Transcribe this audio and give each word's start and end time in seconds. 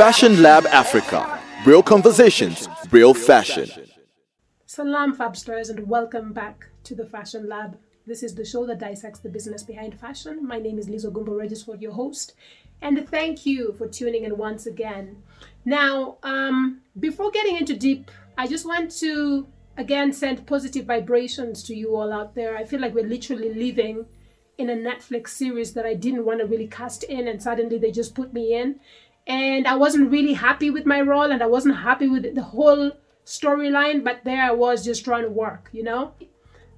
Fashion 0.00 0.40
Lab 0.40 0.64
Africa. 0.68 1.38
Real 1.66 1.82
conversations, 1.82 2.70
real 2.90 3.12
fashion. 3.12 3.68
Salam 4.64 5.14
Fabsters 5.14 5.68
and 5.68 5.86
welcome 5.86 6.32
back 6.32 6.70
to 6.84 6.94
the 6.94 7.04
Fashion 7.04 7.46
Lab. 7.46 7.76
This 8.06 8.22
is 8.22 8.34
the 8.34 8.42
show 8.42 8.64
that 8.64 8.78
dissects 8.78 9.20
the 9.20 9.28
business 9.28 9.62
behind 9.62 10.00
fashion. 10.00 10.48
My 10.48 10.58
name 10.58 10.78
is 10.78 10.88
Lizo 10.88 11.12
Gumbo 11.12 11.34
Regisford, 11.34 11.82
your 11.82 11.92
host, 11.92 12.32
and 12.80 13.06
thank 13.10 13.44
you 13.44 13.74
for 13.76 13.86
tuning 13.86 14.24
in 14.24 14.38
once 14.38 14.64
again. 14.64 15.22
Now, 15.66 16.16
um, 16.22 16.80
before 16.98 17.30
getting 17.30 17.58
into 17.58 17.76
deep, 17.76 18.10
I 18.38 18.46
just 18.46 18.64
want 18.64 18.90
to 19.00 19.46
again 19.76 20.14
send 20.14 20.46
positive 20.46 20.86
vibrations 20.86 21.62
to 21.64 21.74
you 21.74 21.94
all 21.94 22.10
out 22.10 22.34
there. 22.34 22.56
I 22.56 22.64
feel 22.64 22.80
like 22.80 22.94
we're 22.94 23.04
literally 23.04 23.52
living 23.52 24.06
in 24.56 24.70
a 24.70 24.74
Netflix 24.74 25.28
series 25.28 25.74
that 25.74 25.84
I 25.84 25.92
didn't 25.92 26.24
want 26.24 26.40
to 26.40 26.46
really 26.46 26.68
cast 26.68 27.02
in, 27.04 27.28
and 27.28 27.42
suddenly 27.42 27.76
they 27.76 27.90
just 27.90 28.14
put 28.14 28.32
me 28.32 28.54
in. 28.54 28.80
And 29.26 29.66
I 29.66 29.76
wasn't 29.76 30.10
really 30.10 30.32
happy 30.32 30.70
with 30.70 30.86
my 30.86 31.00
role, 31.00 31.30
and 31.30 31.42
I 31.42 31.46
wasn't 31.46 31.76
happy 31.76 32.08
with 32.08 32.34
the 32.34 32.42
whole 32.42 32.92
storyline, 33.24 34.02
but 34.02 34.24
there 34.24 34.42
I 34.42 34.50
was 34.50 34.84
just 34.84 35.04
trying 35.04 35.22
to 35.22 35.30
work, 35.30 35.70
you 35.72 35.84
know? 35.84 36.14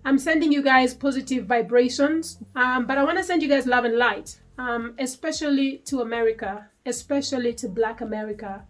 I'm 0.04 0.18
sending 0.18 0.50
you 0.50 0.62
guys 0.62 0.94
positive 0.94 1.46
vibrations, 1.46 2.38
um, 2.56 2.86
but 2.86 2.98
I 2.98 3.04
want 3.04 3.18
to 3.18 3.24
send 3.24 3.42
you 3.42 3.48
guys 3.48 3.66
love 3.66 3.84
and 3.84 3.96
light, 3.96 4.40
um, 4.58 4.94
especially 4.98 5.78
to 5.86 6.00
America, 6.00 6.68
especially 6.84 7.54
to 7.54 7.68
Black 7.68 8.00
America. 8.00 8.64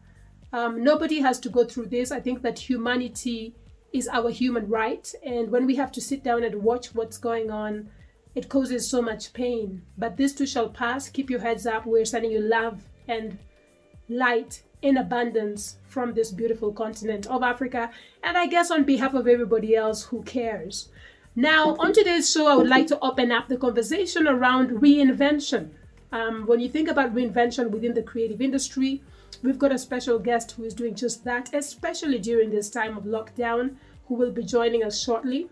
Um, 0.53 0.84
nobody 0.84 1.20
has 1.20 1.41
to 1.41 1.48
go 1.48 1.65
through 1.65 1.87
this. 1.87 2.12
I 2.12 2.20
think 2.20 2.43
that 2.43 2.59
humanity 2.59 3.57
is 3.93 4.09
our 4.09 4.31
human 4.31 4.69
right, 4.69 5.11
and 5.25 5.51
when 5.51 5.67
we 5.67 5.75
have 5.77 5.91
to 5.93 6.01
sit 6.01 6.23
down 6.23 6.45
and 6.45 6.62
watch 6.62 6.95
what's 6.95 7.19
going 7.19 7.51
on, 7.51 7.89
it 8.34 8.48
causes 8.48 8.89
so 8.89 9.03
much 9.03 9.33
pain. 9.33 9.83
But 9.97 10.17
this 10.17 10.34
too 10.34 10.47
shall 10.47 10.69
pass. 10.69 11.09
Keep 11.09 11.31
your 11.31 11.41
heads 11.41 11.67
up. 11.67 11.84
We're 11.87 12.05
sending 12.05 12.31
you 12.31 12.41
love 12.41 12.83
and 13.09 13.39
light 14.09 14.62
in 14.83 14.97
abundance 14.97 15.77
from 15.87 16.12
this 16.12 16.30
beautiful 16.30 16.73
continent 16.73 17.27
of 17.27 17.42
Africa, 17.42 17.91
and 18.22 18.36
I 18.36 18.47
guess 18.47 18.70
on 18.70 18.84
behalf 18.84 19.14
of 19.14 19.28
everybody 19.28 19.77
else 19.77 20.03
who 20.05 20.22
cares. 20.22 20.89
Now, 21.34 21.77
on 21.77 21.92
today's 21.92 22.31
show, 22.31 22.47
I 22.47 22.56
would 22.56 22.69
like 22.69 22.89
to 22.89 22.98
open 23.00 23.33
up 23.33 23.48
the 23.48 23.56
conversation 23.56 24.28
around 24.28 24.70
reinvention. 24.83 25.70
Um, 26.11 26.47
when 26.47 26.61
you 26.61 26.69
think 26.69 26.91
about 26.91 27.14
reinvention 27.14 27.70
within 27.70 27.94
the 27.94 28.03
creative 28.03 28.42
industry, 28.42 29.03
we've 29.42 29.59
got 29.59 29.72
a 29.72 29.78
special 29.78 30.19
guest 30.19 30.53
who 30.53 30.64
is 30.64 30.75
doing 30.75 30.94
just 30.94 31.25
that, 31.25 31.55
especially 31.55 32.19
during 32.19 32.50
this 32.50 32.69
time 32.69 32.98
of 32.98 33.05
lockdown, 33.05 33.77
who 34.09 34.14
will 34.14 34.33
be 34.33 34.42
joining 34.42 34.84
us 34.84 35.00
shortly. 35.00 35.48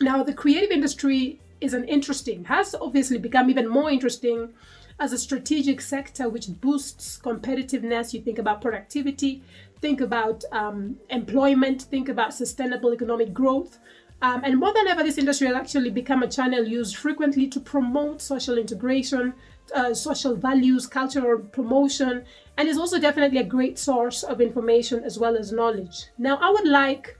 Now, 0.00 0.22
the 0.22 0.34
creative 0.34 0.70
industry 0.70 1.40
is 1.60 1.74
an 1.74 1.88
interesting, 1.88 2.44
has 2.44 2.74
obviously 2.74 3.18
become 3.18 3.50
even 3.50 3.66
more 3.66 3.90
interesting 3.90 4.50
as 4.98 5.12
a 5.12 5.18
strategic 5.18 5.80
sector 5.80 6.28
which 6.28 6.48
boosts 6.60 7.18
competitiveness. 7.22 8.12
You 8.12 8.20
think 8.22 8.38
about 8.38 8.62
productivity, 8.62 9.42
think 9.80 10.00
about 10.00 10.44
um, 10.52 10.96
employment, 11.10 11.82
think 11.82 12.08
about 12.08 12.34
sustainable 12.34 12.92
economic 12.92 13.32
growth. 13.32 13.78
Um, 14.22 14.42
and 14.44 14.58
more 14.58 14.72
than 14.72 14.86
ever, 14.86 15.02
this 15.02 15.18
industry 15.18 15.46
has 15.46 15.56
actually 15.56 15.90
become 15.90 16.22
a 16.22 16.28
channel 16.28 16.64
used 16.64 16.96
frequently 16.96 17.48
to 17.48 17.60
promote 17.60 18.22
social 18.22 18.56
integration, 18.56 19.34
uh, 19.74 19.92
social 19.92 20.34
values, 20.34 20.86
cultural 20.86 21.38
promotion, 21.38 22.24
and 22.56 22.68
is 22.68 22.78
also 22.78 22.98
definitely 22.98 23.38
a 23.38 23.44
great 23.44 23.78
source 23.78 24.22
of 24.22 24.40
information 24.40 25.04
as 25.04 25.18
well 25.18 25.36
as 25.36 25.52
knowledge. 25.52 26.06
Now, 26.16 26.38
I 26.40 26.50
would 26.50 26.66
like 26.66 27.18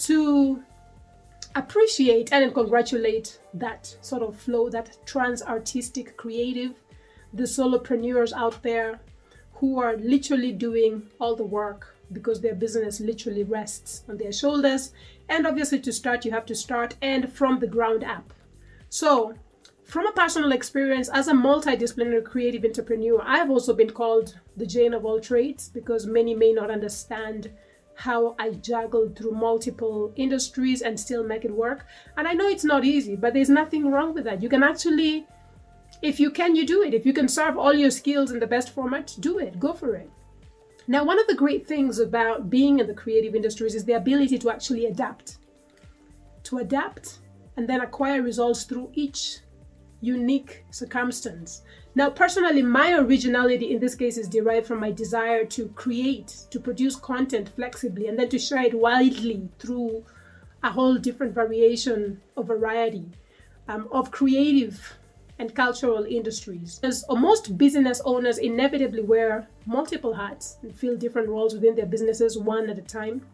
to 0.00 0.62
appreciate 1.54 2.32
and 2.32 2.52
congratulate 2.52 3.40
that 3.54 3.96
sort 4.02 4.22
of 4.22 4.36
flow, 4.36 4.68
that 4.68 4.98
trans 5.06 5.42
artistic 5.42 6.16
creative, 6.16 6.74
the 7.34 7.44
solopreneurs 7.44 8.32
out 8.32 8.62
there 8.62 9.00
who 9.54 9.80
are 9.80 9.96
literally 9.96 10.52
doing 10.52 11.08
all 11.20 11.34
the 11.34 11.44
work 11.44 11.96
because 12.12 12.40
their 12.40 12.54
business 12.54 13.00
literally 13.00 13.44
rests 13.44 14.02
on 14.08 14.16
their 14.16 14.32
shoulders. 14.32 14.92
And 15.28 15.46
obviously, 15.46 15.80
to 15.80 15.92
start, 15.92 16.24
you 16.24 16.30
have 16.32 16.46
to 16.46 16.54
start 16.54 16.96
and 17.02 17.32
from 17.32 17.58
the 17.58 17.66
ground 17.66 18.04
up. 18.04 18.32
So, 18.88 19.34
from 19.84 20.06
a 20.06 20.12
personal 20.12 20.52
experience 20.52 21.08
as 21.08 21.28
a 21.28 21.32
multidisciplinary 21.32 22.24
creative 22.24 22.64
entrepreneur, 22.64 23.20
I 23.22 23.36
have 23.38 23.50
also 23.50 23.74
been 23.74 23.90
called 23.90 24.38
the 24.56 24.66
Jane 24.66 24.94
of 24.94 25.04
all 25.04 25.20
trades 25.20 25.68
because 25.68 26.06
many 26.06 26.34
may 26.34 26.52
not 26.52 26.70
understand 26.70 27.50
how 27.96 28.34
I 28.38 28.50
juggled 28.50 29.16
through 29.16 29.32
multiple 29.32 30.12
industries 30.16 30.82
and 30.82 30.98
still 30.98 31.22
make 31.22 31.44
it 31.44 31.54
work. 31.54 31.86
And 32.16 32.26
I 32.26 32.32
know 32.32 32.48
it's 32.48 32.64
not 32.64 32.84
easy, 32.84 33.14
but 33.14 33.34
there's 33.34 33.50
nothing 33.50 33.90
wrong 33.90 34.14
with 34.14 34.24
that. 34.24 34.42
You 34.42 34.48
can 34.48 34.62
actually, 34.62 35.26
if 36.04 36.20
you 36.20 36.30
can, 36.30 36.54
you 36.54 36.66
do 36.66 36.82
it. 36.82 36.92
If 36.92 37.06
you 37.06 37.14
can 37.14 37.28
serve 37.28 37.56
all 37.56 37.72
your 37.72 37.90
skills 37.90 38.30
in 38.30 38.38
the 38.38 38.46
best 38.46 38.70
format, 38.70 39.16
do 39.20 39.38
it. 39.38 39.58
Go 39.58 39.72
for 39.72 39.94
it. 39.96 40.10
Now, 40.86 41.02
one 41.02 41.18
of 41.18 41.26
the 41.26 41.34
great 41.34 41.66
things 41.66 41.98
about 41.98 42.50
being 42.50 42.78
in 42.78 42.86
the 42.86 42.92
creative 42.94 43.34
industries 43.34 43.74
is 43.74 43.86
the 43.86 43.94
ability 43.94 44.38
to 44.38 44.50
actually 44.50 44.84
adapt. 44.86 45.38
To 46.44 46.58
adapt 46.58 47.20
and 47.56 47.66
then 47.66 47.80
acquire 47.80 48.20
results 48.20 48.64
through 48.64 48.90
each 48.92 49.38
unique 50.02 50.66
circumstance. 50.70 51.62
Now, 51.94 52.10
personally, 52.10 52.60
my 52.60 52.98
originality 52.98 53.72
in 53.72 53.80
this 53.80 53.94
case 53.94 54.18
is 54.18 54.28
derived 54.28 54.66
from 54.66 54.80
my 54.80 54.90
desire 54.90 55.46
to 55.46 55.68
create, 55.68 56.44
to 56.50 56.60
produce 56.60 56.96
content 56.96 57.48
flexibly, 57.56 58.08
and 58.08 58.18
then 58.18 58.28
to 58.28 58.38
share 58.38 58.64
it 58.64 58.74
widely 58.74 59.48
through 59.58 60.04
a 60.62 60.70
whole 60.70 60.96
different 60.98 61.34
variation 61.34 62.20
of 62.36 62.48
variety 62.48 63.06
um, 63.68 63.88
of 63.90 64.10
creative 64.10 64.98
and 65.38 65.54
cultural 65.54 66.04
industries. 66.04 66.80
As 66.82 67.04
most 67.10 67.58
business 67.58 68.00
owners 68.04 68.38
inevitably 68.38 69.02
wear 69.02 69.48
multiple 69.66 70.14
hats 70.14 70.58
and 70.62 70.74
fill 70.74 70.96
different 70.96 71.28
roles 71.28 71.54
within 71.54 71.74
their 71.74 71.86
businesses 71.86 72.38
one 72.38 72.70
at 72.70 72.78
a 72.78 72.82
time. 72.82 73.26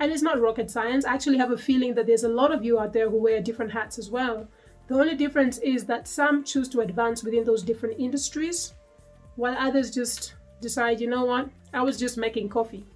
And 0.00 0.12
it's 0.12 0.22
not 0.22 0.40
rocket 0.40 0.70
science. 0.70 1.04
I 1.04 1.14
actually 1.14 1.38
have 1.38 1.52
a 1.52 1.56
feeling 1.56 1.94
that 1.94 2.06
there's 2.06 2.24
a 2.24 2.28
lot 2.28 2.52
of 2.52 2.64
you 2.64 2.78
out 2.78 2.92
there 2.92 3.08
who 3.08 3.16
wear 3.16 3.40
different 3.40 3.72
hats 3.72 3.98
as 3.98 4.10
well. 4.10 4.46
The 4.88 4.94
only 4.94 5.14
difference 5.14 5.58
is 5.58 5.84
that 5.86 6.06
some 6.06 6.44
choose 6.44 6.68
to 6.70 6.80
advance 6.80 7.24
within 7.24 7.44
those 7.44 7.62
different 7.62 7.98
industries, 7.98 8.74
while 9.36 9.56
others 9.58 9.90
just 9.90 10.34
decide, 10.60 11.00
you 11.00 11.08
know 11.08 11.24
what, 11.24 11.48
I 11.72 11.82
was 11.82 11.98
just 11.98 12.16
making 12.16 12.48
coffee 12.48 12.86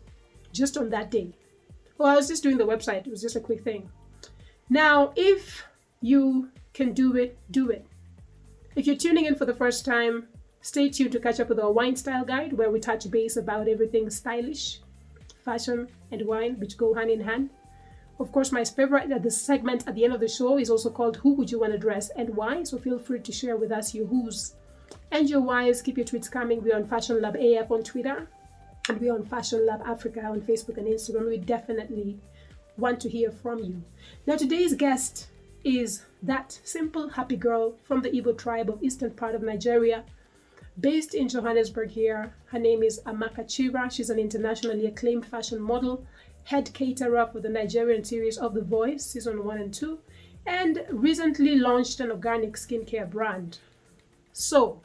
just 0.53 0.77
on 0.77 0.91
that 0.91 1.11
day. 1.11 1.33
Or 1.99 2.09
I 2.09 2.17
was 2.17 2.29
just 2.29 2.43
doing 2.43 2.59
the 2.59 2.67
website, 2.67 3.07
it 3.07 3.11
was 3.11 3.23
just 3.23 3.37
a 3.37 3.41
quick 3.41 3.63
thing. 3.63 3.89
Now, 4.69 5.13
if 5.17 5.65
you 6.01 6.51
can 6.73 6.93
do 6.93 7.17
it, 7.17 7.37
do 7.51 7.71
it. 7.71 7.87
If 8.81 8.87
you're 8.87 8.97
tuning 8.97 9.27
in 9.27 9.35
for 9.35 9.45
the 9.45 9.53
first 9.53 9.85
time, 9.85 10.29
stay 10.63 10.89
tuned 10.89 11.13
to 11.13 11.21
catch 11.21 11.39
up 11.39 11.51
with 11.51 11.61
our 11.61 11.71
wine 11.71 11.97
style 11.97 12.25
guide 12.25 12.55
where 12.55 12.71
we 12.71 12.81
touch 12.81 13.11
base 13.11 13.37
about 13.37 13.69
everything 13.69 14.09
stylish, 14.09 14.81
fashion, 15.45 15.87
and 16.11 16.27
wine, 16.27 16.59
which 16.59 16.79
go 16.79 16.95
hand 16.95 17.11
in 17.11 17.21
hand. 17.21 17.51
Of 18.19 18.33
course, 18.33 18.53
my 18.53 18.65
favorite, 18.65 19.13
uh, 19.13 19.19
the 19.19 19.31
segment 19.31 19.87
at 19.87 19.95
the 19.97 20.05
end 20.05 20.15
of 20.15 20.21
the 20.21 20.29
show 20.29 20.59
is 20.59 20.71
also 20.71 20.89
called 20.89 21.17
Who 21.17 21.35
Would 21.35 21.51
You 21.51 21.61
Want 21.61 21.75
to 21.75 21.79
Dress 21.79 22.09
and 22.17 22.35
Why? 22.35 22.63
So 22.63 22.79
feel 22.79 22.99
free 22.99 23.21
to 23.21 23.31
share 23.31 23.59
with 23.59 23.71
us 23.71 23.95
your 23.95 24.07
who's 24.07 24.55
and 25.13 25.29
your 25.29 25.43
whys. 25.43 25.83
Keep 25.83 25.99
your 25.99 26.07
tweets 26.07 26.31
coming. 26.31 26.63
We're 26.63 26.77
on 26.77 26.87
Fashion 26.87 27.21
Lab 27.21 27.37
AF 27.37 27.71
on 27.71 27.83
Twitter 27.83 28.29
and 28.89 28.99
we're 28.99 29.13
on 29.13 29.27
Fashion 29.27 29.67
Lab 29.67 29.83
Africa 29.85 30.23
on 30.23 30.41
Facebook 30.41 30.79
and 30.79 30.87
Instagram. 30.87 31.29
We 31.29 31.37
definitely 31.37 32.19
want 32.79 32.99
to 33.01 33.11
hear 33.11 33.31
from 33.31 33.59
you. 33.59 33.83
Now, 34.27 34.37
today's 34.37 34.73
guest 34.73 35.27
is 35.65 36.07
that 36.23 36.59
simple 36.65 37.09
happy 37.11 37.37
girl 37.37 37.75
from 37.85 38.03
the 38.03 38.11
Igbo 38.11 38.37
tribe 38.37 38.69
of 38.69 38.83
eastern 38.83 39.13
part 39.13 39.35
of 39.35 39.43
Nigeria, 39.43 40.05
based 40.79 41.15
in 41.15 41.29
Johannesburg 41.29 41.91
here. 41.91 42.35
Her 42.47 42.59
name 42.59 42.83
is 42.83 43.01
Amaka 43.07 43.45
Chira. 43.47 43.91
She's 43.91 44.11
an 44.11 44.19
internationally 44.19 44.87
acclaimed 44.87 45.27
fashion 45.27 45.61
model 45.61 46.05
head 46.45 46.73
caterer 46.75 47.29
for 47.33 47.41
the 47.41 47.49
Nigerian 47.49 48.05
series 48.05 48.39
of 48.39 48.55
The 48.55 48.63
Voice, 48.63 49.05
season 49.05 49.45
1 49.45 49.59
and 49.59 49.73
2, 49.75 49.99
and 50.47 50.85
recently 50.91 51.57
launched 51.57 52.01
an 52.01 52.11
organic 52.11 52.55
skincare 52.55 53.09
brand. 53.09 53.59
So, 54.33 54.81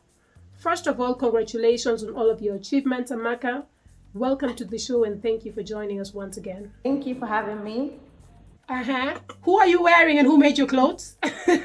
first 0.58 0.86
of 0.88 1.00
all, 1.00 1.16
congratulations 1.16 2.04
on 2.04 2.14
all 2.14 2.30
of 2.30 2.42
your 2.42 2.56
achievements, 2.56 3.12
Amaka. 3.12 3.64
Welcome 4.14 4.56
to 4.56 4.66
the 4.66 4.78
show 4.78 5.04
and 5.04 5.22
thank 5.22 5.44
you 5.44 5.52
for 5.52 5.64
joining 5.64 6.00
us 6.00 6.14
once 6.14 6.38
again. 6.38 6.72
Thank 6.84 7.06
you 7.06 7.16
for 7.16 7.26
having 7.26 7.64
me. 7.64 7.94
Uh 8.68 8.84
huh. 8.84 9.20
Who 9.44 9.60
are 9.60 9.68
you 9.68 9.84
wearing 9.84 10.18
and 10.18 10.26
who 10.28 10.38
made 10.38 10.58
your 10.58 10.68
clothes? 10.68 11.18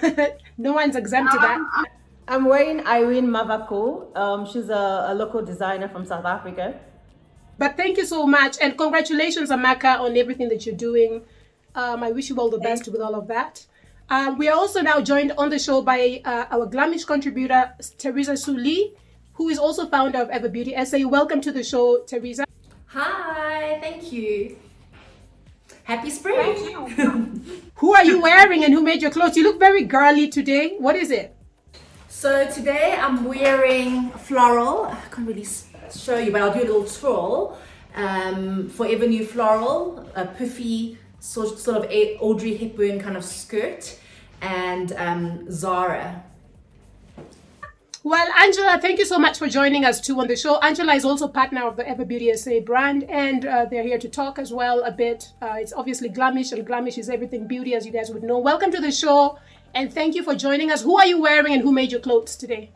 no 0.58 0.73
one's 0.75 0.97
exempt 0.97 1.32
to 1.32 1.38
that. 1.38 1.56
Um, 1.56 1.87
I'm 2.29 2.44
wearing 2.44 2.87
Irene 2.87 3.26
Mavako. 3.26 4.14
Um, 4.17 4.44
she's 4.47 4.69
a, 4.69 5.06
a 5.08 5.14
local 5.14 5.43
designer 5.43 5.88
from 5.88 6.05
South 6.05 6.26
Africa. 6.26 6.79
But 7.58 7.76
thank 7.76 7.97
you 7.97 8.05
so 8.05 8.26
much. 8.26 8.58
And 8.61 8.76
congratulations, 8.76 9.50
Amaka, 9.50 9.99
on 9.99 10.17
everything 10.17 10.49
that 10.50 10.67
you're 10.67 10.76
doing. 10.76 11.23
Um, 11.75 12.02
I 12.02 12.11
wish 12.12 12.29
you 12.29 12.37
all 12.37 12.50
the 12.50 12.58
best 12.58 12.87
with 12.88 13.00
all 13.00 13.14
of 13.14 13.29
that. 13.29 13.67
Um, 14.11 14.37
we 14.37 14.49
are 14.49 14.56
also 14.56 14.82
now 14.82 15.00
joined 15.00 15.32
on 15.38 15.50
the 15.50 15.58
show 15.58 15.81
by 15.82 16.20
uh, 16.25 16.47
our 16.50 16.67
Glamish 16.67 17.06
contributor, 17.06 17.73
Teresa 17.97 18.37
Suli, 18.37 18.93
who 19.35 19.49
is 19.49 19.58
also 19.58 19.87
founder 19.87 20.19
of 20.19 20.29
Ever 20.31 20.49
Beauty 20.49 20.75
SA. 20.85 20.99
Welcome 21.06 21.41
to 21.43 21.52
the 21.52 21.64
show, 21.64 22.02
Teresa. 22.06 22.44
Hi, 22.87 23.79
thank 23.81 24.12
you. 24.12 24.56
Happy 25.91 26.11
spring. 26.11 26.37
Thank 26.55 26.99
you. 26.99 27.43
who 27.75 27.95
are 27.97 28.05
you 28.05 28.23
wearing 28.23 28.63
and 28.63 28.73
who 28.73 28.81
made 28.81 29.03
your 29.03 29.11
clothes? 29.11 29.37
You 29.37 29.43
look 29.43 29.59
very 29.59 29.83
girly 29.83 30.29
today. 30.29 30.77
What 30.79 30.95
is 30.95 31.11
it? 31.11 31.35
So 32.07 32.49
today 32.49 32.97
I'm 32.97 33.25
wearing 33.25 34.11
floral. 34.11 34.85
I 34.85 35.01
can't 35.11 35.27
really 35.27 35.45
show 35.93 36.17
you, 36.17 36.31
but 36.31 36.43
I'll 36.43 36.55
do 36.55 36.61
a 36.61 36.69
little 36.71 36.85
twirl. 36.85 37.59
Um, 37.97 38.69
Forever 38.69 39.09
New 39.09 39.27
Floral, 39.27 40.09
a 40.15 40.27
puffy 40.27 40.97
sort, 41.19 41.59
sort 41.59 41.79
of 41.79 41.91
Audrey 42.21 42.57
Hepburn 42.57 43.01
kind 43.01 43.17
of 43.17 43.25
skirt, 43.25 43.99
and 44.41 44.93
um, 44.93 45.51
Zara. 45.51 46.23
Well, 48.02 48.26
Angela, 48.38 48.79
thank 48.81 48.99
you 48.99 49.05
so 49.05 49.19
much 49.19 49.37
for 49.37 49.47
joining 49.47 49.85
us 49.85 50.00
too 50.00 50.19
on 50.20 50.26
the 50.26 50.35
show. 50.35 50.58
Angela 50.61 50.94
is 50.94 51.05
also 51.05 51.29
partner 51.29 51.67
of 51.67 51.76
the 51.76 51.87
Ever 51.87 52.06
Beauty 52.06 52.35
SA 52.35 52.61
brand, 52.61 53.05
and 53.05 53.44
uh, 53.44 53.67
they're 53.67 53.82
here 53.82 53.99
to 53.99 54.08
talk 54.08 54.38
as 54.38 54.55
well 54.55 54.82
a 54.85 54.91
bit. 54.91 55.31
Uh, 55.43 55.56
it's 55.58 55.75
obviously 55.75 56.08
Glamish, 56.08 56.52
and 56.52 56.67
Glamish 56.67 56.97
is 56.97 57.11
everything 57.11 57.47
beauty, 57.47 57.75
as 57.75 57.85
you 57.85 57.93
guys 57.93 58.11
would 58.11 58.23
know. 58.23 58.38
Welcome 58.38 58.70
to 58.70 58.81
the 58.81 58.91
show, 58.91 59.38
and 59.75 59.93
thank 59.93 60.14
you 60.14 60.23
for 60.23 60.35
joining 60.35 60.70
us. 60.70 60.81
Who 60.81 60.97
are 60.97 61.06
you 61.06 61.20
wearing, 61.20 61.52
and 61.52 61.61
who 61.62 61.73
made 61.73 61.93
your 61.93 62.00
clothes 62.00 62.37
today? 62.37 62.70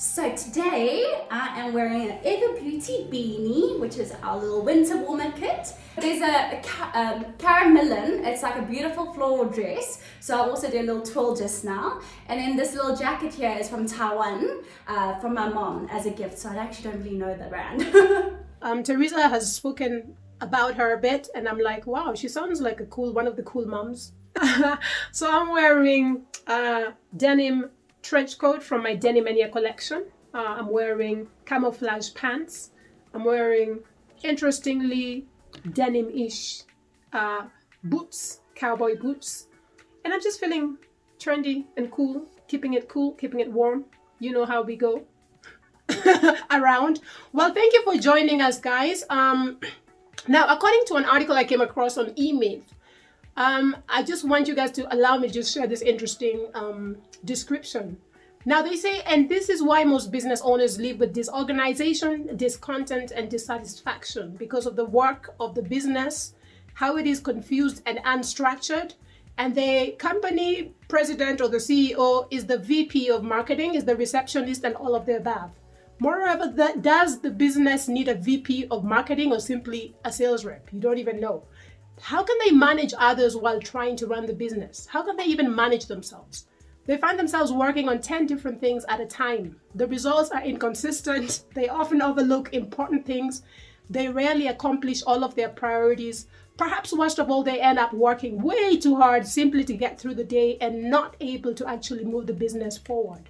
So 0.00 0.34
today 0.34 1.04
I 1.30 1.60
am 1.60 1.74
wearing 1.74 2.10
an 2.10 2.20
Ever 2.24 2.58
Beauty 2.58 3.06
beanie, 3.12 3.78
which 3.78 3.98
is 3.98 4.14
our 4.22 4.38
little 4.38 4.64
winter 4.64 4.96
warmer 4.96 5.30
kit. 5.32 5.74
There's 6.00 6.22
a, 6.22 6.58
a 6.58 6.98
um, 6.98 7.24
caramelin, 7.36 8.24
it's 8.26 8.42
like 8.42 8.56
a 8.56 8.62
beautiful 8.62 9.12
floral 9.12 9.44
dress. 9.50 10.00
So 10.20 10.38
I'll 10.38 10.48
also 10.52 10.70
did 10.70 10.88
a 10.88 10.90
little 10.90 11.02
twirl 11.02 11.36
just 11.36 11.66
now. 11.66 12.00
And 12.28 12.40
then 12.40 12.56
this 12.56 12.74
little 12.74 12.96
jacket 12.96 13.34
here 13.34 13.54
is 13.60 13.68
from 13.68 13.86
Taiwan, 13.86 14.62
uh, 14.88 15.18
from 15.18 15.34
my 15.34 15.50
mom 15.50 15.86
as 15.90 16.06
a 16.06 16.10
gift. 16.10 16.38
So 16.38 16.48
I 16.48 16.56
actually 16.56 16.92
don't 16.92 17.02
really 17.02 17.18
know 17.18 17.36
the 17.36 17.50
brand. 17.50 18.38
Um, 18.62 18.82
Teresa 18.82 19.26
has 19.26 19.54
spoken 19.54 20.16
about 20.42 20.74
her 20.74 20.92
a 20.92 20.98
bit, 20.98 21.28
and 21.34 21.48
I'm 21.48 21.58
like, 21.58 21.86
wow, 21.86 22.12
she 22.12 22.28
sounds 22.28 22.60
like 22.60 22.78
a 22.80 22.84
cool 22.84 23.14
one 23.14 23.26
of 23.26 23.36
the 23.36 23.42
cool 23.42 23.66
moms. 23.66 24.12
so 25.12 25.30
I'm 25.30 25.48
wearing 25.50 26.26
a 26.46 26.92
denim 27.16 27.70
trench 28.02 28.38
coat 28.38 28.62
from 28.62 28.82
my 28.82 28.94
Denim 28.94 29.24
Mania 29.24 29.48
collection. 29.48 30.04
Uh, 30.32 30.56
I'm 30.58 30.70
wearing 30.70 31.28
camouflage 31.44 32.14
pants. 32.14 32.70
I'm 33.14 33.24
wearing, 33.24 33.80
interestingly, 34.22 35.26
denim-ish 35.72 36.62
uh, 37.12 37.46
boots, 37.82 38.40
cowboy 38.54 38.96
boots, 38.98 39.48
and 40.04 40.14
I'm 40.14 40.22
just 40.22 40.38
feeling 40.38 40.78
trendy 41.18 41.64
and 41.76 41.90
cool, 41.90 42.26
keeping 42.48 42.74
it 42.74 42.88
cool, 42.88 43.12
keeping 43.12 43.40
it 43.40 43.50
warm. 43.50 43.84
You 44.20 44.32
know 44.32 44.44
how 44.44 44.62
we 44.62 44.76
go 44.76 45.02
around. 46.50 47.00
Well, 47.32 47.52
thank 47.52 47.72
you 47.72 47.82
for 47.82 47.96
joining 47.96 48.40
us, 48.40 48.60
guys. 48.60 49.04
Um, 49.10 49.58
now, 50.28 50.46
according 50.48 50.82
to 50.86 50.94
an 50.94 51.04
article 51.04 51.34
I 51.34 51.44
came 51.44 51.60
across 51.60 51.98
on 51.98 52.14
email, 52.18 52.60
um, 53.40 53.74
I 53.88 54.02
just 54.02 54.28
want 54.28 54.48
you 54.48 54.54
guys 54.54 54.70
to 54.72 54.94
allow 54.94 55.16
me 55.16 55.30
to 55.30 55.42
share 55.42 55.66
this 55.66 55.80
interesting 55.80 56.48
um, 56.52 56.98
description. 57.24 57.96
Now, 58.44 58.60
they 58.60 58.76
say, 58.76 59.00
and 59.06 59.30
this 59.30 59.48
is 59.48 59.62
why 59.62 59.82
most 59.82 60.12
business 60.12 60.42
owners 60.42 60.78
live 60.78 61.00
with 61.00 61.14
disorganization, 61.14 62.36
discontent, 62.36 63.12
and 63.12 63.30
dissatisfaction 63.30 64.36
because 64.36 64.66
of 64.66 64.76
the 64.76 64.84
work 64.84 65.34
of 65.40 65.54
the 65.54 65.62
business, 65.62 66.34
how 66.74 66.98
it 66.98 67.06
is 67.06 67.18
confused 67.18 67.82
and 67.86 67.98
unstructured. 68.00 68.92
And 69.38 69.54
the 69.54 69.92
company 69.92 70.74
president 70.88 71.40
or 71.40 71.48
the 71.48 71.56
CEO 71.56 72.26
is 72.30 72.44
the 72.44 72.58
VP 72.58 73.08
of 73.08 73.24
marketing, 73.24 73.74
is 73.74 73.86
the 73.86 73.96
receptionist, 73.96 74.64
and 74.64 74.74
all 74.74 74.94
of 74.94 75.06
the 75.06 75.16
above. 75.16 75.50
Moreover, 75.98 76.46
that 76.56 76.82
does 76.82 77.20
the 77.20 77.30
business 77.30 77.88
need 77.88 78.08
a 78.08 78.14
VP 78.14 78.66
of 78.70 78.84
marketing 78.84 79.32
or 79.32 79.40
simply 79.40 79.94
a 80.04 80.12
sales 80.12 80.44
rep? 80.44 80.68
You 80.72 80.80
don't 80.80 80.98
even 80.98 81.20
know. 81.20 81.44
How 82.02 82.22
can 82.22 82.36
they 82.44 82.50
manage 82.50 82.94
others 82.96 83.36
while 83.36 83.60
trying 83.60 83.96
to 83.96 84.06
run 84.06 84.26
the 84.26 84.32
business? 84.32 84.86
How 84.86 85.02
can 85.02 85.16
they 85.16 85.24
even 85.24 85.54
manage 85.54 85.86
themselves? 85.86 86.46
They 86.86 86.96
find 86.96 87.18
themselves 87.18 87.52
working 87.52 87.88
on 87.88 88.00
10 88.00 88.26
different 88.26 88.60
things 88.60 88.84
at 88.88 89.00
a 89.00 89.06
time. 89.06 89.60
The 89.74 89.86
results 89.86 90.30
are 90.30 90.42
inconsistent. 90.42 91.44
They 91.54 91.68
often 91.68 92.02
overlook 92.02 92.52
important 92.52 93.06
things. 93.06 93.42
They 93.88 94.08
rarely 94.08 94.46
accomplish 94.46 95.02
all 95.02 95.24
of 95.24 95.34
their 95.34 95.48
priorities. 95.48 96.26
Perhaps 96.56 96.92
worst 96.92 97.18
of 97.18 97.30
all, 97.30 97.42
they 97.42 97.60
end 97.60 97.78
up 97.78 97.92
working 97.92 98.42
way 98.42 98.76
too 98.76 98.96
hard 98.96 99.26
simply 99.26 99.64
to 99.64 99.74
get 99.74 100.00
through 100.00 100.14
the 100.14 100.24
day 100.24 100.58
and 100.60 100.90
not 100.90 101.16
able 101.20 101.54
to 101.54 101.68
actually 101.68 102.04
move 102.04 102.26
the 102.26 102.32
business 102.32 102.76
forward 102.76 103.29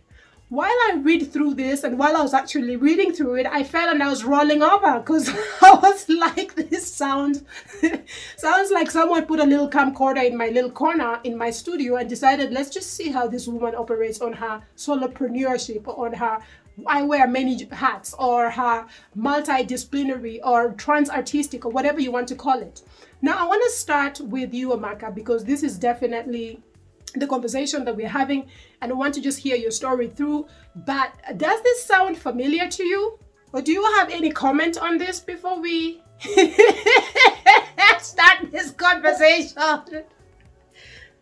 while 0.51 0.67
I 0.67 0.99
read 1.01 1.33
through 1.33 1.55
this 1.55 1.85
and 1.85 1.97
while 1.97 2.17
I 2.17 2.23
was 2.23 2.35
actually 2.35 2.75
reading 2.75 3.13
through 3.13 3.37
it, 3.37 3.47
I 3.47 3.63
felt 3.63 3.93
and 3.93 4.03
I 4.03 4.11
was 4.11 4.25
rolling 4.25 4.63
over 4.63 4.99
because 4.99 5.29
I 5.63 5.75
was 5.75 6.09
like, 6.09 6.57
this 6.57 6.93
sounds 6.93 7.45
sounds 8.37 8.73
like 8.73 8.91
someone 8.91 9.27
put 9.27 9.39
a 9.39 9.45
little 9.45 9.71
camcorder 9.71 10.27
in 10.27 10.37
my 10.37 10.49
little 10.49 10.71
corner 10.71 11.21
in 11.23 11.39
my 11.39 11.51
studio 11.51 11.97
and 11.97 12.09
decided, 12.09 12.51
let's 12.51 12.69
just 12.69 12.95
see 12.95 13.11
how 13.11 13.29
this 13.29 13.47
woman 13.47 13.77
operates 13.77 14.21
on 14.21 14.33
her 14.35 14.61
solopreneurship 14.77 15.87
on 15.87 16.15
her 16.15 16.41
I 16.87 17.03
wear 17.03 17.29
many 17.29 17.69
hats 17.71 18.15
or 18.19 18.51
her 18.51 18.87
multidisciplinary 19.17 20.41
or 20.43 20.73
trans 20.73 21.11
artistic 21.11 21.65
or 21.65 21.71
whatever 21.71 22.01
you 22.01 22.11
want 22.11 22.29
to 22.29 22.35
call 22.35 22.61
it. 22.61 22.83
Now 23.23 23.37
I 23.39 23.47
want 23.47 23.63
to 23.65 23.71
start 23.71 24.21
with 24.21 24.55
you, 24.55 24.71
Amaka, 24.71 25.15
because 25.15 25.45
this 25.45 25.63
is 25.63 25.79
definitely 25.79 26.63
the 27.15 27.27
conversation 27.27 27.85
that 27.85 27.97
we're 27.97 28.09
having 28.09 28.49
and 28.81 28.93
I 28.93 28.95
want 28.95 29.15
to 29.15 29.21
just 29.21 29.39
hear 29.39 29.57
your 29.57 29.71
story 29.71 30.09
through. 30.09 30.47
But 30.75 31.13
does 31.37 31.63
this 31.63 31.85
sound 31.85 32.19
familiar 32.19 32.69
to 32.69 32.85
you? 32.85 33.19
Or 33.53 33.61
do 33.61 33.73
you 33.73 33.85
have 33.97 34.11
any 34.11 34.31
comment 34.31 34.79
on 34.79 34.99
this 34.99 35.21
before 35.21 35.61
we 35.61 36.03
start 37.99 38.51
this 38.53 38.71
conversation? 38.71 40.05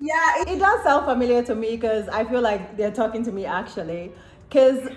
Yeah, 0.01 0.45
it 0.47 0.59
does 0.59 0.85
sound 0.85 1.07
familiar 1.07 1.43
to 1.45 1.55
me 1.55 1.71
because 1.71 2.09
I 2.09 2.25
feel 2.25 2.41
like 2.41 2.77
they're 2.77 2.93
talking 2.93 3.25
to 3.25 3.33
me 3.33 3.47
actually. 3.47 4.13
Because 4.49 4.79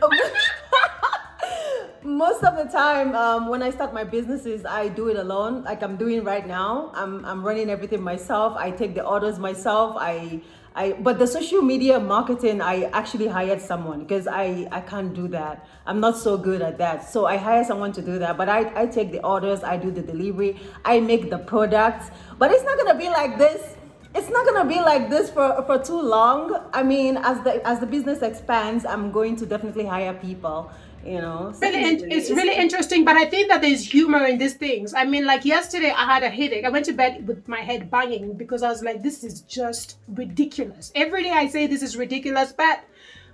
most 2.03 2.43
of 2.43 2.55
the 2.55 2.71
time, 2.71 3.15
um, 3.15 3.47
when 3.47 3.63
I 3.63 3.69
start 3.71 3.93
my 3.93 4.03
businesses, 4.03 4.65
I 4.65 4.89
do 4.89 5.07
it 5.07 5.17
alone, 5.17 5.63
like 5.63 5.81
I'm 5.83 5.97
doing 5.97 6.23
right 6.23 6.45
now. 6.45 6.91
I'm, 6.93 7.25
I'm 7.25 7.43
running 7.43 7.69
everything 7.69 8.01
myself. 8.01 8.55
I 8.57 8.71
take 8.71 8.93
the 8.95 9.03
orders 9.03 9.39
myself. 9.39 9.95
I 9.97 10.41
I 10.73 10.93
but 10.93 11.19
the 11.19 11.27
social 11.27 11.61
media 11.61 11.99
marketing 11.99 12.61
I 12.61 12.83
actually 12.93 13.27
hired 13.27 13.61
someone 13.61 14.01
because 14.01 14.25
I 14.27 14.67
I 14.71 14.79
can't 14.79 15.13
do 15.13 15.27
that. 15.29 15.67
I'm 15.85 15.99
not 15.99 16.17
so 16.17 16.37
good 16.37 16.61
at 16.61 16.77
that. 16.77 17.09
So 17.11 17.25
I 17.25 17.35
hire 17.37 17.63
someone 17.65 17.91
to 17.93 18.01
do 18.01 18.19
that. 18.19 18.37
But 18.37 18.47
I 18.47 18.71
I 18.83 18.85
take 18.85 19.11
the 19.11 19.23
orders, 19.25 19.63
I 19.63 19.75
do 19.75 19.91
the 19.91 20.01
delivery, 20.01 20.59
I 20.85 21.01
make 21.01 21.29
the 21.29 21.39
products. 21.39 22.11
But 22.37 22.51
it's 22.51 22.63
not 22.63 22.77
gonna 22.77 22.97
be 22.97 23.09
like 23.09 23.37
this. 23.37 23.75
It's 24.15 24.29
not 24.29 24.45
gonna 24.45 24.67
be 24.67 24.79
like 24.79 25.09
this 25.09 25.29
for 25.29 25.61
for 25.67 25.77
too 25.77 26.01
long. 26.01 26.57
I 26.73 26.83
mean, 26.83 27.17
as 27.17 27.41
the 27.41 27.65
as 27.67 27.79
the 27.81 27.85
business 27.87 28.21
expands, 28.21 28.85
I'm 28.85 29.11
going 29.11 29.35
to 29.37 29.45
definitely 29.45 29.85
hire 29.85 30.13
people 30.13 30.71
you 31.05 31.19
know 31.19 31.53
really 31.61 31.83
in- 31.83 32.11
it's 32.11 32.29
really 32.29 32.55
interesting 32.55 33.03
but 33.03 33.15
i 33.17 33.25
think 33.25 33.49
that 33.49 33.61
there's 33.61 33.83
humor 33.83 34.25
in 34.25 34.37
these 34.37 34.53
things. 34.53 34.93
I 34.93 35.05
mean 35.05 35.25
like 35.25 35.45
yesterday 35.45 35.91
i 35.91 36.05
had 36.05 36.23
a 36.23 36.29
headache. 36.29 36.65
I 36.65 36.69
went 36.69 36.85
to 36.85 36.93
bed 36.93 37.27
with 37.27 37.47
my 37.47 37.61
head 37.61 37.89
banging 37.89 38.33
because 38.33 38.63
i 38.63 38.69
was 38.69 38.83
like 38.83 39.01
this 39.01 39.23
is 39.23 39.41
just 39.41 39.97
ridiculous. 40.07 40.91
Every 40.95 41.23
day 41.23 41.31
i 41.31 41.47
say 41.47 41.67
this 41.67 41.81
is 41.81 41.97
ridiculous 41.97 42.51
but 42.51 42.83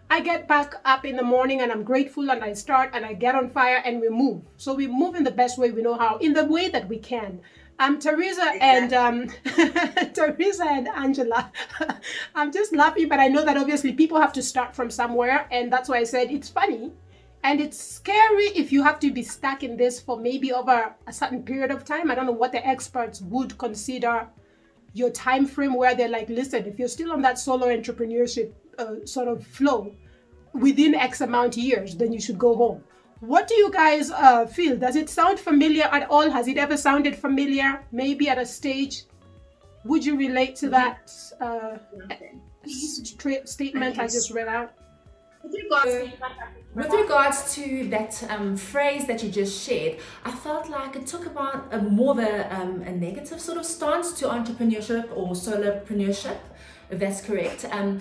i 0.09 0.21
get 0.21 0.47
back 0.47 0.75
up 0.85 1.03
in 1.03 1.17
the 1.17 1.23
morning 1.23 1.61
and 1.61 1.71
i'm 1.71 1.83
grateful 1.83 2.31
and 2.31 2.41
i 2.43 2.53
start 2.53 2.91
and 2.93 3.05
i 3.05 3.11
get 3.11 3.35
on 3.35 3.49
fire 3.49 3.81
and 3.83 3.99
we 3.99 4.09
move. 4.09 4.41
So 4.57 4.73
we 4.73 4.87
move 4.87 5.15
in 5.15 5.23
the 5.23 5.31
best 5.31 5.57
way 5.57 5.71
we 5.71 5.81
know 5.81 5.97
how 5.97 6.17
in 6.17 6.33
the 6.33 6.45
way 6.45 6.69
that 6.69 6.87
we 6.87 6.97
can. 6.97 7.41
Um, 7.79 7.99
Teresa 7.99 8.53
and 8.59 8.91
um, 8.93 9.27
Teresa 10.13 10.65
and 10.65 10.87
Angela. 10.87 11.51
I'm 12.35 12.51
just 12.51 12.73
laughing, 12.75 13.07
but 13.07 13.19
I 13.19 13.27
know 13.27 13.45
that 13.45 13.55
obviously 13.55 13.93
people 13.93 14.19
have 14.19 14.33
to 14.33 14.41
start 14.41 14.75
from 14.75 14.89
somewhere, 14.89 15.47
and 15.51 15.71
that's 15.71 15.87
why 15.87 15.97
I 15.97 16.03
said 16.03 16.31
it's 16.31 16.49
funny 16.49 16.91
and 17.47 17.61
it's 17.61 17.81
scary 17.81 18.47
if 18.61 18.73
you 18.73 18.83
have 18.83 18.99
to 18.99 19.09
be 19.09 19.23
stuck 19.23 19.63
in 19.63 19.77
this 19.77 20.01
for 20.01 20.19
maybe 20.19 20.51
over 20.51 20.93
a 21.07 21.13
certain 21.13 21.43
period 21.43 21.71
of 21.71 21.85
time. 21.85 22.11
I 22.11 22.15
don't 22.15 22.25
know 22.25 22.33
what 22.43 22.51
the 22.51 22.67
experts 22.67 23.21
would 23.21 23.57
consider 23.57 24.27
your 24.93 25.09
time 25.11 25.45
frame 25.45 25.73
where 25.73 25.95
they're 25.95 26.09
like 26.09 26.27
listen 26.27 26.65
if 26.65 26.77
you're 26.77 26.89
still 26.89 27.13
on 27.13 27.21
that 27.21 27.39
solo 27.39 27.67
entrepreneurship 27.67 28.51
uh, 28.77 28.95
sort 29.05 29.29
of 29.29 29.45
flow 29.45 29.95
within 30.53 30.93
x 30.95 31.21
amount 31.21 31.55
of 31.55 31.63
years 31.63 31.95
then 31.95 32.11
you 32.11 32.19
should 32.19 32.37
go 32.37 32.53
home. 32.53 32.83
What 33.21 33.47
do 33.47 33.55
you 33.55 33.71
guys 33.71 34.11
uh, 34.11 34.45
feel? 34.45 34.75
Does 34.75 34.97
it 34.97 35.09
sound 35.09 35.39
familiar 35.39 35.85
at 35.85 36.09
all? 36.09 36.29
Has 36.29 36.49
it 36.49 36.57
ever 36.57 36.75
sounded 36.75 37.15
familiar 37.15 37.81
maybe 37.93 38.27
at 38.27 38.37
a 38.37 38.45
stage? 38.45 39.03
Would 39.85 40.05
you 40.05 40.17
relate 40.17 40.57
to 40.57 40.69
that 40.69 41.11
uh, 41.39 41.77
straight 42.67 43.47
statement 43.47 43.97
i 43.99 44.05
just 44.05 44.31
read 44.31 44.49
out 44.49 44.73
With 46.73 46.91
regards 46.93 47.55
to 47.55 47.87
that 47.89 48.23
um, 48.29 48.55
phrase 48.55 49.07
that 49.07 49.23
you 49.23 49.29
just 49.29 49.65
shared, 49.65 49.99
I 50.23 50.31
felt 50.31 50.69
like 50.69 50.95
it 50.95 51.07
took 51.07 51.25
about 51.25 51.73
a 51.73 51.81
more 51.81 52.11
of 52.11 52.19
a, 52.19 52.55
um, 52.55 52.81
a 52.81 52.91
negative 52.91 53.39
sort 53.39 53.57
of 53.57 53.65
stance 53.65 54.11
to 54.19 54.27
entrepreneurship 54.27 55.09
or 55.15 55.31
solopreneurship, 55.31 56.37
if 56.91 56.99
that's 56.99 57.21
correct. 57.21 57.65
Um, 57.71 57.99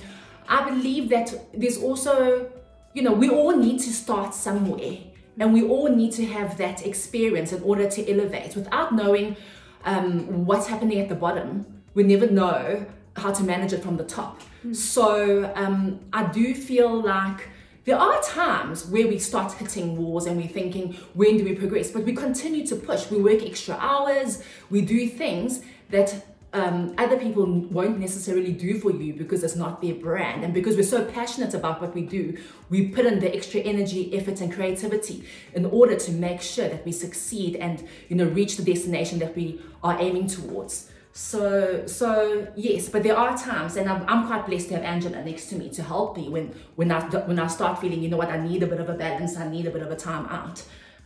I 0.49 0.69
believe 0.69 1.09
that 1.11 1.33
there's 1.55 1.79
also, 1.79 2.51
you 2.93 3.03
know, 3.03 3.13
we 3.13 3.31
all 3.31 3.57
need 3.57 3.81
to 3.81 3.93
start 3.93 4.35
somewhere 4.35 4.99
and 5.39 5.53
we 5.53 5.63
all 5.63 5.89
need 5.89 6.13
to 6.13 6.27
have 6.27 6.57
that 6.59 6.87
experience 6.87 7.53
in 7.53 7.63
order 7.63 7.89
to 7.89 8.11
elevate 8.11 8.57
without 8.57 8.95
knowing 8.95 9.37
um, 9.85 10.45
what's 10.45 10.67
happening 10.67 11.01
at 11.01 11.09
the 11.09 11.15
bottom. 11.15 11.67
We 11.95 12.03
never 12.03 12.27
know 12.27 12.87
how 13.17 13.33
to 13.33 13.43
manage 13.43 13.73
it 13.73 13.83
from 13.83 13.97
the 13.97 14.05
top. 14.05 14.41
So 14.75 15.53
um, 15.55 16.01
I 16.13 16.25
do 16.25 16.55
feel 16.55 17.03
like 17.03 17.49
there 17.85 17.97
are 17.97 18.21
times 18.23 18.87
where 18.87 19.07
we 19.07 19.19
start 19.19 19.53
hitting 19.53 19.97
walls 19.97 20.27
and 20.27 20.37
we're 20.37 20.49
thinking, 20.49 20.95
when 21.15 21.39
do 21.39 21.45
we 21.45 21.55
progress? 21.55 21.91
But 21.91 22.05
we 22.05 22.15
continue 22.15 22.67
to 22.67 22.77
push. 22.77 23.11
We 23.11 23.23
work 23.23 23.43
extra 23.43 23.77
hours, 23.77 24.43
we 24.71 24.83
do 24.83 25.09
things 25.09 25.63
that 25.91 26.27
um, 26.53 26.95
other 26.97 27.19
people 27.19 27.45
won't 27.47 27.99
necessarily 28.01 28.53
do 28.53 28.81
for 28.81 28.91
you 28.91 29.13
because 29.13 29.45
it's 29.45 29.57
not 29.57 29.83
their 29.83 29.95
brand. 29.95 30.43
And 30.43 30.55
because 30.55 30.75
we're 30.75 30.85
so 30.85 31.05
passionate 31.05 31.55
about 31.55 31.81
what 31.81 31.95
we 31.95 32.03
do, 32.03 32.39
we 32.71 32.89
put 32.89 33.05
in 33.05 33.21
the 33.21 33.35
extra 33.35 33.61
energy, 33.61 34.17
effort, 34.17 34.41
and 34.41 34.53
creativity 34.53 35.25
in 35.55 35.67
order 35.67 35.97
to 35.97 36.13
make 36.13 36.41
sure 36.41 36.69
that 36.69 36.85
we 36.85 36.93
succeed 36.93 37.57
and 37.57 37.87
you 38.09 38.17
know 38.17 38.25
reach 38.25 38.57
the 38.57 38.65
destination 38.65 39.19
that 39.19 39.37
we 39.37 39.61
are 39.85 40.01
aiming 40.01 40.29
towards. 40.29 40.91
So, 41.17 41.87
so 41.87 42.47
yes, 42.57 42.91
but 42.91 43.03
there 43.03 43.17
are 43.17 43.39
times, 43.39 43.77
and 43.77 43.89
I'm, 43.89 44.05
I'm 44.07 44.27
quite 44.27 44.47
blessed 44.47 44.69
to 44.69 44.75
have 44.75 44.85
Angela 44.85 45.25
next 45.25 45.47
to 45.47 45.57
me 45.57 45.71
to 45.71 45.83
help 45.83 46.15
me 46.15 46.29
when 46.29 46.55
when 46.75 46.93
I 46.93 47.01
when 47.25 47.39
I 47.39 47.47
start 47.47 47.81
feeling, 47.81 48.03
you 48.03 48.11
know 48.11 48.19
what, 48.19 48.29
I 48.29 48.37
need 48.37 48.63
a 48.63 48.67
bit 48.67 48.81
of 48.81 48.91
a 48.91 48.93
balance, 48.93 49.39
I 49.39 49.49
need 49.49 49.67
a 49.67 49.71
bit 49.71 49.81
of 49.81 49.91
a 49.91 49.97
time 49.97 50.27
out, 50.27 50.63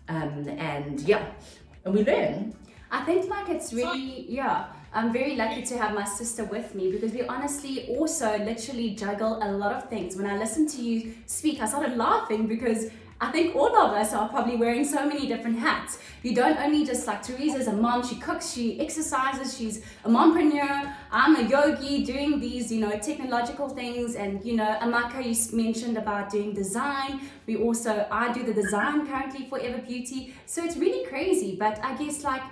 um, 0.08 0.48
and 0.48 1.00
yeah, 1.02 1.26
and 1.84 1.94
we 1.94 2.04
learn. 2.04 2.56
I 2.90 3.04
think 3.04 3.30
like 3.30 3.50
it's 3.50 3.72
really 3.72 4.26
yeah. 4.28 4.72
I'm 4.92 5.12
very 5.12 5.36
lucky 5.36 5.62
to 5.62 5.78
have 5.78 5.94
my 5.94 6.04
sister 6.04 6.42
with 6.42 6.74
me 6.74 6.90
because 6.90 7.12
we 7.12 7.22
honestly 7.22 7.96
also 7.96 8.36
literally 8.38 8.96
juggle 8.96 9.38
a 9.40 9.52
lot 9.52 9.72
of 9.76 9.88
things. 9.88 10.16
When 10.16 10.26
I 10.26 10.36
listened 10.36 10.70
to 10.70 10.82
you 10.82 11.14
speak, 11.26 11.62
I 11.62 11.66
started 11.66 11.96
laughing 11.96 12.48
because 12.48 12.90
I 13.22 13.30
think 13.30 13.54
all 13.54 13.76
of 13.76 13.92
us 13.92 14.14
are 14.14 14.28
probably 14.30 14.56
wearing 14.56 14.84
so 14.84 15.06
many 15.06 15.26
different 15.26 15.58
hats. 15.58 15.98
You 16.22 16.34
don't 16.34 16.58
only 16.58 16.86
just 16.86 17.06
like 17.06 17.22
Teresa's 17.22 17.66
a 17.66 17.72
mom, 17.72 18.06
she 18.06 18.16
cooks, 18.16 18.50
she 18.50 18.80
exercises, 18.80 19.56
she's 19.56 19.82
a 20.04 20.08
mompreneur. 20.08 20.94
I'm 21.12 21.36
a 21.36 21.42
yogi 21.42 22.02
doing 22.04 22.40
these, 22.40 22.72
you 22.72 22.80
know, 22.80 22.92
technological 22.98 23.68
things. 23.68 24.14
And, 24.14 24.42
you 24.42 24.56
know, 24.56 24.78
Amaka, 24.80 25.22
you 25.22 25.56
mentioned 25.56 25.98
about 25.98 26.30
doing 26.30 26.54
design. 26.54 27.20
We 27.46 27.56
also, 27.56 28.06
I 28.10 28.32
do 28.32 28.42
the 28.42 28.54
design 28.54 29.06
currently 29.06 29.46
for 29.50 29.58
Ever 29.60 29.82
Beauty. 29.82 30.34
So 30.46 30.64
it's 30.64 30.78
really 30.78 31.04
crazy. 31.06 31.56
But 31.56 31.78
I 31.84 31.94
guess 31.96 32.24
like, 32.24 32.42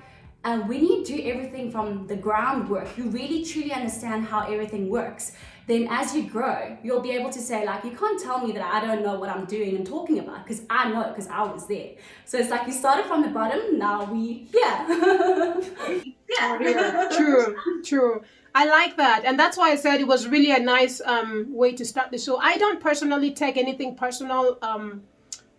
uh, 0.44 0.58
when 0.60 0.84
you 0.84 1.04
do 1.04 1.20
everything 1.24 1.70
from 1.70 2.06
the 2.06 2.16
groundwork, 2.16 2.96
you 2.96 3.04
really 3.04 3.44
truly 3.44 3.72
understand 3.72 4.26
how 4.26 4.46
everything 4.46 4.88
works. 4.88 5.32
Then, 5.68 5.86
as 5.90 6.14
you 6.14 6.22
grow, 6.22 6.78
you'll 6.82 7.02
be 7.02 7.10
able 7.10 7.28
to 7.28 7.40
say, 7.40 7.66
like, 7.66 7.84
you 7.84 7.90
can't 7.90 8.18
tell 8.18 8.44
me 8.44 8.52
that 8.52 8.62
I 8.62 8.84
don't 8.84 9.02
know 9.02 9.20
what 9.20 9.28
I'm 9.28 9.44
doing 9.44 9.76
and 9.76 9.86
talking 9.86 10.18
about 10.18 10.42
because 10.42 10.62
I 10.70 10.90
know 10.90 11.04
because 11.10 11.28
I 11.28 11.42
was 11.42 11.68
there. 11.68 11.90
So 12.24 12.38
it's 12.38 12.48
like 12.48 12.66
you 12.66 12.72
started 12.72 13.04
from 13.04 13.20
the 13.20 13.28
bottom, 13.28 13.78
now 13.78 14.10
we, 14.10 14.48
yeah. 14.54 15.60
yeah. 16.40 17.08
true, 17.14 17.54
true. 17.84 18.22
I 18.54 18.64
like 18.64 18.96
that. 18.96 19.26
And 19.26 19.38
that's 19.38 19.58
why 19.58 19.70
I 19.70 19.76
said 19.76 20.00
it 20.00 20.08
was 20.08 20.26
really 20.26 20.52
a 20.52 20.58
nice 20.58 21.02
um, 21.04 21.54
way 21.54 21.72
to 21.74 21.84
start 21.84 22.12
the 22.12 22.18
show. 22.18 22.38
I 22.38 22.56
don't 22.56 22.80
personally 22.80 23.30
take 23.32 23.58
anything 23.58 23.94
personal. 23.94 24.56
Um, 24.62 25.02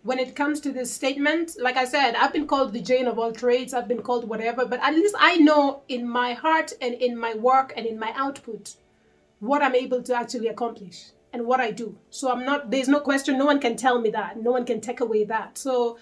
when 0.02 0.18
it 0.18 0.34
comes 0.34 0.58
to 0.62 0.72
this 0.72 0.92
statement, 0.92 1.52
like 1.60 1.76
I 1.76 1.84
said, 1.84 2.16
I've 2.16 2.32
been 2.32 2.48
called 2.48 2.72
the 2.72 2.80
Jane 2.80 3.06
of 3.06 3.16
all 3.16 3.30
trades, 3.30 3.72
I've 3.74 3.86
been 3.86 4.02
called 4.02 4.26
whatever, 4.28 4.66
but 4.66 4.80
at 4.82 4.92
least 4.92 5.14
I 5.18 5.36
know 5.36 5.82
in 5.86 6.08
my 6.08 6.32
heart 6.32 6.72
and 6.80 6.94
in 6.94 7.16
my 7.16 7.34
work 7.34 7.72
and 7.76 7.86
in 7.86 7.96
my 7.96 8.12
output 8.16 8.74
what 9.40 9.62
I'm 9.62 9.74
able 9.74 10.02
to 10.02 10.14
actually 10.14 10.48
accomplish 10.48 11.10
and 11.32 11.46
what 11.46 11.60
I 11.60 11.70
do. 11.70 11.96
So 12.10 12.30
I'm 12.30 12.44
not, 12.44 12.70
there's 12.70 12.88
no 12.88 13.00
question, 13.00 13.38
no 13.38 13.46
one 13.46 13.60
can 13.60 13.76
tell 13.76 14.00
me 14.00 14.10
that, 14.10 14.38
no 14.38 14.50
one 14.50 14.64
can 14.64 14.80
take 14.80 15.00
away 15.00 15.24
that. 15.24 15.58
So 15.58 15.98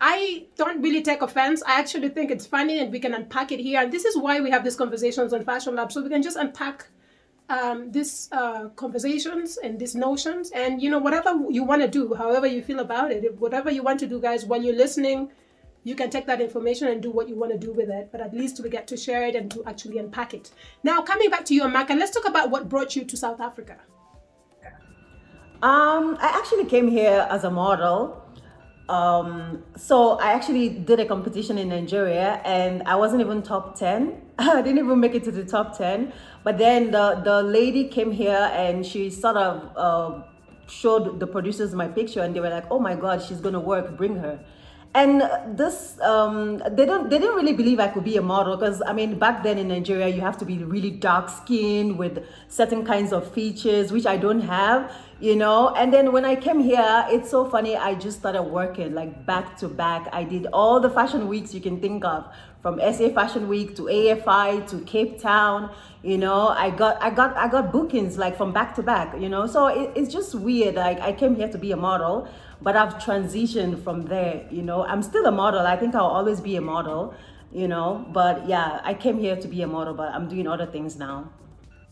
I 0.00 0.46
don't 0.56 0.82
really 0.82 1.02
take 1.02 1.22
offense. 1.22 1.62
I 1.66 1.78
actually 1.78 2.10
think 2.10 2.30
it's 2.30 2.46
funny 2.46 2.80
and 2.80 2.92
we 2.92 3.00
can 3.00 3.14
unpack 3.14 3.52
it 3.52 3.60
here. 3.60 3.80
And 3.80 3.92
this 3.92 4.04
is 4.04 4.16
why 4.16 4.40
we 4.40 4.50
have 4.50 4.64
these 4.64 4.76
conversations 4.76 5.32
on 5.32 5.44
Fashion 5.44 5.74
Lab, 5.74 5.90
so 5.90 6.02
we 6.02 6.08
can 6.08 6.22
just 6.22 6.36
unpack 6.36 6.86
um, 7.48 7.90
these 7.92 8.28
uh, 8.32 8.68
conversations 8.70 9.56
and 9.56 9.78
these 9.78 9.94
notions 9.94 10.50
and 10.50 10.82
you 10.82 10.90
know 10.90 10.98
whatever 10.98 11.32
you 11.48 11.62
want 11.62 11.80
to 11.80 11.88
do 11.88 12.12
however 12.14 12.46
you 12.46 12.60
feel 12.60 12.80
about 12.80 13.12
it 13.12 13.38
whatever 13.38 13.70
you 13.70 13.82
want 13.82 14.00
to 14.00 14.06
do 14.06 14.20
guys 14.20 14.44
when 14.44 14.64
you're 14.64 14.74
listening 14.74 15.30
you 15.86 15.94
can 15.94 16.10
take 16.10 16.26
that 16.26 16.40
information 16.40 16.88
and 16.88 17.00
do 17.00 17.10
what 17.12 17.28
you 17.28 17.36
want 17.36 17.52
to 17.52 17.58
do 17.58 17.72
with 17.72 17.88
it 17.88 18.08
but 18.10 18.20
at 18.20 18.34
least 18.34 18.60
we 18.62 18.68
get 18.68 18.86
to 18.88 18.96
share 18.96 19.24
it 19.24 19.36
and 19.36 19.50
to 19.50 19.64
actually 19.64 19.98
unpack 19.98 20.34
it 20.34 20.50
now 20.82 21.00
coming 21.00 21.30
back 21.30 21.44
to 21.44 21.54
you 21.54 21.62
amaka 21.62 21.96
let's 21.96 22.10
talk 22.10 22.28
about 22.28 22.50
what 22.50 22.68
brought 22.68 22.96
you 22.96 23.04
to 23.04 23.16
south 23.16 23.40
africa 23.40 23.76
um, 25.62 26.18
i 26.20 26.30
actually 26.40 26.64
came 26.64 26.88
here 26.88 27.26
as 27.30 27.44
a 27.44 27.50
model 27.50 28.22
um, 28.88 29.64
so 29.76 30.10
I 30.20 30.32
actually 30.32 30.68
did 30.68 31.00
a 31.00 31.06
competition 31.06 31.58
in 31.58 31.68
Nigeria 31.68 32.40
and 32.44 32.82
I 32.84 32.94
wasn't 32.94 33.20
even 33.20 33.42
top 33.42 33.76
10. 33.76 34.22
I 34.38 34.62
didn't 34.62 34.78
even 34.78 35.00
make 35.00 35.14
it 35.14 35.24
to 35.24 35.32
the 35.32 35.44
top 35.44 35.76
10. 35.76 36.12
But 36.44 36.56
then 36.58 36.92
the, 36.92 37.20
the 37.24 37.42
lady 37.42 37.88
came 37.88 38.12
here 38.12 38.48
and 38.52 38.86
she 38.86 39.10
sort 39.10 39.36
of 39.36 39.72
uh, 39.76 40.22
showed 40.68 41.18
the 41.18 41.26
producers 41.26 41.74
my 41.74 41.88
picture 41.88 42.22
and 42.22 42.34
they 42.34 42.38
were 42.38 42.50
like, 42.50 42.66
oh 42.70 42.78
my 42.78 42.94
God, 42.94 43.22
she's 43.22 43.40
going 43.40 43.54
to 43.54 43.60
work, 43.60 43.96
bring 43.96 44.16
her 44.16 44.38
and 44.96 45.58
this 45.58 46.00
um, 46.00 46.62
they 46.70 46.86
don't 46.86 47.10
they 47.10 47.18
didn't 47.18 47.36
really 47.36 47.52
believe 47.52 47.78
I 47.78 47.88
could 47.88 48.04
be 48.04 48.16
a 48.16 48.22
model 48.22 48.56
because 48.56 48.80
I 48.86 48.94
mean 48.94 49.18
back 49.18 49.42
then 49.42 49.58
in 49.58 49.68
Nigeria 49.68 50.08
you 50.08 50.22
have 50.22 50.38
to 50.38 50.46
be 50.46 50.56
really 50.64 50.90
dark 50.90 51.28
skinned 51.28 51.98
with 51.98 52.24
certain 52.48 52.82
kinds 52.82 53.12
of 53.12 53.30
features 53.30 53.92
which 53.92 54.06
I 54.06 54.16
don't 54.16 54.40
have 54.40 54.90
you 55.20 55.34
know? 55.34 55.74
And 55.74 55.92
then 55.92 56.12
when 56.12 56.24
I 56.24 56.34
came 56.34 56.60
here 56.60 57.04
it's 57.10 57.30
so 57.30 57.44
funny 57.50 57.76
I 57.76 57.94
just 57.94 58.18
started 58.20 58.42
working 58.44 58.94
like 58.94 59.26
back 59.26 59.58
to 59.58 59.68
back. 59.68 60.08
I 60.12 60.24
did 60.24 60.46
all 60.46 60.80
the 60.80 60.90
fashion 60.90 61.28
weeks 61.28 61.52
you 61.52 61.60
can 61.60 61.78
think 61.78 62.02
of 62.04 62.24
from 62.62 62.80
SA 62.80 63.10
Fashion 63.10 63.48
Week 63.48 63.76
to 63.76 63.82
AFI 63.82 64.66
to 64.70 64.80
Cape 64.86 65.20
Town 65.20 65.70
you 66.02 66.16
know? 66.16 66.48
I 66.48 66.70
got 66.70 67.02
I 67.02 67.10
got 67.10 67.36
I 67.36 67.48
got 67.48 67.70
bookings 67.70 68.16
like 68.16 68.34
from 68.38 68.54
back 68.54 68.74
to 68.76 68.82
back 68.82 69.20
you 69.20 69.28
know? 69.28 69.46
So 69.46 69.66
it, 69.66 69.92
it's 69.94 70.10
just 70.10 70.34
weird 70.34 70.76
like 70.76 71.00
I 71.00 71.12
came 71.12 71.34
here 71.36 71.48
to 71.48 71.58
be 71.58 71.72
a 71.72 71.76
model 71.76 72.28
but 72.62 72.76
I've 72.76 72.94
transitioned 72.94 73.82
from 73.82 74.02
there. 74.06 74.46
You 74.50 74.62
know, 74.62 74.84
I'm 74.84 75.02
still 75.02 75.26
a 75.26 75.32
model. 75.32 75.60
I 75.60 75.76
think 75.76 75.94
I'll 75.94 76.06
always 76.06 76.40
be 76.40 76.56
a 76.56 76.60
model. 76.60 77.14
You 77.52 77.68
know, 77.68 78.06
but 78.12 78.46
yeah, 78.48 78.80
I 78.82 78.92
came 78.92 79.18
here 79.18 79.36
to 79.36 79.48
be 79.48 79.62
a 79.62 79.66
model, 79.66 79.94
but 79.94 80.12
I'm 80.12 80.28
doing 80.28 80.46
other 80.46 80.66
things 80.66 80.96
now. 80.96 81.30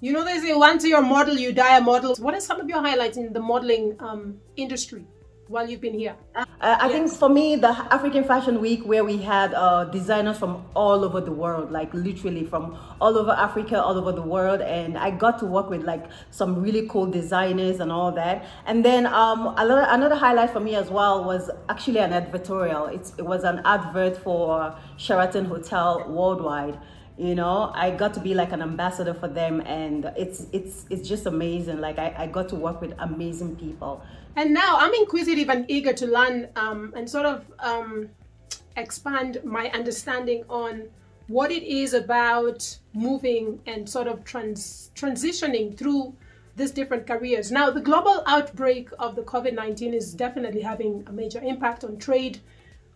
You 0.01 0.13
know, 0.13 0.25
they 0.25 0.39
say 0.39 0.55
once 0.55 0.85
you're 0.85 0.99
a 0.99 1.03
model, 1.03 1.39
you 1.39 1.53
die 1.53 1.79
a 1.79 1.81
model. 1.81 2.15
What 2.17 2.35
are 2.35 2.41
some 2.41 2.61
of 2.61 2.69
your 2.69 2.81
highlights 2.81 3.17
in 3.17 3.33
the 3.33 3.41
modeling 3.41 3.97
um, 4.01 4.41
industry? 4.57 5.07
While 5.49 5.69
you've 5.69 5.81
been 5.81 5.99
here? 5.99 6.17
Uh, 6.35 6.45
I 6.61 6.89
yes. 6.89 6.93
think 6.93 7.13
for 7.13 7.29
me, 7.29 7.57
the 7.57 7.69
African 7.69 8.25
Fashion 8.25 8.61
Week, 8.61 8.85
where 8.85 9.05
we 9.05 9.19
had 9.19 9.53
uh, 9.55 9.85
designers 9.85 10.39
from 10.39 10.65
all 10.75 11.05
over 11.05 11.21
the 11.21 11.33
world, 11.33 11.71
like 11.71 11.93
literally 11.93 12.45
from 12.45 12.77
all 13.01 13.19
over 13.19 13.33
Africa, 13.33 13.83
all 13.83 13.99
over 13.99 14.13
the 14.13 14.23
world, 14.23 14.61
and 14.61 14.97
I 14.97 15.11
got 15.11 15.39
to 15.41 15.47
work 15.47 15.69
with 15.69 15.83
like 15.83 16.07
some 16.31 16.61
really 16.63 16.89
cool 16.89 17.07
designers 17.07 17.81
and 17.81 17.93
all 17.93 18.13
that. 18.13 18.47
And 18.67 18.85
then 18.85 19.07
um, 19.07 19.55
another 19.57 19.87
another 19.89 20.17
highlight 20.17 20.51
for 20.51 20.61
me 20.61 20.75
as 20.75 20.91
well 20.91 21.25
was 21.25 21.51
actually 21.69 21.99
an 21.99 22.13
advertorial. 22.13 22.95
It's, 22.95 23.13
it 23.19 23.23
was 23.27 23.45
an 23.45 23.61
advert 23.65 24.17
for 24.17 24.77
Sheraton 24.97 25.45
Hotel 25.45 26.05
Worldwide 26.09 26.79
you 27.17 27.37
know 27.37 27.71
i 27.77 27.93
got 27.93 28.13
to 28.13 28.19
be 28.19 28.35
like 28.35 28.51
an 28.51 28.61
ambassador 28.61 29.15
for 29.15 29.29
them 29.29 29.61
and 29.67 30.13
it's 30.17 30.47
it's 30.53 30.85
it's 30.91 31.09
just 31.09 31.27
amazing 31.27 31.81
like 31.81 31.97
i, 31.97 32.13
I 32.19 32.27
got 32.27 32.49
to 32.49 32.57
work 32.57 32.81
with 32.81 32.93
amazing 32.99 33.55
people 33.55 34.03
and 34.37 34.53
now 34.53 34.77
i'm 34.79 34.95
inquisitive 34.95 35.49
and 35.49 35.65
eager 35.69 35.93
to 35.93 36.07
learn 36.07 36.49
um, 36.57 36.93
and 36.97 37.09
sort 37.09 37.27
of 37.27 37.45
um, 37.61 38.09
expand 38.77 39.39
my 39.45 39.71
understanding 39.71 40.45
on 40.49 40.89
what 41.29 41.51
it 41.51 41.63
is 41.63 41.95
about 41.95 42.79
moving 42.93 43.61
and 43.67 43.89
sort 43.89 44.07
of 44.07 44.25
trans- 44.25 44.91
transitioning 44.95 45.77
through 45.77 46.15
these 46.57 46.71
different 46.71 47.07
careers. 47.07 47.51
Now 47.51 47.71
the 47.71 47.81
global 47.81 48.23
outbreak 48.27 48.91
of 48.99 49.17
the 49.17 49.23
covid-19 49.23 49.95
is 49.95 50.13
definitely 50.13 50.61
having 50.61 51.03
a 51.07 51.13
major 51.13 51.41
impact 51.41 51.83
on 51.83 51.97
trade 51.97 52.41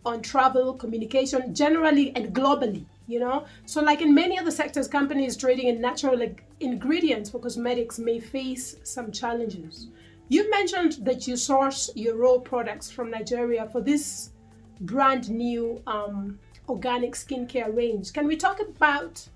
on 0.05 0.21
travel 0.21 0.73
communication 0.73 1.53
generally 1.53 2.15
and 2.15 2.33
globally 2.33 2.85
you 3.09 3.19
know? 3.19 3.45
So 3.65 3.81
like 3.81 4.01
in 4.01 4.13
many 4.13 4.39
other 4.39 4.51
sectors 4.51 4.87
companies 4.87 5.35
trading 5.35 5.67
in 5.67 5.81
natural 5.81 6.17
like, 6.17 6.43
ingredients 6.59 7.29
for 7.31 7.39
cosmetics 7.39 7.97
may 7.97 8.19
face 8.19 8.75
some 8.83 9.11
challenges 9.11 9.87
you 10.29 10.49
mentioned 10.49 10.93
that 11.01 11.27
you 11.27 11.35
source 11.35 11.89
your 11.95 12.15
raw 12.15 12.37
products 12.37 12.89
from 12.89 13.11
nigeria 13.11 13.67
for 13.71 13.81
this 13.81 14.31
brand 14.81 15.29
new 15.29 15.81
um, 15.87 16.39
organic 16.69 17.13
skincare 17.13 17.75
range. 17.75 18.13
Can 18.13 18.27
we 18.27 18.37
talk 18.37 18.61
about 18.61 19.27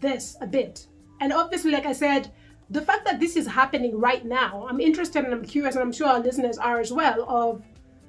this 0.00 0.36
a 0.40 0.46
bit? 0.46 0.86
And 1.20 1.32
obviously 1.32 1.72
like 1.72 1.86
i 1.86 1.92
said 1.92 2.30
the 2.70 2.82
fact 2.82 3.04
that 3.04 3.18
this 3.18 3.34
is 3.34 3.46
happening 3.46 3.98
right 3.98 4.24
now 4.24 4.66
i'm 4.68 4.80
interested 4.80 5.24
and 5.24 5.32
i'm 5.32 5.44
curious 5.44 5.74
and 5.74 5.82
i'm 5.82 5.92
sure 5.92 6.06
our 6.06 6.20
listeners 6.20 6.58
are 6.58 6.80
as 6.80 6.92
well 6.92 7.24
of 7.28 7.62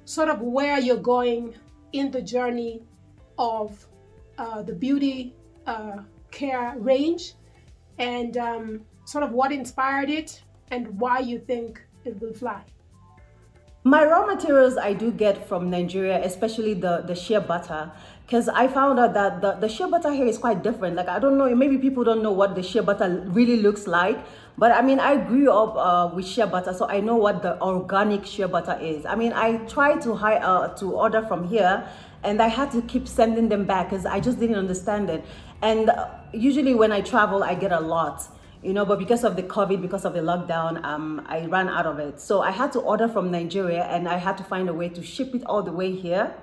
sort 0.04 0.28
of 0.28 0.40
where 0.40 0.78
you're 0.78 0.96
going 0.96 1.54
in 1.92 2.10
the 2.10 2.20
journey 2.20 2.82
of 3.38 3.86
uh, 4.38 4.62
the 4.62 4.72
beauty 4.72 5.34
uh, 5.66 5.98
care 6.30 6.74
range 6.78 7.34
and 7.98 8.36
um, 8.36 8.80
sort 9.04 9.24
of 9.24 9.32
what 9.32 9.50
inspired 9.52 10.10
it 10.10 10.42
and 10.70 10.88
why 11.00 11.18
you 11.18 11.38
think 11.38 11.82
it 12.04 12.20
will 12.20 12.32
fly. 12.32 12.62
My 13.82 14.04
raw 14.04 14.26
materials 14.26 14.76
I 14.76 14.92
do 14.92 15.10
get 15.10 15.48
from 15.48 15.70
Nigeria, 15.70 16.22
especially 16.22 16.74
the, 16.74 17.02
the 17.06 17.14
shea 17.14 17.38
butter, 17.38 17.90
because 18.26 18.46
I 18.46 18.68
found 18.68 18.98
out 18.98 19.14
that 19.14 19.40
the, 19.40 19.52
the 19.52 19.70
shea 19.70 19.88
butter 19.88 20.12
here 20.12 20.26
is 20.26 20.36
quite 20.36 20.62
different. 20.62 20.96
Like, 20.96 21.08
I 21.08 21.18
don't 21.18 21.38
know, 21.38 21.54
maybe 21.56 21.78
people 21.78 22.04
don't 22.04 22.22
know 22.22 22.30
what 22.30 22.54
the 22.54 22.62
shea 22.62 22.80
butter 22.80 23.24
really 23.28 23.56
looks 23.56 23.86
like. 23.86 24.18
But 24.58 24.72
I 24.72 24.82
mean, 24.82 25.00
I 25.00 25.16
grew 25.16 25.50
up 25.50 25.76
uh, 25.76 26.14
with 26.14 26.26
shea 26.26 26.44
butter, 26.44 26.74
so 26.74 26.86
I 26.88 27.00
know 27.00 27.16
what 27.16 27.42
the 27.42 27.58
organic 27.62 28.26
shea 28.26 28.44
butter 28.44 28.78
is. 28.82 29.06
I 29.06 29.14
mean, 29.14 29.32
I 29.32 29.56
tried 29.64 30.02
to 30.02 30.14
hire, 30.14 30.40
uh, 30.42 30.68
to 30.74 30.92
order 30.92 31.22
from 31.22 31.48
here, 31.48 31.88
and 32.22 32.42
I 32.42 32.48
had 32.48 32.70
to 32.72 32.82
keep 32.82 33.08
sending 33.08 33.48
them 33.48 33.64
back 33.64 33.88
because 33.88 34.04
I 34.04 34.20
just 34.20 34.38
didn't 34.38 34.56
understand 34.56 35.08
it. 35.08 35.24
And 35.62 35.90
usually 36.34 36.74
when 36.74 36.92
I 36.92 37.00
travel, 37.00 37.42
I 37.42 37.54
get 37.54 37.72
a 37.72 37.80
lot 37.80 38.28
you 38.62 38.72
know 38.72 38.84
but 38.84 38.98
because 38.98 39.24
of 39.24 39.36
the 39.36 39.42
covid 39.42 39.80
because 39.80 40.04
of 40.04 40.12
the 40.12 40.20
lockdown 40.20 40.82
um, 40.84 41.24
i 41.26 41.46
ran 41.46 41.68
out 41.68 41.86
of 41.86 41.98
it. 41.98 42.20
So 42.20 42.42
i 42.42 42.50
had 42.50 42.72
to 42.72 42.80
order 42.80 43.08
from 43.08 43.30
nigeria 43.30 43.84
and 43.84 44.08
i 44.08 44.16
had 44.16 44.36
to 44.38 44.44
find 44.44 44.68
a 44.68 44.74
way 44.74 44.88
to 44.90 45.02
ship 45.02 45.34
it 45.34 45.42
all 45.46 45.62
the 45.62 45.72
way 45.72 45.94
here 45.94 46.34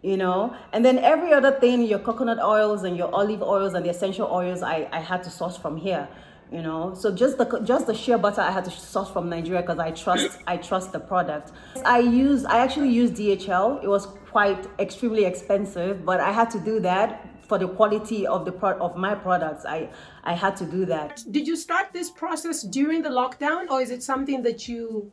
you 0.00 0.16
know? 0.16 0.54
And 0.72 0.84
then 0.84 0.98
every 0.98 1.32
other 1.32 1.50
thing 1.50 1.82
your 1.82 1.98
coconut 1.98 2.38
oils 2.38 2.84
and 2.84 2.96
your 2.96 3.12
olive 3.12 3.42
oils 3.42 3.74
and 3.74 3.84
the 3.84 3.90
essential 3.90 4.28
oils 4.30 4.62
i, 4.62 4.88
I 4.92 5.00
had 5.00 5.22
to 5.24 5.30
source 5.30 5.56
from 5.56 5.76
here 5.76 6.08
you 6.52 6.62
know? 6.62 6.94
So 6.94 7.14
just 7.14 7.36
the 7.36 7.60
just 7.64 7.86
the 7.86 7.94
shea 7.94 8.16
butter 8.16 8.40
i 8.40 8.50
had 8.50 8.64
to 8.64 8.70
source 8.70 9.10
from 9.10 9.28
nigeria 9.28 9.62
because 9.62 9.78
i 9.78 9.90
trust 9.90 10.38
i 10.46 10.56
trust 10.56 10.92
the 10.92 11.00
product. 11.00 11.52
I 11.84 11.98
use 11.98 12.44
i 12.44 12.58
actually 12.58 12.90
use 12.90 13.10
dhl 13.10 13.82
it 13.82 13.88
was 13.88 14.06
quite 14.30 14.66
extremely 14.78 15.24
expensive 15.24 16.04
but 16.04 16.20
i 16.20 16.30
had 16.30 16.50
to 16.50 16.60
do 16.60 16.78
that 16.80 17.27
for 17.48 17.58
the 17.58 17.68
quality 17.68 18.26
of 18.26 18.44
the 18.44 18.52
pro- 18.52 18.78
of 18.78 18.96
my 18.96 19.14
products 19.14 19.64
i 19.64 19.88
i 20.24 20.34
had 20.34 20.54
to 20.56 20.64
do 20.64 20.84
that 20.84 21.22
Did 21.30 21.46
you 21.46 21.56
start 21.56 21.92
this 21.92 22.10
process 22.10 22.62
during 22.62 23.02
the 23.02 23.10
lockdown, 23.10 23.70
or 23.70 23.80
is 23.80 23.90
it 23.90 24.02
something 24.02 24.42
that 24.42 24.68
you 24.68 25.12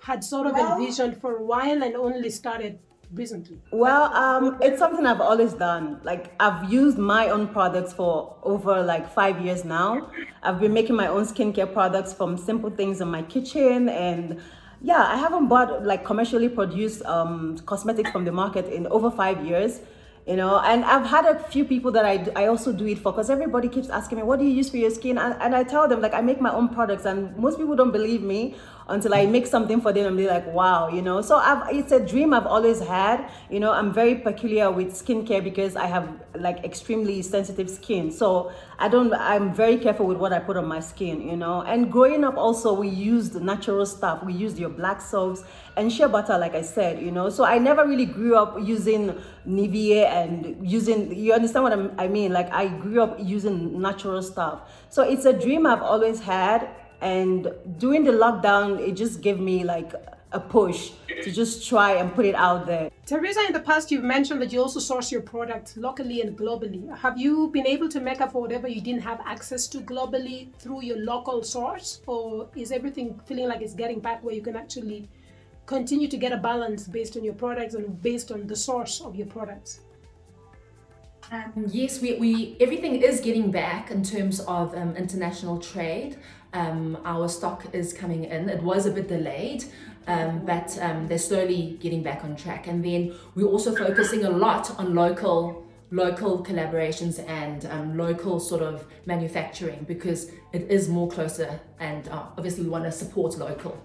had 0.00 0.22
sort 0.22 0.46
of 0.46 0.56
envisioned 0.56 1.20
for 1.20 1.36
a 1.36 1.42
while 1.42 1.82
and 1.82 1.96
only 1.96 2.30
started 2.30 2.78
recently? 3.12 3.60
Well, 3.70 4.04
um, 4.14 4.58
it's 4.60 4.78
something 4.78 5.06
I've 5.06 5.20
always 5.20 5.52
done. 5.52 6.00
Like 6.02 6.32
I've 6.40 6.70
used 6.72 6.98
my 6.98 7.28
own 7.28 7.48
products 7.48 7.92
for 7.92 8.36
over 8.42 8.82
like 8.82 9.12
five 9.12 9.40
years 9.44 9.64
now. 9.64 10.10
I've 10.42 10.60
been 10.60 10.72
making 10.72 10.96
my 10.96 11.08
own 11.08 11.24
skincare 11.24 11.72
products 11.72 12.12
from 12.12 12.36
simple 12.36 12.70
things 12.70 13.00
in 13.00 13.08
my 13.08 13.22
kitchen 13.22 13.88
and 13.88 14.40
yeah, 14.82 15.04
I 15.04 15.16
haven't 15.16 15.48
bought 15.48 15.84
like 15.84 16.04
commercially 16.04 16.48
produced 16.48 17.02
um, 17.04 17.58
cosmetics 17.60 18.10
from 18.10 18.24
the 18.24 18.32
market 18.32 18.66
in 18.66 18.86
over 18.88 19.10
five 19.10 19.44
years. 19.44 19.80
You 20.26 20.34
know, 20.34 20.58
and 20.58 20.84
I've 20.84 21.06
had 21.06 21.24
a 21.24 21.38
few 21.38 21.64
people 21.64 21.92
that 21.92 22.04
I, 22.04 22.26
I 22.34 22.46
also 22.48 22.72
do 22.72 22.84
it 22.84 22.98
for 22.98 23.12
because 23.12 23.30
everybody 23.30 23.68
keeps 23.68 23.88
asking 23.88 24.18
me, 24.18 24.24
what 24.24 24.40
do 24.40 24.44
you 24.44 24.50
use 24.50 24.68
for 24.68 24.76
your 24.76 24.90
skin? 24.90 25.18
And, 25.18 25.36
and 25.40 25.54
I 25.54 25.62
tell 25.62 25.86
them, 25.86 26.00
like, 26.00 26.14
I 26.14 26.20
make 26.20 26.40
my 26.40 26.52
own 26.52 26.68
products, 26.68 27.04
and 27.04 27.36
most 27.36 27.58
people 27.58 27.76
don't 27.76 27.92
believe 27.92 28.22
me 28.22 28.56
until 28.88 29.14
I 29.14 29.26
make 29.26 29.46
something 29.46 29.80
for 29.80 29.92
them 29.92 30.06
and 30.06 30.16
be 30.16 30.26
like, 30.28 30.46
wow, 30.46 30.88
you 30.88 31.02
know. 31.02 31.20
So 31.20 31.36
I've, 31.36 31.74
it's 31.74 31.90
a 31.90 31.98
dream 31.98 32.32
I've 32.32 32.46
always 32.46 32.80
had. 32.80 33.28
You 33.50 33.58
know, 33.58 33.72
I'm 33.72 33.92
very 33.92 34.14
peculiar 34.14 34.70
with 34.70 34.92
skincare 34.92 35.42
because 35.42 35.74
I 35.74 35.86
have 35.86 36.08
like 36.38 36.64
extremely 36.64 37.20
sensitive 37.22 37.68
skin. 37.68 38.12
So 38.12 38.52
I 38.78 38.88
don't, 38.88 39.12
I'm 39.12 39.52
very 39.52 39.76
careful 39.76 40.06
with 40.06 40.18
what 40.18 40.32
I 40.32 40.38
put 40.38 40.56
on 40.56 40.66
my 40.66 40.78
skin, 40.78 41.20
you 41.28 41.36
know. 41.36 41.62
And 41.62 41.90
growing 41.90 42.22
up 42.22 42.36
also, 42.36 42.72
we 42.72 42.88
used 42.88 43.34
natural 43.40 43.84
stuff. 43.86 44.22
We 44.22 44.34
used 44.34 44.56
your 44.56 44.70
black 44.70 45.00
soaps 45.00 45.42
and 45.76 45.92
shea 45.92 46.06
butter, 46.06 46.38
like 46.38 46.54
I 46.54 46.62
said, 46.62 47.02
you 47.02 47.10
know. 47.10 47.28
So 47.28 47.44
I 47.44 47.58
never 47.58 47.84
really 47.86 48.06
grew 48.06 48.36
up 48.36 48.56
using 48.62 49.20
Nivea 49.48 50.04
and 50.06 50.56
using, 50.64 51.12
you 51.12 51.32
understand 51.32 51.64
what 51.64 51.72
I'm, 51.72 51.92
I 51.98 52.06
mean? 52.06 52.32
Like 52.32 52.52
I 52.52 52.68
grew 52.68 53.02
up 53.02 53.16
using 53.18 53.80
natural 53.80 54.22
stuff. 54.22 54.60
So 54.90 55.02
it's 55.02 55.24
a 55.24 55.32
dream 55.32 55.66
I've 55.66 55.82
always 55.82 56.20
had 56.20 56.68
and 57.00 57.52
during 57.78 58.04
the 58.04 58.12
lockdown 58.12 58.78
it 58.78 58.92
just 58.92 59.20
gave 59.20 59.38
me 59.38 59.64
like 59.64 59.92
a 60.32 60.40
push 60.40 60.92
to 61.22 61.30
just 61.30 61.68
try 61.68 61.92
and 61.92 62.14
put 62.14 62.26
it 62.26 62.34
out 62.34 62.66
there 62.66 62.90
Teresa, 63.06 63.46
in 63.46 63.52
the 63.52 63.60
past, 63.60 63.92
you've 63.92 64.02
mentioned 64.02 64.42
that 64.42 64.52
you 64.52 64.60
also 64.60 64.80
source 64.80 65.12
your 65.12 65.20
product 65.20 65.76
locally 65.76 66.22
and 66.22 66.36
globally. 66.36 66.92
Have 66.98 67.16
you 67.16 67.46
been 67.52 67.64
able 67.64 67.88
to 67.88 68.00
make 68.00 68.20
up 68.20 68.32
for 68.32 68.42
whatever 68.42 68.66
you 68.66 68.80
didn't 68.80 69.02
have 69.02 69.20
access 69.24 69.68
to 69.68 69.78
globally 69.78 70.52
through 70.54 70.82
your 70.82 70.98
local 70.98 71.44
source? 71.44 72.00
Or 72.08 72.48
is 72.56 72.72
everything 72.72 73.20
feeling 73.24 73.46
like 73.46 73.62
it's 73.62 73.74
getting 73.74 74.00
back 74.00 74.24
where 74.24 74.34
you 74.34 74.42
can 74.42 74.56
actually 74.56 75.08
continue 75.66 76.08
to 76.08 76.16
get 76.16 76.32
a 76.32 76.36
balance 76.36 76.88
based 76.88 77.16
on 77.16 77.22
your 77.22 77.34
products 77.34 77.74
and 77.74 78.02
based 78.02 78.32
on 78.32 78.48
the 78.48 78.56
source 78.56 79.00
of 79.00 79.14
your 79.14 79.28
products? 79.28 79.82
Um, 81.30 81.52
yes, 81.68 82.02
we, 82.02 82.14
we 82.14 82.56
everything 82.58 83.02
is 83.02 83.20
getting 83.20 83.52
back 83.52 83.92
in 83.92 84.02
terms 84.02 84.40
of 84.40 84.74
um, 84.74 84.96
international 84.96 85.60
trade. 85.60 86.18
Um, 86.52 86.98
our 87.04 87.28
stock 87.28 87.66
is 87.72 87.92
coming 87.92 88.24
in. 88.24 88.48
It 88.48 88.62
was 88.62 88.86
a 88.86 88.90
bit 88.90 89.08
delayed, 89.08 89.64
um, 90.06 90.44
but 90.44 90.78
um, 90.80 91.06
they're 91.06 91.18
slowly 91.18 91.76
getting 91.80 92.02
back 92.02 92.24
on 92.24 92.36
track. 92.36 92.66
And 92.66 92.84
then 92.84 93.14
we're 93.34 93.48
also 93.48 93.74
focusing 93.74 94.24
a 94.24 94.30
lot 94.30 94.78
on 94.78 94.94
local 94.94 95.66
local 95.92 96.42
collaborations 96.44 97.24
and 97.28 97.64
um, 97.66 97.96
local 97.96 98.40
sort 98.40 98.62
of 98.62 98.84
manufacturing 99.06 99.84
because 99.86 100.32
it 100.52 100.62
is 100.68 100.88
more 100.88 101.08
closer 101.08 101.60
and 101.78 102.08
uh, 102.08 102.24
obviously 102.36 102.64
we 102.64 102.68
want 102.68 102.82
to 102.82 102.90
support 102.90 103.38
local. 103.38 103.80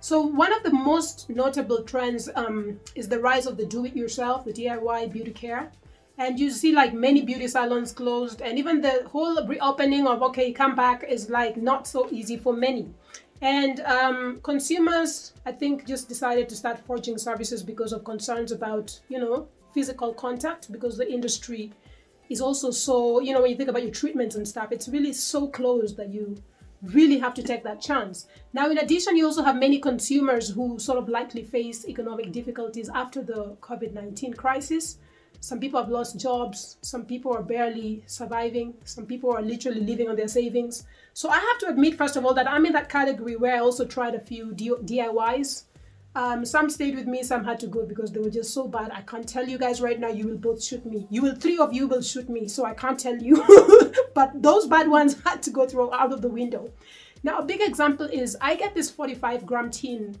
So 0.00 0.20
one 0.20 0.52
of 0.52 0.62
the 0.62 0.72
most 0.72 1.28
notable 1.28 1.82
trends 1.82 2.28
um, 2.36 2.78
is 2.94 3.08
the 3.08 3.18
rise 3.18 3.46
of 3.46 3.56
the 3.56 3.66
do-it-yourself, 3.66 4.44
the 4.44 4.52
DIY 4.52 5.12
beauty 5.12 5.32
care. 5.32 5.72
And 6.18 6.38
you 6.38 6.50
see 6.50 6.72
like 6.72 6.92
many 6.92 7.22
beauty 7.22 7.46
salons 7.46 7.92
closed 7.92 8.42
and 8.42 8.58
even 8.58 8.80
the 8.80 9.04
whole 9.06 9.46
reopening 9.46 10.06
of 10.06 10.22
okay, 10.22 10.52
come 10.52 10.74
back 10.74 11.04
is 11.08 11.30
like 11.30 11.56
not 11.56 11.86
so 11.86 12.08
easy 12.10 12.36
for 12.36 12.52
many. 12.52 12.88
And 13.40 13.80
um, 13.80 14.40
consumers, 14.42 15.32
I 15.46 15.52
think, 15.52 15.86
just 15.86 16.08
decided 16.08 16.48
to 16.48 16.56
start 16.56 16.78
forging 16.86 17.18
services 17.18 17.62
because 17.62 17.92
of 17.92 18.02
concerns 18.02 18.50
about, 18.50 18.98
you 19.08 19.20
know, 19.20 19.46
physical 19.72 20.12
contact 20.12 20.72
because 20.72 20.96
the 20.96 21.10
industry 21.10 21.72
is 22.28 22.40
also 22.40 22.70
so, 22.72 23.20
you 23.20 23.32
know, 23.32 23.40
when 23.40 23.50
you 23.50 23.56
think 23.56 23.70
about 23.70 23.82
your 23.82 23.92
treatments 23.92 24.34
and 24.34 24.46
stuff, 24.46 24.72
it's 24.72 24.88
really 24.88 25.12
so 25.12 25.46
close 25.46 25.94
that 25.94 26.12
you 26.12 26.36
really 26.82 27.18
have 27.18 27.34
to 27.34 27.42
take 27.42 27.62
that 27.64 27.80
chance. 27.80 28.26
Now, 28.52 28.70
in 28.70 28.78
addition, 28.78 29.16
you 29.16 29.26
also 29.26 29.42
have 29.42 29.56
many 29.56 29.78
consumers 29.78 30.50
who 30.50 30.78
sort 30.78 30.98
of 30.98 31.08
likely 31.08 31.44
face 31.44 31.86
economic 31.86 32.32
difficulties 32.32 32.90
after 32.92 33.22
the 33.22 33.56
COVID 33.60 33.94
19 33.94 34.34
crisis. 34.34 34.98
Some 35.40 35.60
people 35.60 35.80
have 35.80 35.90
lost 35.90 36.18
jobs, 36.18 36.76
some 36.82 37.04
people 37.04 37.32
are 37.32 37.42
barely 37.42 38.02
surviving, 38.06 38.74
some 38.84 39.06
people 39.06 39.30
are 39.32 39.42
literally 39.42 39.80
living 39.80 40.08
on 40.08 40.16
their 40.16 40.28
savings. 40.28 40.84
So, 41.14 41.30
I 41.30 41.38
have 41.38 41.58
to 41.60 41.68
admit, 41.68 41.96
first 41.96 42.16
of 42.16 42.26
all, 42.26 42.34
that 42.34 42.50
I'm 42.50 42.66
in 42.66 42.72
that 42.72 42.88
category 42.88 43.36
where 43.36 43.54
I 43.54 43.60
also 43.60 43.84
tried 43.84 44.14
a 44.14 44.20
few 44.20 44.46
DIYs. 44.52 45.64
Um, 46.14 46.44
some 46.44 46.68
stayed 46.68 46.96
with 46.96 47.06
me, 47.06 47.22
some 47.22 47.44
had 47.44 47.60
to 47.60 47.68
go 47.68 47.86
because 47.86 48.10
they 48.10 48.18
were 48.18 48.30
just 48.30 48.52
so 48.52 48.66
bad. 48.66 48.90
I 48.92 49.02
can't 49.02 49.28
tell 49.28 49.48
you 49.48 49.56
guys 49.56 49.80
right 49.80 50.00
now, 50.00 50.08
you 50.08 50.26
will 50.26 50.38
both 50.38 50.62
shoot 50.62 50.84
me. 50.84 51.06
You 51.10 51.22
will, 51.22 51.36
three 51.36 51.58
of 51.58 51.72
you 51.72 51.86
will 51.86 52.02
shoot 52.02 52.28
me, 52.28 52.48
so 52.48 52.64
I 52.64 52.74
can't 52.74 52.98
tell 52.98 53.16
you. 53.16 53.44
but 54.14 54.42
those 54.42 54.66
bad 54.66 54.88
ones 54.88 55.16
had 55.24 55.42
to 55.44 55.50
go 55.50 55.66
through 55.66 55.92
out 55.94 56.12
of 56.12 56.22
the 56.22 56.28
window. 56.28 56.72
Now, 57.22 57.38
a 57.38 57.44
big 57.44 57.60
example 57.60 58.06
is 58.06 58.36
I 58.40 58.56
get 58.56 58.74
this 58.74 58.90
45 58.90 59.46
gram 59.46 59.70
tin 59.70 60.18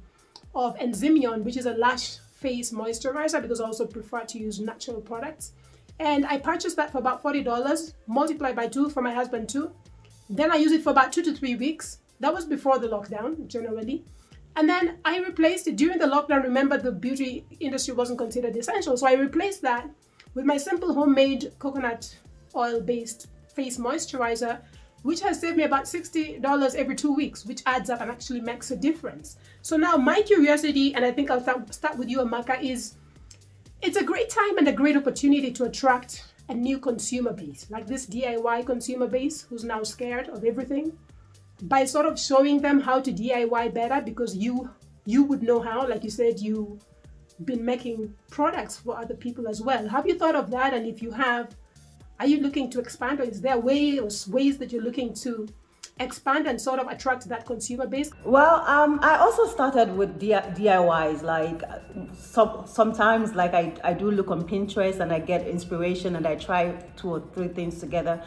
of 0.54 0.76
Enzymion, 0.78 1.42
which 1.42 1.56
is 1.56 1.66
a 1.66 1.72
lash 1.72 2.18
face 2.40 2.70
moisturizer 2.70 3.42
because 3.42 3.60
I 3.60 3.66
also 3.66 3.86
prefer 3.86 4.24
to 4.24 4.38
use 4.38 4.60
natural 4.60 5.00
products. 5.00 5.52
And 6.00 6.24
I 6.26 6.38
purchased 6.38 6.76
that 6.76 6.92
for 6.92 6.98
about 6.98 7.22
$40, 7.22 7.94
multiplied 8.06 8.54
by 8.54 8.68
two 8.68 8.88
for 8.88 9.02
my 9.02 9.12
husband 9.12 9.48
too. 9.48 9.72
Then 10.30 10.52
I 10.52 10.56
use 10.56 10.72
it 10.72 10.82
for 10.82 10.90
about 10.90 11.12
two 11.12 11.22
to 11.24 11.34
three 11.34 11.56
weeks. 11.56 11.98
That 12.20 12.32
was 12.32 12.44
before 12.44 12.78
the 12.78 12.88
lockdown, 12.88 13.48
generally. 13.48 14.04
And 14.56 14.68
then 14.68 14.98
I 15.04 15.18
replaced 15.18 15.66
it 15.68 15.76
during 15.76 15.98
the 15.98 16.06
lockdown. 16.06 16.42
Remember, 16.42 16.78
the 16.78 16.92
beauty 16.92 17.44
industry 17.60 17.94
wasn't 17.94 18.18
considered 18.18 18.56
essential. 18.56 18.96
So 18.96 19.06
I 19.06 19.14
replaced 19.14 19.62
that 19.62 19.88
with 20.34 20.44
my 20.44 20.56
simple 20.56 20.92
homemade 20.94 21.52
coconut 21.58 22.16
oil 22.54 22.80
based 22.80 23.28
face 23.54 23.78
moisturizer, 23.78 24.60
which 25.02 25.20
has 25.20 25.40
saved 25.40 25.56
me 25.56 25.64
about 25.64 25.84
$60 25.84 26.74
every 26.74 26.94
two 26.94 27.14
weeks, 27.14 27.44
which 27.44 27.62
adds 27.66 27.90
up 27.90 28.00
and 28.00 28.10
actually 28.10 28.40
makes 28.40 28.70
a 28.70 28.76
difference. 28.76 29.36
So 29.62 29.76
now, 29.76 29.96
my 29.96 30.22
curiosity, 30.22 30.94
and 30.94 31.04
I 31.04 31.12
think 31.12 31.30
I'll 31.30 31.40
start, 31.40 31.72
start 31.72 31.98
with 31.98 32.08
you, 32.08 32.18
Amaka, 32.18 32.62
is 32.62 32.94
it's 33.80 33.96
a 33.96 34.04
great 34.04 34.28
time 34.28 34.58
and 34.58 34.68
a 34.68 34.72
great 34.72 34.96
opportunity 34.96 35.52
to 35.52 35.64
attract 35.64 36.24
a 36.48 36.54
new 36.54 36.78
consumer 36.78 37.32
base, 37.32 37.66
like 37.70 37.86
this 37.86 38.06
DIY 38.06 38.66
consumer 38.66 39.06
base 39.06 39.42
who's 39.42 39.64
now 39.64 39.82
scared 39.82 40.28
of 40.28 40.44
everything. 40.44 40.96
By 41.62 41.84
sort 41.84 42.06
of 42.06 42.18
showing 42.18 42.60
them 42.60 42.80
how 42.80 43.00
to 43.00 43.12
DIY 43.12 43.74
better 43.74 44.00
because 44.00 44.36
you 44.36 44.70
you 45.04 45.24
would 45.24 45.42
know 45.42 45.60
how 45.60 45.88
like 45.88 46.04
you 46.04 46.10
said 46.10 46.38
you've 46.38 46.84
been 47.44 47.64
making 47.64 48.14
products 48.30 48.76
for 48.76 48.96
other 48.96 49.14
people 49.14 49.48
as 49.48 49.60
well. 49.60 49.88
Have 49.88 50.06
you 50.06 50.16
thought 50.18 50.36
of 50.36 50.50
that? 50.50 50.72
And 50.74 50.86
if 50.86 51.02
you 51.02 51.10
have 51.10 51.56
are 52.18 52.26
you 52.26 52.40
looking 52.40 52.70
to 52.70 52.80
expand 52.80 53.20
or 53.20 53.24
is 53.24 53.40
there 53.40 53.58
way 53.58 54.00
ways 54.28 54.58
that 54.58 54.72
you're 54.72 54.82
looking 54.82 55.14
to 55.14 55.48
expand 56.00 56.46
and 56.46 56.60
sort 56.60 56.78
of 56.78 56.86
attract 56.86 57.28
that 57.28 57.44
consumer 57.46 57.86
base? 57.86 58.10
Well 58.24 58.62
um, 58.66 59.00
i 59.02 59.16
also 59.16 59.46
started 59.46 59.96
with 59.96 60.20
diys 60.20 61.22
like 61.22 61.62
some, 62.16 62.64
sometimes 62.66 63.34
like 63.34 63.54
I, 63.54 63.74
I 63.84 63.92
do 63.94 64.10
look 64.10 64.30
on 64.30 64.46
pinterest 64.46 65.00
and 65.00 65.12
i 65.12 65.18
get 65.18 65.46
inspiration 65.46 66.16
and 66.16 66.26
i 66.26 66.36
try 66.36 66.72
two 66.96 67.10
or 67.10 67.22
three 67.34 67.48
things 67.48 67.80
together. 67.80 68.22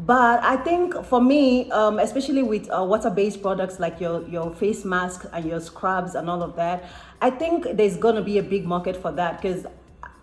But 0.00 0.44
I 0.44 0.56
think 0.56 0.94
for 1.04 1.20
me, 1.20 1.68
um, 1.72 1.98
especially 1.98 2.44
with 2.44 2.70
uh, 2.70 2.84
water-based 2.84 3.42
products 3.42 3.80
like 3.80 4.00
your, 4.00 4.26
your 4.28 4.54
face 4.54 4.84
mask 4.84 5.26
and 5.32 5.44
your 5.44 5.60
scrubs 5.60 6.14
and 6.14 6.30
all 6.30 6.40
of 6.40 6.54
that, 6.54 6.84
I 7.20 7.30
think 7.30 7.66
there's 7.74 7.96
gonna 7.96 8.22
be 8.22 8.38
a 8.38 8.42
big 8.42 8.64
market 8.64 8.96
for 8.96 9.10
that 9.12 9.42
because 9.42 9.66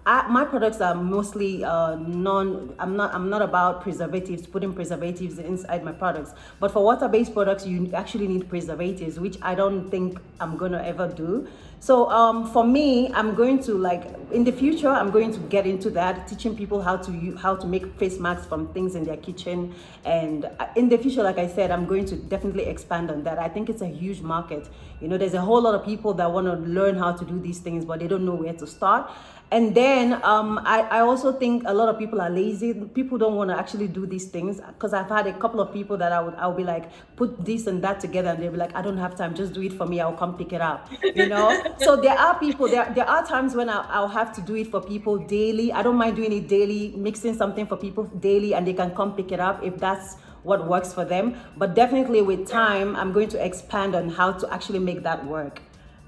I, 0.08 0.28
my 0.28 0.46
products 0.46 0.82
are 0.82 0.94
mostly 0.94 1.64
uh, 1.64 1.96
non. 1.96 2.76
I'm 2.78 2.96
not. 2.96 3.14
I'm 3.16 3.28
not 3.28 3.42
about 3.42 3.82
preservatives. 3.82 4.46
Putting 4.46 4.72
preservatives 4.72 5.40
inside 5.40 5.84
my 5.84 5.94
products. 5.94 6.34
But 6.60 6.72
for 6.72 6.84
water-based 6.84 7.34
products, 7.34 7.66
you 7.66 7.92
actually 7.92 8.28
need 8.28 8.48
preservatives, 8.48 9.20
which 9.20 9.38
I 9.42 9.56
don't 9.56 9.90
think 9.90 10.20
I'm 10.40 10.58
gonna 10.58 10.84
ever 10.84 11.08
do. 11.08 11.48
So 11.80 12.10
um, 12.10 12.52
for 12.52 12.64
me, 12.64 13.12
I'm 13.14 13.36
going 13.36 13.62
to 13.64 13.74
like 13.74 14.06
in 14.32 14.44
the 14.44 14.52
future, 14.52 14.90
I'm 14.90 15.12
going 15.12 15.32
to 15.34 15.40
get 15.40 15.66
into 15.66 15.90
that, 15.92 16.28
teaching 16.28 16.56
people 16.56 16.82
how 16.82 16.98
to 16.98 17.36
how 17.36 17.56
to 17.56 17.66
make 17.68 17.86
face 17.98 18.20
masks 18.20 18.46
from 18.46 18.68
things 18.74 18.96
in 18.96 19.04
their 19.04 19.18
kitchen. 19.18 19.74
And 20.04 20.46
uh, 20.60 20.68
in 20.76 20.90
the 20.90 20.98
future, 20.98 21.24
like 21.24 21.38
I 21.38 21.48
said, 21.48 21.72
I'm 21.72 21.86
going 21.86 22.06
to 22.06 22.16
definitely 22.16 22.66
expand 22.66 23.10
on 23.10 23.24
that. 23.24 23.40
I 23.40 23.50
think 23.50 23.70
it's 23.70 23.82
a 23.82 23.88
huge 23.88 24.22
market. 24.22 24.70
You 25.02 25.08
know, 25.08 25.18
there's 25.18 25.34
a 25.34 25.42
whole 25.42 25.62
lot 25.62 25.76
of 25.76 25.84
people 25.84 26.14
that 26.16 26.32
want 26.32 26.48
to 26.48 26.54
learn 26.54 26.96
how 26.96 27.12
to 27.12 27.26
do 27.26 27.40
these 27.40 27.60
things, 27.60 27.86
but 27.86 28.00
they 28.00 28.08
don't 28.08 28.26
know 28.26 28.36
where 28.36 28.54
to 28.54 28.68
start. 28.68 29.12
And 29.56 29.74
then 29.74 30.22
um, 30.26 30.60
I, 30.66 30.82
I 30.82 31.00
also 31.00 31.32
think 31.32 31.64
a 31.66 31.74
lot 31.74 31.88
of 31.88 31.98
people 31.98 32.20
are 32.20 32.30
lazy. 32.30 32.74
People 32.74 33.18
don't 33.18 33.36
want 33.36 33.52
to 33.52 33.58
actually 33.58 33.88
do 33.88 34.06
these 34.06 34.26
things 34.26 34.60
because 34.60 34.94
I've 34.94 35.08
had 35.08 35.28
a 35.28 35.34
couple 35.40 35.62
of 35.62 35.72
people 35.72 35.96
that 35.96 36.12
I 36.12 36.20
would 36.20 36.36
I'll 36.36 36.54
be 36.54 36.66
like, 36.66 36.92
put 37.16 37.46
this 37.46 37.66
and 37.66 37.82
that 37.82 38.02
together, 38.02 38.32
and 38.32 38.44
they'll 38.44 38.52
be 38.52 38.58
like, 38.58 38.76
I 38.76 38.82
don't 38.82 38.98
have 38.98 39.16
time, 39.16 39.34
just 39.34 39.54
do 39.54 39.62
it 39.62 39.72
for 39.72 39.86
me. 39.86 40.02
I'll 40.02 40.12
come 40.12 40.36
pick 40.38 40.52
it 40.52 40.60
up. 40.60 40.90
You 41.02 41.30
know. 41.30 41.64
so 41.80 41.96
there 41.96 42.20
are 42.20 42.38
people 42.38 42.68
there. 42.68 42.92
There 42.94 43.08
are 43.08 43.26
times 43.26 43.56
when 43.56 43.70
I'll, 43.70 43.86
I'll 43.88 44.10
have 44.10 44.34
to 44.36 44.42
do 44.42 44.56
it 44.56 44.68
for 44.68 44.82
people 44.82 45.18
daily. 45.20 45.72
I 45.72 45.84
don't 45.84 45.96
mind 45.96 46.18
doing 46.18 46.34
it 46.34 46.50
daily, 46.50 46.94
mixing 46.98 47.34
something 47.34 47.66
for 47.66 47.78
people 47.78 48.04
daily, 48.04 48.54
and 48.56 48.68
they 48.68 48.74
can 48.74 48.94
come 48.94 49.16
pick 49.16 49.32
it 49.32 49.40
up 49.40 49.64
if 49.64 49.78
that's 49.78 50.16
what 50.44 50.68
works 50.68 50.92
for 50.92 51.06
them. 51.06 51.34
But 51.56 51.76
definitely 51.76 52.22
with 52.22 52.46
time, 52.46 52.94
I'm 52.98 53.14
going 53.14 53.30
to 53.30 53.46
expand 53.46 53.96
on 53.96 54.10
how 54.10 54.34
to 54.34 54.54
actually 54.54 54.80
make 54.80 55.04
that 55.04 55.26
work. 55.26 55.62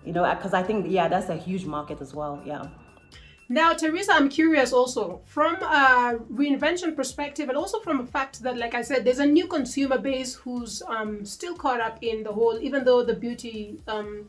You 0.04 0.12
know, 0.12 0.30
because 0.36 0.54
I 0.54 0.64
think 0.64 0.88
yeah, 0.90 1.08
that's 1.08 1.30
a 1.30 1.38
huge 1.38 1.64
market 1.64 2.02
as 2.02 2.14
well. 2.14 2.42
Yeah. 2.46 2.66
Now, 3.50 3.72
Teresa, 3.72 4.12
I'm 4.12 4.28
curious 4.28 4.74
also 4.74 5.22
from 5.26 5.56
a 5.56 6.20
reinvention 6.32 6.96
perspective, 6.96 7.48
and 7.48 7.58
also 7.58 7.80
from 7.80 7.98
the 8.00 8.12
fact 8.12 8.44
that, 8.44 8.58
like 8.58 8.76
I 8.76 8.82
said, 8.82 9.06
there's 9.06 9.20
a 9.20 9.26
new 9.26 9.48
consumer 9.48 9.98
base 9.98 10.36
who's 10.36 10.84
um, 10.86 11.24
still 11.24 11.56
caught 11.56 11.80
up 11.80 11.98
in 12.02 12.24
the 12.24 12.32
whole, 12.32 12.60
even 12.60 12.84
though 12.84 13.04
the 13.04 13.14
beauty 13.14 13.80
um, 13.88 14.28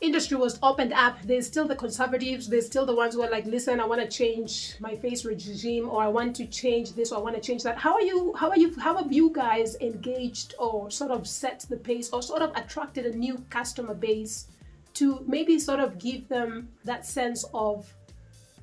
industry 0.00 0.36
was 0.36 0.58
opened 0.64 0.92
up, 0.94 1.22
there's 1.22 1.46
still 1.46 1.68
the 1.68 1.76
conservatives, 1.76 2.48
there's 2.48 2.66
still 2.66 2.84
the 2.84 2.94
ones 2.94 3.14
who 3.14 3.22
are 3.22 3.30
like, 3.30 3.46
listen, 3.46 3.78
I 3.78 3.86
want 3.86 4.00
to 4.00 4.08
change 4.08 4.74
my 4.80 4.96
face 4.96 5.24
regime, 5.24 5.88
or 5.88 6.02
I 6.02 6.08
want 6.08 6.34
to 6.36 6.46
change 6.46 6.94
this, 6.94 7.12
or 7.12 7.18
I 7.18 7.20
want 7.20 7.36
to 7.36 7.40
change 7.40 7.62
that. 7.62 7.78
How 7.78 7.94
are 7.94 8.02
you? 8.02 8.34
How 8.36 8.50
are 8.50 8.58
you? 8.58 8.74
How 8.80 8.96
have 8.96 9.12
you 9.12 9.30
guys 9.32 9.76
engaged, 9.80 10.54
or 10.58 10.90
sort 10.90 11.12
of 11.12 11.28
set 11.28 11.64
the 11.68 11.76
pace, 11.76 12.10
or 12.10 12.20
sort 12.20 12.42
of 12.42 12.50
attracted 12.56 13.06
a 13.06 13.16
new 13.16 13.44
customer 13.48 13.94
base 13.94 14.48
to 14.94 15.22
maybe 15.28 15.60
sort 15.60 15.78
of 15.78 16.00
give 16.00 16.28
them 16.28 16.68
that 16.84 17.06
sense 17.06 17.44
of 17.54 17.94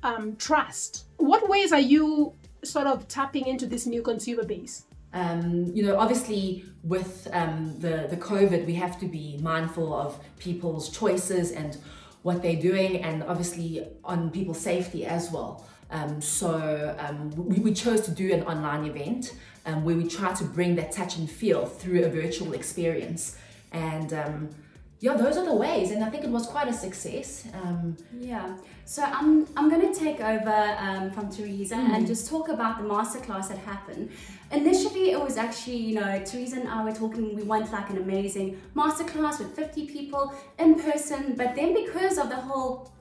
um, 0.06 0.36
trust. 0.36 1.06
What 1.16 1.48
ways 1.48 1.72
are 1.72 1.86
you 1.94 2.32
sort 2.64 2.86
of 2.86 3.08
tapping 3.08 3.46
into 3.46 3.66
this 3.66 3.86
new 3.86 4.02
consumer 4.02 4.44
base? 4.44 4.84
Um, 5.12 5.70
you 5.74 5.82
know, 5.82 5.98
obviously 5.98 6.64
with 6.82 7.28
um, 7.32 7.74
the 7.78 8.06
the 8.08 8.16
COVID, 8.16 8.66
we 8.66 8.74
have 8.74 8.98
to 9.00 9.06
be 9.06 9.38
mindful 9.52 9.88
of 9.94 10.18
people's 10.38 10.90
choices 10.90 11.52
and 11.52 11.76
what 12.22 12.42
they're 12.42 12.62
doing, 12.70 13.02
and 13.02 13.22
obviously 13.24 13.86
on 14.04 14.30
people's 14.30 14.60
safety 14.60 15.06
as 15.06 15.30
well. 15.30 15.66
Um, 15.90 16.20
so 16.20 16.96
um, 16.98 17.30
we, 17.30 17.56
we 17.60 17.72
chose 17.72 18.00
to 18.02 18.10
do 18.10 18.32
an 18.32 18.42
online 18.42 18.84
event 18.84 19.34
um, 19.64 19.84
where 19.84 19.96
we 19.96 20.06
try 20.08 20.32
to 20.34 20.44
bring 20.44 20.74
that 20.76 20.90
touch 20.92 21.16
and 21.18 21.30
feel 21.30 21.66
through 21.66 22.04
a 22.04 22.08
virtual 22.08 22.52
experience, 22.52 23.38
and 23.72 24.12
um, 24.12 24.50
yeah, 25.00 25.14
those 25.14 25.36
are 25.36 25.44
the 25.44 25.54
ways, 25.54 25.90
and 25.90 26.02
I 26.02 26.08
think 26.08 26.24
it 26.24 26.30
was 26.30 26.46
quite 26.46 26.68
a 26.68 26.72
success. 26.72 27.46
Um, 27.52 27.96
Yeah. 28.18 28.56
So 28.84 29.02
I'm 29.02 29.46
I'm 29.56 29.68
going 29.68 29.92
to 29.92 29.98
take 29.98 30.20
over 30.20 30.76
um, 30.78 31.10
from 31.10 31.28
Teresa 31.28 31.74
and 31.74 32.06
just 32.06 32.30
talk 32.30 32.48
about 32.48 32.78
the 32.78 32.84
masterclass 32.84 33.48
that 33.48 33.58
happened. 33.58 34.10
Initially, 34.52 35.10
it 35.10 35.20
was 35.20 35.36
actually 35.36 35.76
you 35.76 35.94
know 35.96 36.22
Teresa 36.24 36.60
and 36.60 36.68
I 36.68 36.84
were 36.84 36.92
talking. 36.92 37.34
We 37.34 37.42
went 37.42 37.70
like 37.72 37.90
an 37.90 37.98
amazing 37.98 38.60
masterclass 38.74 39.38
with 39.38 39.54
50 39.54 39.86
people 39.86 40.32
in 40.58 40.76
person, 40.76 41.34
but 41.36 41.54
then 41.56 41.74
because 41.74 42.16
of 42.16 42.28
the 42.28 42.36
whole 42.36 42.92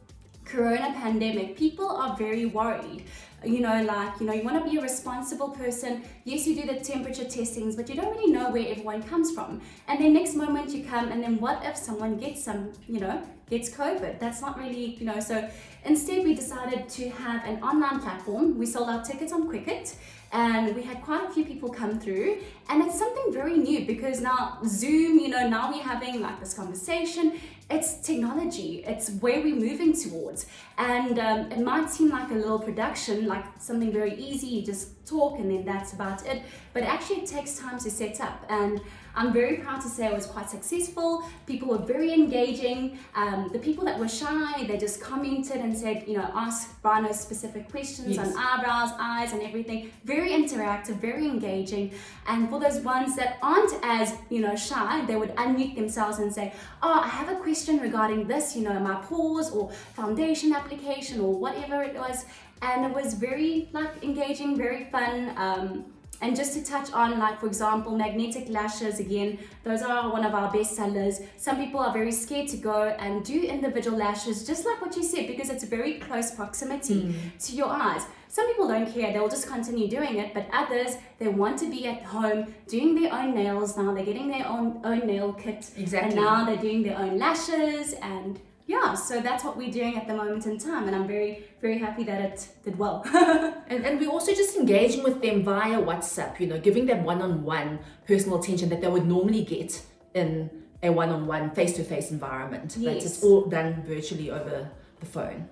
corona 0.43 0.93
pandemic 1.01 1.57
people 1.57 1.89
are 1.89 2.15
very 2.15 2.45
worried 2.45 3.03
you 3.45 3.59
know 3.59 3.81
like 3.83 4.19
you 4.19 4.25
know 4.25 4.33
you 4.33 4.43
want 4.43 4.63
to 4.63 4.69
be 4.69 4.77
a 4.77 4.81
responsible 4.81 5.49
person. 5.49 6.03
Yes 6.23 6.47
you 6.47 6.55
do 6.55 6.65
the 6.67 6.79
temperature 6.79 7.25
testings 7.25 7.75
but 7.75 7.89
you 7.89 7.95
don't 7.95 8.15
really 8.15 8.31
know 8.31 8.51
where 8.51 8.67
everyone 8.67 9.03
comes 9.03 9.31
from. 9.31 9.61
And 9.87 9.99
then 9.99 10.13
next 10.13 10.35
moment 10.35 10.71
you 10.71 10.83
come 10.83 11.11
and 11.11 11.23
then 11.23 11.39
what 11.39 11.63
if 11.63 11.77
someone 11.77 12.17
gets 12.17 12.43
some 12.43 12.73
you 12.87 12.99
know 12.99 13.21
gets 13.49 13.69
covid? 13.69 14.19
That's 14.19 14.41
not 14.41 14.57
really 14.57 14.95
you 14.95 15.05
know 15.05 15.19
so 15.19 15.49
instead 15.83 16.23
we 16.23 16.33
decided 16.33 16.89
to 16.89 17.09
have 17.09 17.45
an 17.45 17.61
online 17.61 17.99
platform. 17.99 18.57
We 18.57 18.65
sold 18.65 18.89
our 18.89 19.03
tickets 19.03 19.31
on 19.31 19.47
quicket 19.47 19.95
and 20.31 20.75
we 20.75 20.81
had 20.81 21.01
quite 21.01 21.29
a 21.29 21.31
few 21.31 21.45
people 21.45 21.69
come 21.69 21.99
through. 21.99 22.39
And 22.69 22.83
it's 22.83 22.97
something 22.97 23.31
very 23.31 23.57
new 23.57 23.85
because 23.85 24.21
now 24.21 24.57
zoom 24.65 25.19
you 25.19 25.29
know 25.29 25.47
now 25.47 25.71
we're 25.71 25.83
having 25.83 26.21
like 26.21 26.39
this 26.39 26.53
conversation. 26.53 27.39
It's 27.69 27.95
technology. 27.95 28.83
It's 28.85 29.09
where 29.21 29.41
we're 29.41 29.55
moving 29.55 29.93
towards 29.93 30.45
and 30.77 31.19
um, 31.19 31.51
it 31.51 31.59
might 31.59 31.89
seem 31.89 32.09
like 32.09 32.29
a 32.31 32.33
little 32.33 32.59
production 32.59 33.27
like 33.27 33.45
something 33.59 33.91
very 33.91 34.13
easy 34.15 34.47
you 34.47 34.65
just 34.65 34.89
talk 35.05 35.37
and 35.39 35.49
then 35.51 35.63
that's 35.63 35.93
about 35.93 36.25
it. 36.25 36.41
But 36.73 36.83
actually 36.83 37.17
it 37.21 37.27
takes 37.27 37.57
time 37.59 37.77
to 37.79 37.89
set 37.91 38.19
up. 38.21 38.45
And 38.49 38.81
i'm 39.17 39.31
very 39.31 39.57
proud 39.57 39.79
to 39.79 39.87
say 39.87 40.07
it 40.07 40.13
was 40.13 40.25
quite 40.25 40.49
successful. 40.49 41.23
People 41.45 41.69
were 41.69 41.77
very 41.77 42.11
engaging. 42.13 42.99
Um, 43.15 43.49
the 43.53 43.59
people 43.59 43.85
that 43.85 43.97
were 43.99 44.07
shy 44.09 44.65
they 44.67 44.77
just 44.77 44.99
commented 44.99 45.57
and 45.57 45.77
said 45.77 46.03
you 46.07 46.17
know 46.17 46.29
ask 46.33 46.81
Brano 46.81 47.13
specific 47.13 47.69
questions 47.69 48.17
Yes. 48.17 48.27
on 48.27 48.33
eyebrows 48.37 48.91
eyes 48.99 49.31
and 49.31 49.41
everything. 49.43 49.91
Very 50.03 50.31
interactive 50.31 50.95
very 51.09 51.25
engaging. 51.25 51.93
And 52.27 52.49
for 52.49 52.59
those 52.59 52.79
ones 52.81 53.15
that 53.15 53.37
aren't 53.41 53.73
as 53.83 54.15
you 54.29 54.41
know 54.41 54.55
shy 54.55 55.05
they 55.05 55.15
would 55.15 55.33
unmute 55.35 55.75
themselves 55.75 56.17
and 56.19 56.33
say 56.33 56.51
oh 56.81 56.99
i 57.03 57.07
have 57.07 57.29
a 57.29 57.35
question 57.45 57.77
regarding 57.79 58.27
this 58.27 58.55
you 58.55 58.63
know 58.63 58.77
my 58.79 58.95
pores 58.95 59.49
or 59.51 59.71
foundation 59.93 60.51
application 60.65 61.19
or 61.19 61.33
whatever 61.33 61.83
it 61.83 61.95
was 61.95 62.25
and 62.61 62.85
it 62.85 62.93
was 62.93 63.13
very 63.13 63.69
like 63.73 64.03
engaging 64.03 64.57
very 64.57 64.85
fun 64.85 65.31
um, 65.37 65.85
and 66.21 66.35
just 66.35 66.53
to 66.53 66.63
touch 66.63 66.91
on, 66.93 67.19
like 67.19 67.39
for 67.39 67.47
example, 67.47 67.95
magnetic 67.95 68.47
lashes 68.49 68.99
again, 68.99 69.37
those 69.63 69.81
are 69.81 70.11
one 70.11 70.23
of 70.23 70.33
our 70.33 70.51
best 70.51 70.75
sellers. 70.75 71.19
Some 71.37 71.57
people 71.57 71.79
are 71.81 71.91
very 71.91 72.11
scared 72.11 72.47
to 72.49 72.57
go 72.57 72.95
and 72.99 73.23
do 73.23 73.43
individual 73.43 73.97
lashes, 73.97 74.47
just 74.47 74.65
like 74.65 74.81
what 74.81 74.95
you 74.95 75.03
said, 75.03 75.27
because 75.27 75.49
it's 75.49 75.63
a 75.63 75.67
very 75.67 75.95
close 75.95 76.31
proximity 76.31 77.13
to 77.39 77.55
your 77.55 77.67
eyes. 77.67 78.05
Some 78.29 78.47
people 78.47 78.67
don't 78.67 78.91
care, 78.91 79.11
they'll 79.13 79.29
just 79.29 79.47
continue 79.47 79.87
doing 79.87 80.17
it, 80.17 80.33
but 80.33 80.47
others, 80.51 80.95
they 81.19 81.27
want 81.27 81.59
to 81.59 81.69
be 81.69 81.85
at 81.87 82.03
home 82.03 82.53
doing 82.67 82.95
their 82.99 83.13
own 83.13 83.35
nails 83.35 83.77
now, 83.77 83.93
they're 83.93 84.05
getting 84.05 84.29
their 84.29 84.47
own, 84.47 84.81
own 84.83 85.05
nail 85.05 85.33
kit. 85.33 85.69
Exactly. 85.77 85.97
And 85.97 86.15
now 86.15 86.45
they're 86.45 86.57
doing 86.57 86.83
their 86.83 86.97
own 86.97 87.17
lashes 87.17 87.93
and 88.01 88.39
yeah, 88.67 88.93
so 88.95 89.21
that's 89.21 89.43
what 89.43 89.57
we're 89.57 89.71
doing 89.71 89.95
at 89.97 90.07
the 90.07 90.15
moment 90.15 90.45
in 90.47 90.57
time, 90.57 90.87
and 90.87 90.95
I'm 90.95 91.07
very, 91.07 91.45
very 91.61 91.77
happy 91.77 92.03
that 92.05 92.19
it 92.21 92.47
did 92.63 92.77
well. 92.77 93.03
And, 93.67 93.83
and 93.83 93.99
we're 93.99 94.11
also 94.11 94.31
just 94.33 94.55
engaging 94.55 95.03
with 95.03 95.23
them 95.23 95.43
via 95.43 95.79
WhatsApp, 95.81 96.39
you 96.39 96.45
know, 96.45 96.59
giving 96.59 96.85
them 96.85 97.03
one 97.03 97.19
on 97.21 97.43
one 97.43 97.79
personal 98.07 98.39
attention 98.39 98.69
that 98.69 98.79
they 98.81 98.87
would 98.87 99.07
normally 99.07 99.43
get 99.43 99.81
in 100.13 100.51
a 100.83 100.91
one 100.91 101.09
on 101.09 101.25
one 101.25 101.49
face 101.49 101.73
to 101.77 101.83
face 101.83 102.11
environment. 102.11 102.75
But 102.77 102.93
Yes. 102.93 103.05
it's 103.05 103.23
all 103.23 103.45
done 103.45 103.83
virtually 103.87 104.29
over 104.29 104.69
the 104.99 105.05
phone 105.07 105.49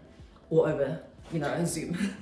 or 0.52 0.70
over, 0.70 1.02
you 1.32 1.40
know, 1.40 1.66
Zoom. 1.66 1.98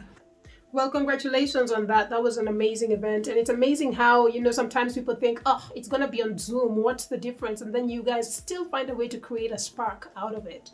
Well, 0.73 0.89
congratulations 0.89 1.69
on 1.73 1.87
that. 1.87 2.09
That 2.09 2.23
was 2.23 2.37
an 2.37 2.47
amazing 2.47 2.93
event. 2.93 3.27
And 3.27 3.35
it's 3.37 3.49
amazing 3.49 3.91
how, 3.91 4.27
you 4.27 4.39
know, 4.39 4.51
sometimes 4.51 4.93
people 4.93 5.15
think, 5.15 5.41
oh, 5.45 5.69
it's 5.75 5.89
going 5.89 5.99
to 6.01 6.07
be 6.07 6.23
on 6.23 6.37
Zoom. 6.37 6.77
What's 6.77 7.07
the 7.07 7.17
difference? 7.17 7.59
And 7.59 7.75
then 7.75 7.89
you 7.89 8.01
guys 8.01 8.33
still 8.33 8.63
find 8.63 8.89
a 8.89 8.95
way 8.95 9.09
to 9.09 9.17
create 9.17 9.51
a 9.51 9.57
spark 9.57 10.11
out 10.15 10.33
of 10.33 10.47
it. 10.47 10.71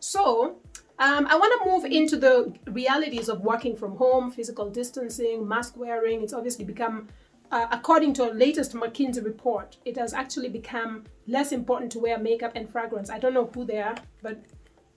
So, 0.00 0.56
um, 0.98 1.26
I 1.28 1.36
want 1.36 1.62
to 1.62 1.70
move 1.70 1.84
into 1.84 2.16
the 2.16 2.52
realities 2.70 3.28
of 3.28 3.40
working 3.40 3.76
from 3.76 3.96
home, 3.96 4.30
physical 4.30 4.68
distancing, 4.68 5.46
mask 5.46 5.76
wearing. 5.76 6.22
It's 6.22 6.34
obviously 6.34 6.64
become, 6.64 7.08
uh, 7.50 7.68
according 7.70 8.14
to 8.14 8.24
our 8.24 8.34
latest 8.34 8.72
McKinsey 8.74 9.24
report, 9.24 9.78
it 9.84 9.96
has 9.96 10.12
actually 10.12 10.48
become 10.48 11.04
less 11.26 11.52
important 11.52 11.92
to 11.92 11.98
wear 11.98 12.18
makeup 12.18 12.52
and 12.54 12.68
fragrance. 12.68 13.08
I 13.08 13.18
don't 13.18 13.32
know 13.32 13.50
who 13.54 13.64
they 13.64 13.80
are, 13.80 13.94
but 14.22 14.42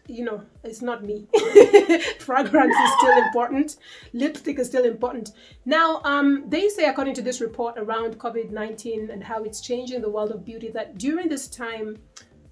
you 0.07 0.25
know, 0.25 0.43
it's 0.63 0.81
not 0.81 1.03
me. 1.03 1.27
Fragrance 2.19 2.75
is 2.75 2.91
still 2.99 3.17
important. 3.17 3.77
Lipstick 4.11 4.59
is 4.59 4.67
still 4.67 4.83
important. 4.83 5.31
Now, 5.65 6.01
um, 6.03 6.43
they 6.47 6.67
say, 6.67 6.89
according 6.89 7.13
to 7.15 7.21
this 7.21 7.39
report 7.39 7.75
around 7.77 8.19
COVID 8.19 8.51
19 8.51 9.09
and 9.09 9.23
how 9.23 9.43
it's 9.43 9.61
changing 9.61 10.01
the 10.01 10.09
world 10.09 10.31
of 10.31 10.43
beauty, 10.43 10.69
that 10.71 10.97
during 10.97 11.29
this 11.29 11.47
time, 11.47 11.97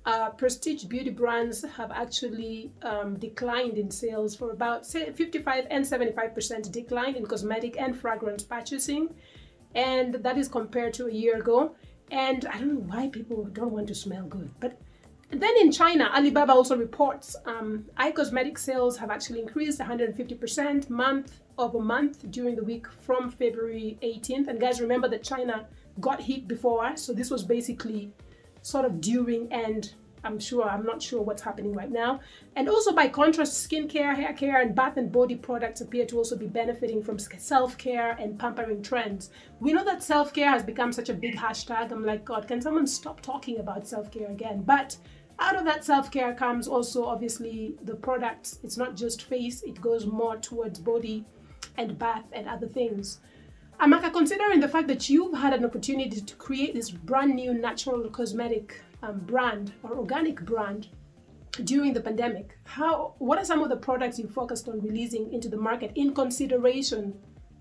uh, 0.05 0.29
prestige 0.31 0.85
beauty 0.85 1.11
brands 1.11 1.63
have 1.63 1.91
actually 1.91 2.71
um, 2.81 3.17
declined 3.17 3.77
in 3.77 3.91
sales 3.91 4.35
for 4.35 4.51
about 4.51 4.85
55 4.85 5.67
and 5.69 5.85
75% 5.85 6.71
decline 6.71 7.15
in 7.15 7.25
cosmetic 7.25 7.79
and 7.79 7.99
fragrance 7.99 8.43
purchasing. 8.43 9.13
And 9.75 10.15
that 10.15 10.37
is 10.37 10.47
compared 10.47 10.93
to 10.95 11.07
a 11.07 11.11
year 11.11 11.37
ago. 11.37 11.75
And 12.09 12.45
I 12.45 12.57
don't 12.57 12.73
know 12.73 12.95
why 12.95 13.09
people 13.09 13.43
don't 13.45 13.71
want 13.71 13.87
to 13.87 13.95
smell 13.95 14.25
good, 14.25 14.49
but 14.59 14.77
then 15.29 15.53
in 15.61 15.71
China, 15.71 16.11
Alibaba 16.13 16.51
also 16.51 16.75
reports 16.75 17.37
um, 17.45 17.85
eye 17.95 18.11
cosmetic 18.11 18.57
sales 18.57 18.97
have 18.97 19.09
actually 19.09 19.39
increased 19.39 19.79
150% 19.79 20.89
month 20.89 21.39
over 21.57 21.79
month 21.79 22.29
during 22.31 22.55
the 22.55 22.63
week 22.63 22.85
from 23.01 23.31
February 23.31 23.97
18th. 24.03 24.49
And 24.49 24.59
guys, 24.59 24.81
remember 24.81 25.07
that 25.07 25.23
China 25.23 25.67
got 26.01 26.21
hit 26.21 26.49
before 26.49 26.83
us, 26.83 27.01
so 27.01 27.13
this 27.13 27.31
was 27.31 27.43
basically 27.43 28.11
sort 28.61 28.85
of 28.85 29.01
during 29.01 29.51
and 29.51 29.93
I'm 30.23 30.39
sure, 30.39 30.63
I'm 30.69 30.85
not 30.85 31.01
sure 31.01 31.21
what's 31.21 31.41
happening 31.41 31.73
right 31.73 31.91
now. 31.91 32.19
And 32.55 32.69
also, 32.69 32.93
by 32.93 33.07
contrast, 33.07 33.67
skincare, 33.67 34.15
hair 34.15 34.33
care, 34.33 34.61
and 34.61 34.75
bath 34.75 34.97
and 34.97 35.11
body 35.11 35.35
products 35.35 35.81
appear 35.81 36.05
to 36.05 36.17
also 36.17 36.37
be 36.37 36.47
benefiting 36.47 37.01
from 37.03 37.17
self 37.17 37.77
care 37.77 38.11
and 38.19 38.37
pampering 38.37 38.83
trends. 38.83 39.31
We 39.59 39.73
know 39.73 39.83
that 39.83 40.03
self 40.03 40.33
care 40.33 40.49
has 40.49 40.63
become 40.63 40.91
such 40.91 41.09
a 41.09 41.13
big 41.13 41.35
hashtag. 41.35 41.91
I'm 41.91 42.05
like, 42.05 42.23
God, 42.23 42.47
can 42.47 42.61
someone 42.61 42.87
stop 42.87 43.21
talking 43.21 43.59
about 43.59 43.87
self 43.87 44.11
care 44.11 44.29
again? 44.29 44.61
But 44.61 44.95
out 45.39 45.55
of 45.55 45.65
that 45.65 45.83
self 45.83 46.11
care 46.11 46.35
comes 46.35 46.67
also, 46.67 47.03
obviously, 47.05 47.75
the 47.83 47.95
products. 47.95 48.59
It's 48.63 48.77
not 48.77 48.95
just 48.95 49.23
face, 49.23 49.63
it 49.63 49.81
goes 49.81 50.05
more 50.05 50.37
towards 50.37 50.79
body 50.79 51.25
and 51.77 51.97
bath 51.97 52.25
and 52.31 52.47
other 52.47 52.67
things. 52.67 53.21
Amaka, 53.81 54.13
considering 54.13 54.59
the 54.59 54.67
fact 54.67 54.87
that 54.89 55.09
you've 55.09 55.35
had 55.35 55.53
an 55.53 55.65
opportunity 55.65 56.21
to 56.21 56.35
create 56.35 56.75
this 56.75 56.91
brand 56.91 57.33
new 57.33 57.51
natural 57.51 58.07
cosmetic 58.11 58.79
um, 59.01 59.17
brand 59.21 59.73
or 59.81 59.97
organic 59.97 60.39
brand 60.45 60.89
during 61.63 61.91
the 61.91 61.99
pandemic, 61.99 62.59
how 62.63 63.15
what 63.17 63.39
are 63.39 63.43
some 63.43 63.63
of 63.63 63.69
the 63.69 63.75
products 63.75 64.19
you 64.19 64.27
focused 64.27 64.69
on 64.69 64.81
releasing 64.81 65.33
into 65.33 65.49
the 65.49 65.57
market 65.57 65.91
in 65.95 66.13
consideration 66.13 67.11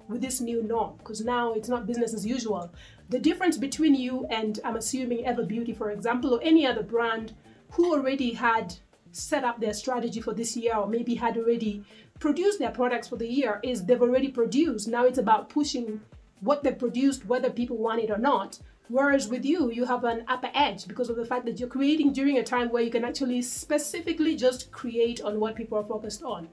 with 0.09 0.21
this 0.21 0.43
new 0.43 0.63
norm? 0.63 0.99
Because 0.99 1.23
now 1.23 1.55
it's 1.55 1.71
not 1.71 1.87
business 1.87 2.13
as 2.13 2.27
usual. 2.27 2.71
The 3.09 3.19
difference 3.19 3.57
between 3.57 3.95
you 3.95 4.27
and 4.27 4.61
I'm 4.63 4.77
assuming 4.77 5.25
Ever 5.25 5.45
Beauty, 5.45 5.73
for 5.73 5.91
example, 5.91 6.35
or 6.35 6.41
any 6.43 6.67
other 6.67 6.83
brand 6.83 7.33
who 7.71 7.95
already 7.95 8.35
had 8.35 8.75
set 9.13 9.43
up 9.43 9.59
their 9.59 9.73
strategy 9.73 10.21
for 10.21 10.35
this 10.35 10.55
year 10.55 10.77
or 10.77 10.87
maybe 10.87 11.15
had 11.15 11.39
already 11.39 11.83
produced 12.21 12.59
their 12.59 12.71
products 12.71 13.09
for 13.09 13.17
the 13.17 13.27
year 13.27 13.59
is 13.65 13.85
they've 13.85 14.01
already 14.01 14.29
produced. 14.29 14.87
Now 14.87 15.07
it's 15.07 15.19
about 15.19 15.49
pushing 15.49 16.01
what 16.41 16.63
they've 16.63 16.79
produced, 16.79 17.27
whether 17.27 17.51
people 17.51 17.77
want 17.77 18.03
it 18.03 18.11
or 18.11 18.19
not. 18.19 18.59
Whereas 18.89 19.29
with 19.29 19.45
you, 19.45 19.71
you 19.71 19.85
have 19.85 20.05
an 20.05 20.25
upper 20.29 20.51
edge 20.53 20.87
because 20.87 21.09
of 21.11 21.17
the 21.17 21.25
fact 21.25 21.45
that 21.47 21.59
you're 21.59 21.69
creating 21.69 22.13
during 22.13 22.39
a 22.39 22.43
time 22.43 22.71
where 22.71 22.83
you 22.83 22.91
can 22.91 23.05
actually 23.05 23.41
specifically 23.43 24.37
just 24.37 24.71
create 24.73 25.21
on 25.23 25.41
what 25.41 25.55
people 25.55 25.79
are 25.79 25.85
focused 25.85 26.23
on. 26.23 26.49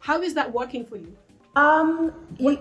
How 0.00 0.20
is 0.22 0.34
that 0.34 0.52
working 0.52 0.84
for 0.84 0.96
you? 0.96 1.14
Um, 1.54 2.14
with, 2.40 2.60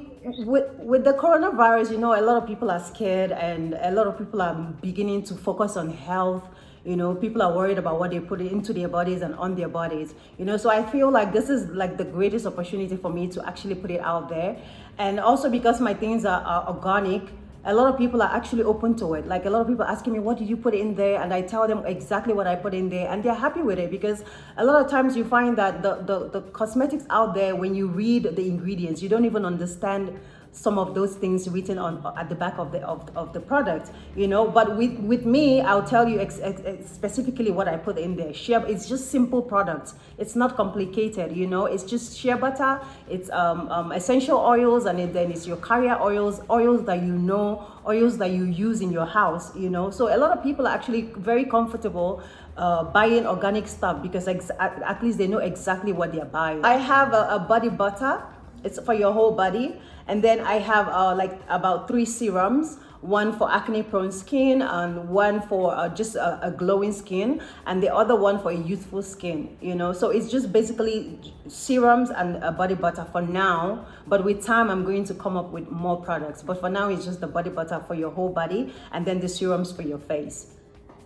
with 0.79 1.05
the 1.05 1.13
coronavirus, 1.13 1.91
you 1.91 1.97
know, 1.97 2.19
a 2.19 2.21
lot 2.21 2.43
of 2.43 2.45
people 2.45 2.69
are 2.69 2.83
scared 2.83 3.31
and 3.31 3.73
a 3.75 3.91
lot 3.91 4.05
of 4.05 4.17
people 4.17 4.41
are 4.41 4.53
beginning 4.81 5.23
to 5.23 5.35
focus 5.35 5.77
on 5.77 5.89
health 5.89 6.43
you 6.83 6.95
know 6.95 7.13
people 7.13 7.41
are 7.41 7.53
worried 7.53 7.77
about 7.77 7.99
what 7.99 8.11
they 8.11 8.19
put 8.19 8.41
into 8.41 8.73
their 8.73 8.87
bodies 8.87 9.21
and 9.21 9.35
on 9.35 9.55
their 9.55 9.67
bodies 9.67 10.15
you 10.39 10.45
know 10.45 10.57
so 10.57 10.69
i 10.69 10.83
feel 10.91 11.11
like 11.11 11.31
this 11.31 11.49
is 11.49 11.69
like 11.69 11.97
the 11.97 12.03
greatest 12.03 12.45
opportunity 12.45 12.95
for 12.95 13.11
me 13.11 13.27
to 13.27 13.45
actually 13.47 13.75
put 13.75 13.91
it 13.91 14.01
out 14.01 14.29
there 14.29 14.57
and 14.97 15.19
also 15.19 15.49
because 15.49 15.79
my 15.79 15.93
things 15.93 16.25
are, 16.25 16.41
are 16.41 16.67
organic 16.67 17.21
a 17.63 17.73
lot 17.73 17.87
of 17.93 17.97
people 17.97 18.21
are 18.21 18.35
actually 18.35 18.63
open 18.63 18.95
to 18.95 19.13
it. 19.13 19.27
Like 19.27 19.45
a 19.45 19.49
lot 19.49 19.61
of 19.61 19.67
people 19.67 19.85
asking 19.85 20.13
me, 20.13 20.19
what 20.19 20.37
did 20.37 20.49
you 20.49 20.57
put 20.57 20.73
in 20.73 20.95
there? 20.95 21.21
And 21.21 21.33
I 21.33 21.41
tell 21.41 21.67
them 21.67 21.85
exactly 21.85 22.33
what 22.33 22.47
I 22.47 22.55
put 22.55 22.73
in 22.73 22.89
there 22.89 23.07
and 23.07 23.23
they're 23.23 23.35
happy 23.35 23.61
with 23.61 23.77
it 23.77 23.91
because 23.91 24.23
a 24.57 24.65
lot 24.65 24.83
of 24.83 24.89
times 24.89 25.15
you 25.15 25.23
find 25.23 25.55
that 25.57 25.83
the, 25.83 25.95
the, 25.95 26.29
the 26.29 26.41
cosmetics 26.51 27.05
out 27.09 27.35
there, 27.35 27.55
when 27.55 27.75
you 27.75 27.87
read 27.87 28.23
the 28.35 28.47
ingredients, 28.47 29.01
you 29.01 29.09
don't 29.09 29.25
even 29.25 29.45
understand 29.45 30.19
some 30.51 30.77
of 30.77 30.93
those 30.93 31.15
things 31.15 31.49
written 31.49 31.77
on 31.77 32.05
at 32.17 32.27
the 32.29 32.35
back 32.35 32.57
of 32.57 32.71
the 32.71 32.81
of, 32.81 33.09
of 33.15 33.33
the 33.33 33.39
product 33.39 33.91
you 34.15 34.27
know? 34.27 34.47
But 34.47 34.77
with 34.77 34.99
with 34.99 35.25
me 35.25 35.61
i'll 35.61 35.83
tell 35.83 36.07
you 36.07 36.19
ex, 36.19 36.39
ex, 36.41 36.61
specifically 36.89 37.51
what 37.51 37.67
i 37.67 37.77
put 37.77 37.97
in 37.97 38.15
there. 38.15 38.33
Shea 38.33 38.55
it's 38.67 38.87
just 38.87 39.09
simple 39.09 39.41
products. 39.41 39.95
It's 40.17 40.35
not 40.35 40.55
complicated 40.55 41.35
you 41.35 41.47
know? 41.47 41.65
It's 41.65 41.83
just 41.83 42.17
shea 42.17 42.33
butter. 42.33 42.81
It's 43.09 43.29
um, 43.29 43.69
um, 43.69 43.91
essential 43.91 44.37
oils 44.39 44.85
and 44.85 44.99
then 45.13 45.31
it's 45.31 45.47
your 45.47 45.57
carrier 45.57 45.97
oils 46.01 46.41
oils 46.49 46.85
that 46.85 47.01
you 47.01 47.13
know 47.13 47.65
oils 47.87 48.17
that 48.17 48.31
you 48.31 48.43
use 48.43 48.81
in 48.81 48.91
your 48.91 49.05
house 49.05 49.55
you 49.55 49.69
know? 49.69 49.89
So 49.89 50.13
a 50.13 50.17
lot 50.17 50.37
of 50.37 50.43
people 50.43 50.67
are 50.67 50.73
actually 50.73 51.03
very 51.17 51.45
comfortable 51.45 52.21
uh, 52.57 52.83
buying 52.83 53.25
organic 53.25 53.67
stuff 53.67 54.01
because 54.03 54.27
ex- 54.27 54.51
at, 54.59 54.81
at, 54.83 55.01
least 55.01 55.17
they 55.17 55.27
know 55.27 55.37
exactly 55.37 55.93
what 55.93 56.11
they're 56.11 56.25
buying. 56.25 56.63
I 56.65 56.73
have 56.73 57.13
a, 57.13 57.35
a 57.35 57.39
body 57.39 57.69
butter. 57.69 58.21
It's 58.63 58.79
for 58.79 58.93
your 58.93 59.11
whole 59.11 59.31
body 59.31 59.79
and 60.11 60.21
then 60.21 60.41
I 60.41 60.55
have 60.55 60.89
uh, 60.89 61.15
like 61.15 61.39
about 61.47 61.87
three 61.87 62.03
serums 62.03 62.77
one 62.99 63.35
for 63.35 63.51
acne 63.51 63.81
prone 63.81 64.11
skin 64.11 64.61
and 64.61 65.09
one 65.09 65.41
for 65.41 65.73
uh, 65.73 65.87
just 65.89 66.15
a, 66.15 66.47
a, 66.47 66.51
glowing 66.51 66.91
skin 66.91 67.41
and 67.65 67.81
the 67.81 67.91
other 67.91 68.15
one 68.15 68.39
for 68.39 68.51
a 68.51 68.55
youthful 68.55 69.01
skin 69.01 69.57
you 69.61 69.73
know? 69.73 69.91
So 69.93 70.09
it's 70.09 70.29
just 70.29 70.51
basically 70.51 71.17
serums 71.47 72.11
and 72.11 72.43
a 72.43 72.51
body 72.51 72.75
butter 72.75 73.07
for 73.11 73.21
now 73.21 73.87
but 74.05 74.23
with 74.23 74.45
time 74.45 74.69
i'm 74.69 74.83
going 74.83 75.05
to 75.05 75.13
come 75.15 75.37
up 75.37 75.49
with 75.51 75.71
more 75.71 75.99
products. 75.99 76.43
But 76.43 76.59
for 76.59 76.69
now 76.69 76.89
it's 76.89 77.05
just 77.05 77.21
the 77.21 77.27
body 77.27 77.49
butter 77.49 77.81
for 77.87 77.95
your 77.95 78.11
whole 78.11 78.29
body 78.29 78.73
and 78.91 79.05
then 79.05 79.19
the 79.21 79.29
serums 79.29 79.71
for 79.71 79.81
your 79.81 79.97
face. 79.97 80.47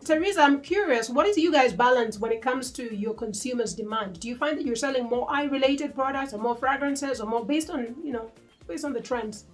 Teresa, 0.03 0.41
I'm 0.41 0.61
curious, 0.61 1.09
what 1.09 1.25
is 1.25 1.37
you 1.37 1.51
guys 1.51 1.73
balance 1.73 2.19
when 2.19 2.31
it 2.31 2.41
comes 2.41 2.71
to 2.71 2.95
your 2.95 3.13
consumers' 3.13 3.73
demand? 3.73 4.19
Do 4.19 4.27
you 4.27 4.35
find 4.35 4.57
that 4.57 4.65
you're 4.65 4.75
selling 4.75 5.05
more 5.05 5.25
eye-related 5.31 5.95
products 5.95 6.33
or 6.33 6.39
more 6.39 6.55
fragrances 6.55 7.19
or 7.21 7.27
more 7.27 7.43
based 7.43 7.71
on, 7.71 7.95
you 8.03 8.11
know, 8.11 8.29
based 8.67 8.85
on 8.85 8.93
the 8.93 9.01
trends? 9.01 9.45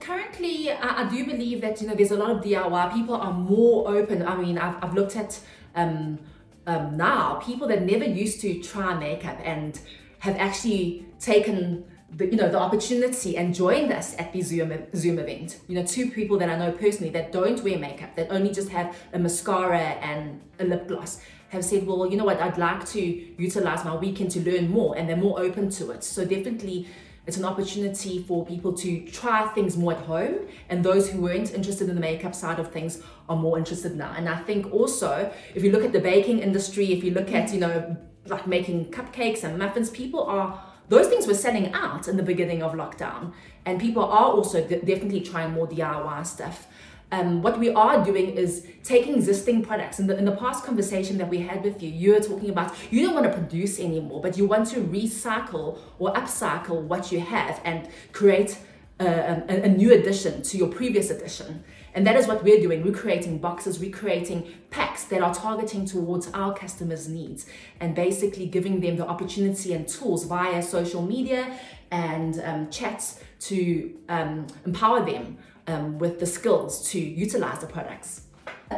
Currently, 0.00 0.70
I, 0.70 1.04
I 1.04 1.08
do 1.08 1.24
believe 1.24 1.60
that, 1.60 1.80
you 1.80 1.88
know, 1.88 1.94
there's 1.94 2.12
a 2.12 2.16
lot 2.16 2.30
of 2.30 2.42
DIY. 2.42 2.94
People 2.94 3.16
are 3.16 3.32
more 3.32 3.88
open. 3.88 4.26
I 4.26 4.36
mean, 4.36 4.56
I've, 4.58 4.82
I've 4.82 4.94
looked 4.94 5.16
at 5.16 5.40
um, 5.74 6.18
um, 6.66 6.96
now 6.96 7.36
people 7.36 7.66
that 7.68 7.82
never 7.82 8.04
used 8.04 8.40
to 8.42 8.62
try 8.62 8.94
makeup 8.94 9.38
and 9.42 9.80
have 10.20 10.36
actually 10.36 11.06
taken 11.18 11.84
the, 12.10 12.26
you 12.26 12.36
know 12.36 12.48
the 12.50 12.58
opportunity 12.58 13.36
and 13.36 13.54
joined 13.54 13.92
us 13.92 14.16
at 14.18 14.32
the 14.32 14.40
Zoom 14.40 14.72
Zoom 14.94 15.18
event. 15.18 15.60
You 15.66 15.76
know, 15.76 15.84
two 15.84 16.10
people 16.10 16.38
that 16.38 16.48
I 16.48 16.56
know 16.56 16.72
personally 16.72 17.10
that 17.12 17.32
don't 17.32 17.62
wear 17.62 17.78
makeup, 17.78 18.16
that 18.16 18.30
only 18.30 18.50
just 18.50 18.68
have 18.70 18.96
a 19.12 19.18
mascara 19.18 19.78
and 19.78 20.40
a 20.58 20.64
lip 20.64 20.88
gloss, 20.88 21.20
have 21.50 21.64
said, 21.64 21.86
well, 21.86 22.06
you 22.06 22.16
know 22.16 22.24
what, 22.24 22.40
I'd 22.40 22.58
like 22.58 22.86
to 22.90 23.00
utilize 23.00 23.84
my 23.84 23.94
weekend 23.94 24.30
to 24.32 24.40
learn 24.40 24.70
more, 24.70 24.96
and 24.96 25.08
they're 25.08 25.16
more 25.16 25.38
open 25.40 25.70
to 25.70 25.90
it. 25.90 26.04
So 26.04 26.24
definitely. 26.24 26.86
It's 27.28 27.36
an 27.36 27.44
opportunity 27.44 28.22
for 28.22 28.46
people 28.46 28.72
to 28.72 29.02
try 29.02 29.46
things 29.48 29.76
more 29.76 29.92
at 29.92 29.98
home, 30.06 30.48
and 30.70 30.82
those 30.82 31.10
who 31.10 31.20
weren't 31.20 31.52
interested 31.52 31.86
in 31.90 31.94
the 31.94 32.00
makeup 32.00 32.34
side 32.34 32.58
of 32.58 32.72
things 32.72 33.02
are 33.28 33.36
more 33.36 33.58
interested 33.58 33.94
now. 33.94 34.14
And 34.16 34.30
I 34.30 34.38
think 34.44 34.72
also, 34.72 35.30
if 35.54 35.62
you 35.62 35.70
look 35.70 35.84
at 35.84 35.92
the 35.92 36.00
baking 36.00 36.38
industry, 36.38 36.90
if 36.90 37.04
you 37.04 37.10
look 37.10 37.30
at 37.30 37.52
you 37.52 37.60
know 37.60 37.98
like 38.28 38.46
making 38.46 38.86
cupcakes 38.86 39.44
and 39.44 39.58
muffins, 39.58 39.90
people 39.90 40.22
are 40.24 40.58
those 40.88 41.08
things 41.08 41.26
were 41.26 41.34
selling 41.34 41.70
out 41.74 42.08
in 42.08 42.16
the 42.16 42.22
beginning 42.22 42.62
of 42.62 42.72
lockdown, 42.72 43.34
and 43.66 43.78
people 43.78 44.04
are 44.04 44.30
also 44.32 44.66
definitely 44.66 45.20
trying 45.20 45.52
more 45.52 45.68
DIY 45.68 46.26
stuff. 46.26 46.66
Um, 47.10 47.40
what 47.40 47.58
we 47.58 47.70
are 47.70 48.04
doing 48.04 48.36
is 48.36 48.66
taking 48.84 49.14
existing 49.14 49.64
products. 49.64 49.98
In 49.98 50.06
the, 50.06 50.18
in 50.18 50.26
the 50.26 50.36
past 50.36 50.64
conversation 50.64 51.16
that 51.18 51.28
we 51.28 51.38
had 51.38 51.64
with 51.64 51.82
you, 51.82 51.88
you 51.90 52.12
were 52.12 52.20
talking 52.20 52.50
about 52.50 52.74
you 52.90 53.02
don't 53.02 53.14
want 53.14 53.26
to 53.26 53.32
produce 53.32 53.80
anymore, 53.80 54.20
but 54.20 54.36
you 54.36 54.46
want 54.46 54.68
to 54.68 54.80
recycle 54.80 55.78
or 55.98 56.12
upcycle 56.12 56.82
what 56.82 57.10
you 57.10 57.20
have 57.20 57.60
and 57.64 57.88
create 58.12 58.58
a, 59.00 59.06
a, 59.06 59.62
a 59.62 59.68
new 59.68 59.92
addition 59.92 60.42
to 60.42 60.58
your 60.58 60.68
previous 60.68 61.10
edition. 61.10 61.64
And 61.94 62.06
that 62.06 62.16
is 62.16 62.26
what 62.26 62.44
we're 62.44 62.60
doing. 62.60 62.84
We're 62.84 62.92
creating 62.92 63.38
boxes, 63.38 63.78
we're 63.78 63.90
creating 63.90 64.46
packs 64.70 65.04
that 65.04 65.22
are 65.22 65.34
targeting 65.34 65.86
towards 65.86 66.28
our 66.32 66.52
customers' 66.54 67.08
needs 67.08 67.46
and 67.80 67.94
basically 67.94 68.46
giving 68.46 68.80
them 68.80 68.96
the 68.96 69.06
opportunity 69.06 69.72
and 69.72 69.88
tools 69.88 70.24
via 70.24 70.62
social 70.62 71.02
media 71.02 71.58
and 71.90 72.40
um, 72.44 72.70
chats 72.70 73.20
to 73.40 73.94
um, 74.08 74.46
empower 74.66 75.04
them 75.04 75.38
um, 75.68 75.98
with 75.98 76.18
the 76.18 76.26
skills 76.26 76.90
to 76.90 76.98
utilize 76.98 77.60
the 77.60 77.66
products. 77.66 78.22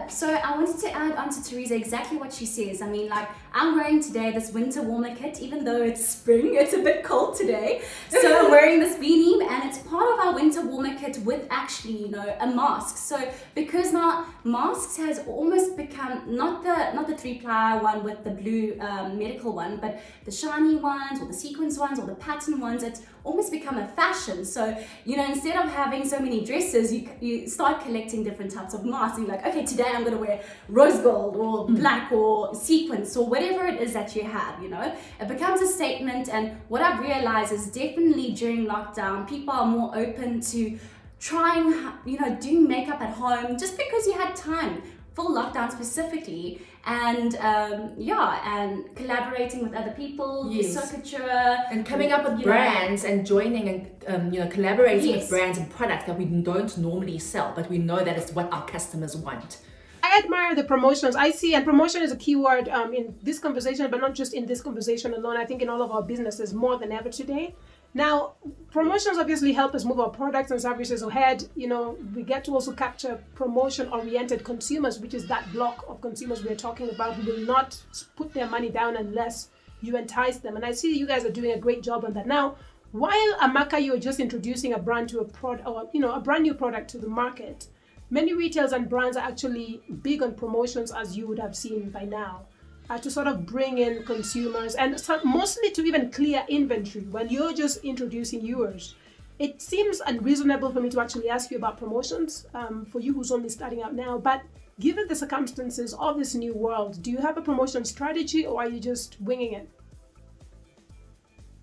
So 0.08 0.32
I 0.32 0.56
wanted 0.56 0.78
to 0.80 0.92
add 0.92 1.12
on 1.16 1.30
to 1.30 1.42
Teresa 1.42 1.74
exactly 1.74 2.16
what 2.16 2.32
she 2.32 2.46
says. 2.46 2.82
I 2.82 2.88
mean, 2.88 3.08
like 3.08 3.28
I'm 3.52 3.76
wearing 3.76 4.02
today 4.02 4.30
this 4.30 4.52
winter 4.52 4.82
warmer 4.82 5.14
kit, 5.16 5.40
even 5.40 5.64
though 5.64 5.82
it's 5.82 6.06
spring, 6.06 6.54
it's 6.54 6.74
a 6.74 6.82
bit 6.82 7.02
cold 7.02 7.36
today. 7.36 7.82
So 8.08 8.38
I'm 8.38 8.50
wearing 8.56 8.78
this 8.80 8.96
beanie 8.96 9.42
and 9.42 9.68
it's 9.68 9.78
part 9.78 10.12
of 10.12 10.20
our 10.20 10.34
winter 10.34 10.62
warmer 10.62 10.94
kit 10.96 11.18
with 11.24 11.46
actually, 11.50 12.02
you 12.02 12.08
know, 12.08 12.36
a 12.40 12.46
mask. 12.46 12.96
So 12.98 13.32
because 13.54 13.92
now 13.92 14.26
masks 14.44 14.96
has 14.96 15.20
almost 15.26 15.76
become 15.76 16.22
not 16.26 16.62
the 16.62 16.92
not 16.92 17.08
the 17.08 17.16
three 17.16 17.38
ply 17.38 17.76
one 17.76 18.04
with 18.04 18.22
the 18.22 18.30
blue 18.30 18.76
um, 18.80 19.18
medical 19.18 19.52
one, 19.52 19.78
but 19.78 20.00
the 20.24 20.30
shiny 20.30 20.76
ones 20.76 21.20
or 21.20 21.26
the 21.26 21.34
sequence 21.34 21.78
ones 21.78 21.98
or 21.98 22.06
the 22.06 22.14
pattern 22.14 22.60
ones. 22.60 22.82
It's 22.82 23.02
almost 23.24 23.50
become 23.50 23.76
a 23.76 23.86
fashion. 23.88 24.44
So, 24.44 24.76
you 25.04 25.16
know, 25.16 25.26
instead 25.26 25.56
of 25.56 25.70
having 25.70 26.08
so 26.08 26.20
many 26.20 26.44
dresses, 26.44 26.92
you, 26.92 27.08
you 27.20 27.48
start 27.48 27.82
collecting 27.82 28.24
different 28.24 28.50
types 28.50 28.72
of 28.72 28.84
masks. 28.84 29.18
You're 29.18 29.28
like, 29.28 29.44
okay, 29.46 29.64
today 29.64 29.79
I'm 29.88 30.04
going 30.04 30.16
to 30.16 30.20
wear 30.20 30.42
rose 30.68 30.98
gold 31.00 31.36
or 31.36 31.66
hmm. 31.66 31.76
black 31.76 32.12
or 32.12 32.54
sequence 32.54 33.16
or 33.16 33.26
whatever 33.26 33.66
it 33.66 33.80
is 33.80 33.92
that 33.92 34.14
you 34.14 34.24
have, 34.24 34.62
you 34.62 34.68
know. 34.68 34.94
It 35.20 35.28
becomes 35.28 35.60
a 35.60 35.66
statement. 35.66 36.28
And 36.28 36.60
what 36.68 36.82
I've 36.82 37.00
realized 37.00 37.52
is 37.52 37.66
definitely 37.66 38.32
during 38.32 38.66
lockdown, 38.66 39.28
people 39.28 39.54
are 39.54 39.66
more 39.66 39.96
open 39.96 40.40
to 40.52 40.78
trying, 41.18 41.66
you 42.06 42.18
know, 42.18 42.36
doing 42.40 42.66
makeup 42.66 43.00
at 43.00 43.14
home 43.14 43.58
just 43.58 43.76
because 43.76 44.06
you 44.06 44.14
had 44.14 44.34
time 44.34 44.82
for 45.14 45.24
lockdown 45.24 45.70
specifically, 45.70 46.60
and 46.86 47.36
um, 47.36 47.92
yeah, 47.98 48.58
and 48.58 48.94
collaborating 48.96 49.62
with 49.62 49.74
other 49.74 49.90
people, 49.90 50.48
Yes. 50.50 50.72
Circuiture, 50.74 51.58
And 51.70 51.84
coming 51.84 52.12
up 52.12 52.24
with 52.24 52.38
you 52.38 52.46
know, 52.46 52.52
brands 52.52 53.04
and 53.04 53.26
joining 53.26 53.68
and 53.68 53.90
um, 54.06 54.32
you 54.32 54.40
know 54.40 54.48
collaborating 54.48 55.10
Yes. 55.10 55.22
with 55.22 55.30
brands 55.30 55.58
and 55.58 55.68
products 55.70 56.04
that 56.04 56.16
we 56.16 56.24
don't 56.24 56.76
normally 56.78 57.18
sell, 57.18 57.52
but 57.54 57.68
we 57.68 57.78
know 57.78 58.02
that 58.02 58.16
it's 58.16 58.32
what 58.32 58.50
our 58.52 58.64
customers 58.66 59.16
want. 59.16 59.58
I 60.02 60.20
admire 60.22 60.54
the 60.54 60.64
promotions. 60.64 61.16
I 61.16 61.30
see, 61.30 61.54
and 61.54 61.64
promotion 61.64 62.02
is 62.02 62.12
a 62.12 62.16
key 62.16 62.36
word 62.36 62.68
um, 62.68 62.94
in 62.94 63.14
this 63.22 63.38
conversation, 63.38 63.90
but 63.90 64.00
not 64.00 64.14
just 64.14 64.34
in 64.34 64.46
this 64.46 64.60
conversation 64.60 65.14
alone. 65.14 65.36
I 65.36 65.44
think 65.44 65.62
in 65.62 65.68
all 65.68 65.82
of 65.82 65.90
our 65.90 66.02
businesses 66.02 66.54
more 66.54 66.78
than 66.78 66.92
ever 66.92 67.08
today. 67.08 67.54
Now, 67.92 68.34
promotions 68.70 69.18
obviously 69.18 69.52
help 69.52 69.74
us 69.74 69.84
move 69.84 69.98
our 69.98 70.10
products 70.10 70.52
and 70.52 70.60
services 70.60 71.02
ahead. 71.02 71.48
You 71.56 71.66
know, 71.66 71.98
we 72.14 72.22
get 72.22 72.44
to 72.44 72.52
also 72.52 72.72
capture 72.72 73.22
promotion-oriented 73.34 74.44
consumers, 74.44 75.00
which 75.00 75.12
is 75.12 75.26
that 75.26 75.52
block 75.52 75.84
of 75.88 76.00
consumers 76.00 76.44
we're 76.44 76.54
talking 76.54 76.88
about 76.90 77.14
who 77.14 77.32
will 77.32 77.40
not 77.40 77.82
put 78.14 78.32
their 78.32 78.46
money 78.46 78.68
down 78.70 78.96
unless 78.96 79.48
you 79.82 79.96
entice 79.96 80.38
them. 80.38 80.54
And 80.54 80.64
I 80.64 80.72
see 80.72 80.96
you 80.96 81.06
guys 81.06 81.24
are 81.24 81.32
doing 81.32 81.52
a 81.52 81.58
great 81.58 81.82
job 81.82 82.04
on 82.04 82.12
that. 82.12 82.28
Now, 82.28 82.56
while 82.92 83.34
Amaka, 83.40 83.84
you're 83.84 83.98
just 83.98 84.20
introducing 84.20 84.72
a 84.72 84.78
brand 84.78 85.08
to 85.08 85.20
a 85.20 85.24
product, 85.24 85.66
or 85.66 85.88
you 85.92 86.00
know, 86.00 86.12
a 86.12 86.20
brand 86.20 86.44
new 86.44 86.54
product 86.54 86.90
to 86.90 86.98
the 86.98 87.08
market. 87.08 87.66
Many 88.10 88.34
retailers 88.34 88.72
and 88.72 88.88
brands 88.88 89.16
are 89.16 89.26
actually 89.26 89.82
big 90.02 90.22
on 90.22 90.34
promotions, 90.34 90.90
as 90.90 91.16
you 91.16 91.28
would 91.28 91.38
have 91.38 91.54
seen 91.54 91.90
by 91.90 92.04
now, 92.04 92.42
uh, 92.88 92.98
to 92.98 93.10
sort 93.10 93.28
of 93.28 93.46
bring 93.46 93.78
in 93.78 94.02
consumers 94.02 94.74
and 94.74 95.00
mostly 95.24 95.70
to 95.70 95.82
even 95.82 96.10
clear 96.10 96.44
inventory 96.48 97.04
when 97.04 97.28
you're 97.28 97.52
just 97.52 97.84
introducing 97.84 98.44
yours. 98.44 98.96
It 99.38 99.62
seems 99.62 100.00
unreasonable 100.04 100.72
for 100.72 100.80
me 100.80 100.90
to 100.90 101.00
actually 101.00 101.30
ask 101.30 101.50
you 101.52 101.56
about 101.56 101.78
promotions 101.78 102.46
um, 102.52 102.84
for 102.84 102.98
you 102.98 103.14
who's 103.14 103.30
only 103.30 103.48
starting 103.48 103.80
out 103.80 103.94
now, 103.94 104.18
but 104.18 104.42
given 104.80 105.06
the 105.06 105.14
circumstances 105.14 105.94
of 105.94 106.18
this 106.18 106.34
new 106.34 106.52
world, 106.52 107.00
do 107.02 107.12
you 107.12 107.18
have 107.18 107.38
a 107.38 107.42
promotion 107.42 107.84
strategy 107.84 108.44
or 108.44 108.60
are 108.60 108.68
you 108.68 108.80
just 108.80 109.20
winging 109.20 109.52
it? 109.52 109.68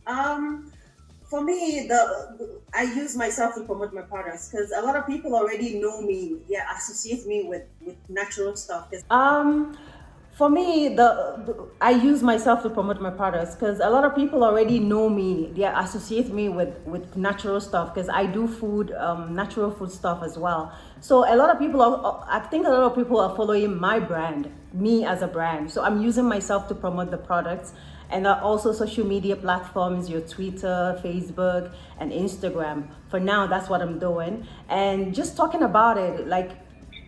Um, 0.07 0.71
for 1.29 1.43
me, 1.43 1.87
the 1.87 2.59
I 2.73 2.83
use 2.83 3.15
myself 3.15 3.55
to 3.55 3.61
promote 3.63 3.93
my 3.93 4.01
products 4.01 4.49
because 4.49 4.71
a 4.75 4.81
lot 4.81 4.95
of 4.95 5.05
people 5.05 5.35
already 5.35 5.79
know 5.79 6.01
me. 6.01 6.37
Yeah, 6.47 6.65
associate 6.75 7.25
me 7.27 7.43
with 7.43 7.63
with 7.81 7.97
natural 8.09 8.55
stuff. 8.55 8.87
Um, 9.09 9.77
for 10.31 10.49
me, 10.49 10.89
the, 10.89 11.41
the- 11.47 11.67
I 11.81 11.91
use 11.91 12.21
myself 12.21 12.61
to 12.63 12.69
promote 12.69 13.01
my 13.01 13.09
products 13.09 13.55
because 13.55 13.79
a 13.79 13.89
lot 13.89 14.03
of 14.05 14.15
people 14.15 14.43
already 14.43 14.79
know 14.79 15.09
me. 15.09 15.51
They 15.55 15.63
associate 15.63 16.29
me 16.31 16.47
with 16.47 16.77
with 16.85 17.17
natural 17.17 17.59
stuff 17.59 17.93
because 17.93 18.07
I 18.07 18.25
do 18.25 18.47
food, 18.47 18.91
um, 18.93 19.35
natural 19.35 19.71
food 19.71 19.91
stuff 19.91 20.21
as 20.23 20.37
well. 20.37 20.71
So 21.01 21.25
a 21.31 21.35
lot 21.35 21.49
of 21.49 21.59
people, 21.59 21.81
are, 21.81 22.25
I 22.29 22.39
think 22.39 22.67
a 22.67 22.69
lot 22.69 22.83
of 22.83 22.95
people 22.95 23.19
are 23.19 23.35
following 23.35 23.77
my 23.79 23.99
brand, 23.99 24.49
me 24.73 25.05
as 25.05 25.21
a 25.23 25.27
brand. 25.27 25.71
So 25.71 25.81
I'm 25.83 26.01
using 26.01 26.25
myself 26.25 26.67
to 26.69 26.75
promote 26.75 27.11
the 27.11 27.17
products. 27.17 27.73
And 28.09 28.25
uh, 28.25 28.39
also 28.41 28.71
social 28.71 29.05
media 29.05 29.35
platforms, 29.35 30.09
your 30.09 30.21
Twitter, 30.21 30.99
Facebook, 31.03 31.73
and 31.99 32.11
Instagram. 32.11 32.87
For 33.09 33.19
now, 33.19 33.47
that's 33.47 33.69
what 33.69 33.81
I'm 33.81 33.99
doing. 33.99 34.47
And 34.69 35.13
just 35.13 35.35
talking 35.35 35.63
about 35.63 35.97
it, 35.97 36.27
like 36.27 36.51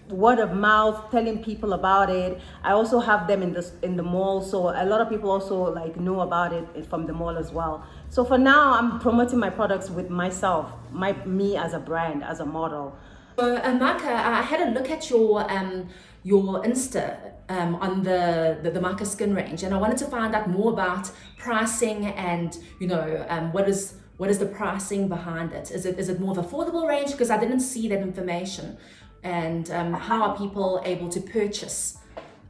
word 0.10 0.40
of 0.40 0.54
mouth 0.54 1.12
telling 1.12 1.44
people 1.44 1.74
about 1.74 2.10
it 2.10 2.42
i 2.64 2.72
also 2.72 3.00
have 3.00 3.28
them 3.28 3.44
in 3.44 3.54
the 3.54 3.72
in 3.84 3.96
the 3.96 4.02
mall 4.02 4.42
so 4.42 4.70
a 4.70 4.86
lot 4.86 5.00
of 5.02 5.08
people 5.08 5.30
also 5.30 5.72
like 5.72 6.00
know 6.00 6.22
about 6.22 6.52
it 6.52 6.66
from 6.90 7.06
the 7.06 7.14
mall 7.14 7.38
as 7.38 7.52
well 7.52 7.86
so 8.10 8.26
for 8.26 8.38
now 8.38 8.74
i'm 8.74 9.00
promoting 9.00 9.38
my 9.38 9.50
products 9.50 9.90
with 9.90 10.10
myself 10.10 10.72
my 10.92 11.14
me 11.26 11.56
as 11.56 11.74
a 11.74 11.80
brand 11.80 12.24
as 12.24 12.40
a 12.40 12.46
model 12.46 12.98
So, 13.40 13.58
Amaka, 13.58 14.12
I 14.12 14.42
had 14.42 14.60
a 14.68 14.72
look 14.72 14.90
at 14.90 15.10
your 15.10 15.50
um, 15.50 15.88
your 16.24 16.62
Insta 16.62 17.32
um, 17.48 17.76
on 17.76 18.04
the, 18.04 18.60
the 18.62 18.70
the 18.70 18.82
Maka 18.82 19.06
skin 19.06 19.34
range, 19.34 19.64
and 19.64 19.74
I 19.74 19.78
wanted 19.78 19.98
to 20.00 20.08
find 20.08 20.36
out 20.36 20.50
more 20.50 20.74
about 20.74 21.10
pricing 21.38 22.08
and 22.08 22.58
you 22.82 22.88
know 22.88 23.26
um, 23.30 23.54
what 23.54 23.70
is 23.70 23.94
what 24.18 24.30
is 24.30 24.40
the 24.40 24.46
pricing 24.46 25.08
behind 25.08 25.54
it? 25.54 25.72
Is 25.72 25.86
it 25.86 25.98
is 25.98 26.10
it 26.10 26.20
more 26.20 26.38
of 26.38 26.46
affordable 26.46 26.86
range? 26.86 27.12
Because 27.12 27.30
I 27.30 27.38
didn't 27.38 27.62
see 27.62 27.88
that 27.88 28.02
information, 28.02 28.78
and 29.24 29.72
um, 29.72 29.94
how 29.94 30.22
are 30.24 30.38
people 30.38 30.82
able 30.84 31.08
to 31.08 31.22
purchase? 31.22 31.98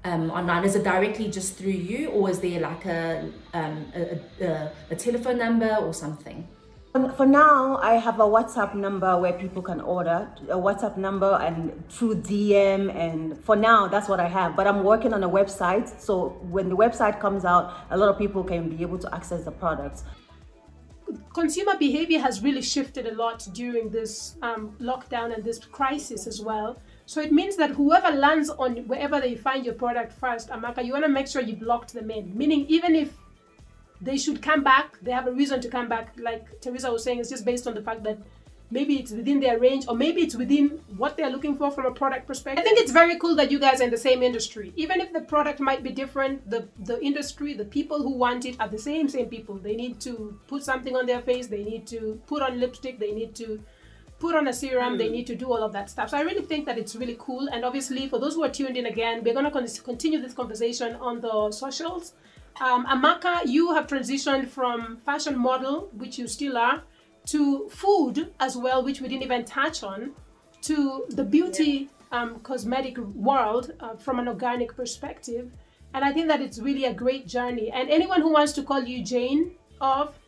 Um, 0.04 0.32
online 0.32 0.64
is 0.64 0.76
it 0.76 0.84
directly 0.84 1.30
just 1.30 1.56
through 1.56 1.80
you 1.92 2.08
or 2.12 2.30
is 2.30 2.40
there 2.40 2.62
like 2.62 2.86
a 2.86 3.30
um, 3.54 3.92
a, 3.94 4.20
a, 4.42 4.72
a 4.92 4.96
telephone 4.96 5.38
number 5.38 5.76
or 5.76 5.94
something 5.94 6.48
For 6.92 7.26
now, 7.28 7.78
I 7.78 7.94
have 7.94 8.20
a 8.20 8.24
WhatsApp 8.24 8.74
number 8.74 9.16
where 9.20 9.34
people 9.34 9.62
can 9.62 9.80
order 9.80 10.28
a 10.50 10.56
WhatsApp 10.56 10.98
number 10.98 11.38
and 11.40 11.88
through 11.88 12.16
DM. 12.16 12.94
And 12.96 13.40
for 13.44 13.56
now, 13.56 13.88
that's 13.88 14.10
what 14.10 14.20
I 14.20 14.28
have. 14.28 14.56
But 14.56 14.66
I'm 14.66 14.84
working 14.84 15.14
on 15.14 15.24
a 15.24 15.30
website. 15.30 16.02
So 16.02 16.30
when 16.50 16.68
the 16.68 16.76
website 16.76 17.20
comes 17.20 17.46
out, 17.46 17.74
a 17.92 17.98
lot 17.98 18.10
of 18.10 18.18
people 18.18 18.44
can 18.44 18.70
be 18.76 18.82
able 18.82 18.98
to 19.00 19.14
access 19.14 19.44
the 19.44 19.52
products. 19.52 20.04
consumer 21.34 21.76
behavior 21.78 22.20
has 22.20 22.42
really 22.42 22.62
shifted 22.62 23.06
a 23.08 23.14
lot 23.16 23.48
during 23.54 23.90
this 23.90 24.36
um, 24.42 24.76
lockdown 24.80 25.34
and 25.34 25.44
this 25.44 25.60
crisis 25.60 26.28
as 26.28 26.42
well. 26.42 26.82
So 27.06 27.22
it 27.22 27.32
means 27.32 27.56
that 27.58 27.72
whoever 27.72 28.12
lands 28.12 28.50
on 28.50 28.78
wherever 28.88 29.20
they 29.20 29.36
find 29.36 29.66
your 29.66 29.76
product 29.76 30.14
first, 30.14 30.50
Amaka, 30.50 30.84
you 30.86 30.94
want 30.94 31.06
to 31.06 31.10
make 31.10 31.28
sure 31.28 31.42
you've 31.42 31.62
locked 31.62 31.94
them 31.94 32.12
in. 32.12 32.38
Meaning, 32.38 32.66
even 32.68 32.96
if 32.96 33.14
they 34.02 34.18
should 34.18 34.42
come 34.42 34.64
back, 34.64 34.98
they 35.02 35.12
have 35.12 35.28
a 35.28 35.32
reason 35.32 35.62
to 35.62 35.70
come 35.70 35.88
back. 35.88 36.14
Like 36.18 36.62
Teresa 36.62 36.92
was 36.92 37.04
saying, 37.04 37.20
it's 37.20 37.30
just 37.30 37.46
based 37.46 37.68
on 37.68 37.74
the 37.74 37.82
fact 37.82 38.04
that 38.04 38.18
maybe 38.72 38.98
it's 38.98 39.12
within 39.12 39.40
their 39.40 39.60
range 39.60 39.86
or 39.88 39.96
maybe 39.96 40.22
it's 40.22 40.36
within 40.36 40.80
what 40.98 41.18
they're 41.18 41.30
looking 41.30 41.58
for 41.58 41.72
from 41.72 41.86
a 41.86 41.92
product 41.92 42.28
perspective. 42.28 42.62
I 42.62 42.64
think 42.64 42.80
it's 42.80 42.92
very 42.92 43.18
cool 43.18 43.36
that 43.36 43.52
you 43.52 43.60
guys 43.60 43.82
are 43.82 43.86
in 43.86 43.92
the 43.92 43.98
same 43.98 44.22
industry. 44.22 44.72
Even 44.76 45.02
if 45.02 45.12
the 45.12 45.22
product 45.22 45.60
might 45.60 45.84
be 45.84 45.92
different, 45.92 46.48
the, 46.50 46.68
the 46.80 47.02
industry, 47.04 47.54
the 47.54 47.66
people 47.66 48.02
who 48.02 48.12
want 48.12 48.46
it 48.46 48.56
are 48.60 48.68
the 48.68 48.80
same, 48.80 49.10
same 49.10 49.28
people. 49.28 49.56
They 49.56 49.76
need 49.76 50.00
to 50.02 50.40
put 50.48 50.64
something 50.64 50.96
on 50.96 51.06
their 51.06 51.22
face, 51.22 51.48
they 51.48 51.64
need 51.64 51.88
to 51.88 52.22
put 52.28 52.42
on 52.42 52.60
lipstick, 52.60 53.00
they 53.00 53.12
need 53.12 53.36
to 53.36 53.60
put 54.20 54.36
on 54.36 54.48
a 54.48 54.54
serum, 54.54 54.98
they 54.98 55.08
mm. 55.08 55.14
need 55.14 55.28
to 55.28 55.36
do 55.36 55.52
all 55.52 55.64
of 55.64 55.72
that 55.74 55.90
stuff. 55.90 56.10
So 56.10 56.18
I 56.18 56.22
really 56.22 56.44
think 56.44 56.66
that 56.66 56.78
it's 56.78 56.96
really 56.96 57.16
cool. 57.18 57.48
And 57.48 57.66
obviously, 57.66 58.08
for 58.08 58.20
those 58.20 58.36
who 58.36 58.44
are 58.44 58.50
tuned 58.50 58.78
in 58.78 58.86
again, 58.86 59.24
we're 59.24 59.34
going 59.34 59.50
to 59.50 59.82
continue 59.82 60.22
this 60.22 60.34
conversation 60.34 60.96
on 60.96 61.22
the 61.22 61.52
socials. 61.52 62.14
Um, 62.62 62.86
Amaka, 62.88 63.46
you 63.46 63.74
have 63.74 63.88
transitioned 63.88 64.50
from 64.50 64.98
fashion 65.06 65.38
model, 65.38 65.90
which 65.94 66.20
you 66.20 66.28
still 66.28 66.58
are, 66.58 66.84
to 67.28 67.70
food 67.70 68.34
as 68.40 68.58
well, 68.58 68.84
which 68.84 69.00
we 69.00 69.08
didn't 69.08 69.24
even 69.24 69.46
touch 69.46 69.82
on, 69.82 70.12
to 70.64 71.06
the 71.10 71.24
beauty 71.24 71.90
um, 72.12 72.40
cosmetic 72.40 72.98
world 72.98 73.72
uh, 73.80 73.96
from 73.96 74.20
an 74.20 74.28
organic 74.28 74.76
perspective. 74.76 75.50
And 75.94 76.04
I 76.04 76.12
think 76.12 76.28
that 76.28 76.42
it's 76.42 76.60
really 76.60 76.86
a 76.86 76.94
great 76.94 77.28
journey. 77.28 77.72
And 77.72 77.90
anyone 77.90 78.22
who 78.22 78.34
wants 78.34 78.52
to 78.54 78.64
call 78.64 78.84
you 78.84 79.06
Jane 79.06 79.52
of, 79.80 80.19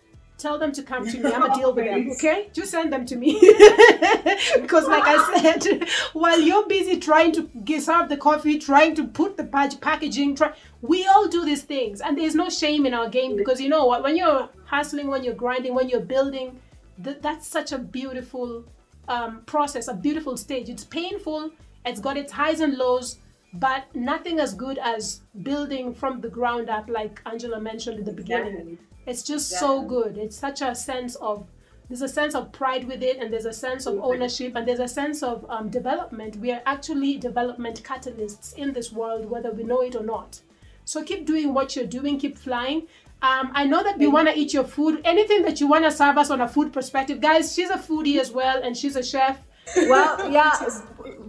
tell 0.41 0.57
them 0.57 0.71
to 0.71 0.83
come 0.83 1.07
to 1.07 1.17
me. 1.17 1.25
I'm 1.33 1.41
gonna 1.41 1.55
deal 1.55 1.73
with 1.73 1.85
them, 1.85 2.11
okay? 2.11 2.49
Just 2.53 2.71
send 2.71 2.91
them 2.91 3.05
to 3.05 3.15
me. 3.15 3.39
because, 4.61 4.87
like 4.87 5.03
I 5.05 5.41
said, 5.41 5.87
while 6.13 6.39
you're 6.39 6.67
busy 6.67 6.99
trying 6.99 7.31
to 7.33 7.43
get 7.63 7.83
serve 7.83 8.09
the 8.09 8.17
coffee, 8.17 8.57
trying 8.57 8.95
to 8.95 9.07
put 9.07 9.37
the 9.37 9.43
pack- 9.43 9.79
packaging, 9.81 10.35
try, 10.35 10.53
we 10.81 11.05
all 11.07 11.27
do 11.27 11.45
these 11.45 11.63
things, 11.63 12.01
and 12.01 12.17
there's 12.17 12.35
no 12.35 12.49
shame 12.49 12.85
in 12.85 12.93
our 12.93 13.09
game 13.09 13.37
because 13.37 13.61
you 13.61 13.69
know 13.69 13.85
what? 13.85 14.03
When 14.03 14.15
you're 14.15 14.49
hustling, 14.65 15.07
when 15.07 15.23
you're 15.23 15.35
grinding, 15.35 15.75
when 15.75 15.89
you're 15.89 16.07
building, 16.15 16.59
th- 17.03 17.17
that's 17.21 17.47
such 17.47 17.71
a 17.71 17.77
beautiful 17.77 18.65
um, 19.07 19.41
process, 19.45 19.87
a 19.87 19.93
beautiful 19.93 20.37
stage. 20.37 20.69
It's 20.69 20.83
painful. 20.83 21.51
It's 21.85 21.99
got 21.99 22.17
its 22.17 22.31
highs 22.31 22.59
and 22.59 22.77
lows, 22.77 23.17
but 23.53 23.83
nothing 23.95 24.39
as 24.39 24.53
good 24.53 24.77
as 24.77 25.21
building 25.41 25.93
from 25.93 26.21
the 26.21 26.29
ground 26.29 26.69
up, 26.69 26.89
like 26.89 27.21
Angela 27.25 27.59
mentioned 27.59 27.99
in 27.99 28.05
the 28.05 28.13
beginning. 28.13 28.77
It's 29.05 29.23
just 29.23 29.49
so 29.49 29.81
good. 29.81 30.17
It's 30.17 30.37
such 30.37 30.61
a 30.61 30.75
sense 30.75 31.15
of 31.15 31.47
there's 31.89 32.01
a 32.01 32.07
sense 32.07 32.35
of 32.35 32.53
pride 32.53 32.87
with 32.87 33.03
it, 33.03 33.17
and 33.17 33.33
there's 33.33 33.45
a 33.45 33.51
sense 33.51 33.85
of 33.85 33.99
ownership, 34.01 34.55
and 34.55 34.65
there's 34.65 34.79
a 34.79 34.87
sense 34.87 35.21
of 35.21 35.45
um, 35.49 35.69
development. 35.69 36.37
We 36.37 36.51
are 36.51 36.61
actually 36.65 37.17
development 37.17 37.83
catalysts 37.83 38.55
in 38.55 38.71
this 38.71 38.93
world, 38.93 39.29
whether 39.29 39.51
we 39.51 39.63
know 39.63 39.81
it 39.81 39.95
or 39.95 40.03
not. 40.03 40.39
So 40.85 41.03
keep 41.03 41.25
doing 41.25 41.53
what 41.53 41.75
you're 41.75 41.85
doing, 41.85 42.17
keep 42.17 42.37
flying. 42.37 42.87
Um, 43.21 43.51
I 43.53 43.65
know 43.65 43.83
that 43.83 43.97
we 43.99 44.07
want 44.07 44.29
to 44.29 44.37
eat 44.37 44.53
your 44.53 44.63
food. 44.63 45.01
Anything 45.03 45.43
that 45.43 45.59
you 45.59 45.67
want 45.67 45.83
to 45.83 45.91
serve 45.91 46.17
us 46.17 46.31
on 46.31 46.41
a 46.41 46.47
food 46.47 46.71
perspective, 46.73 47.19
guys. 47.19 47.53
She's 47.53 47.69
a 47.69 47.77
foodie 47.77 48.19
as 48.19 48.31
well, 48.31 48.61
and 48.63 48.75
she's 48.75 48.95
a 48.95 49.03
chef. 49.03 49.37
Well, 49.75 50.31
yeah, 50.31 50.53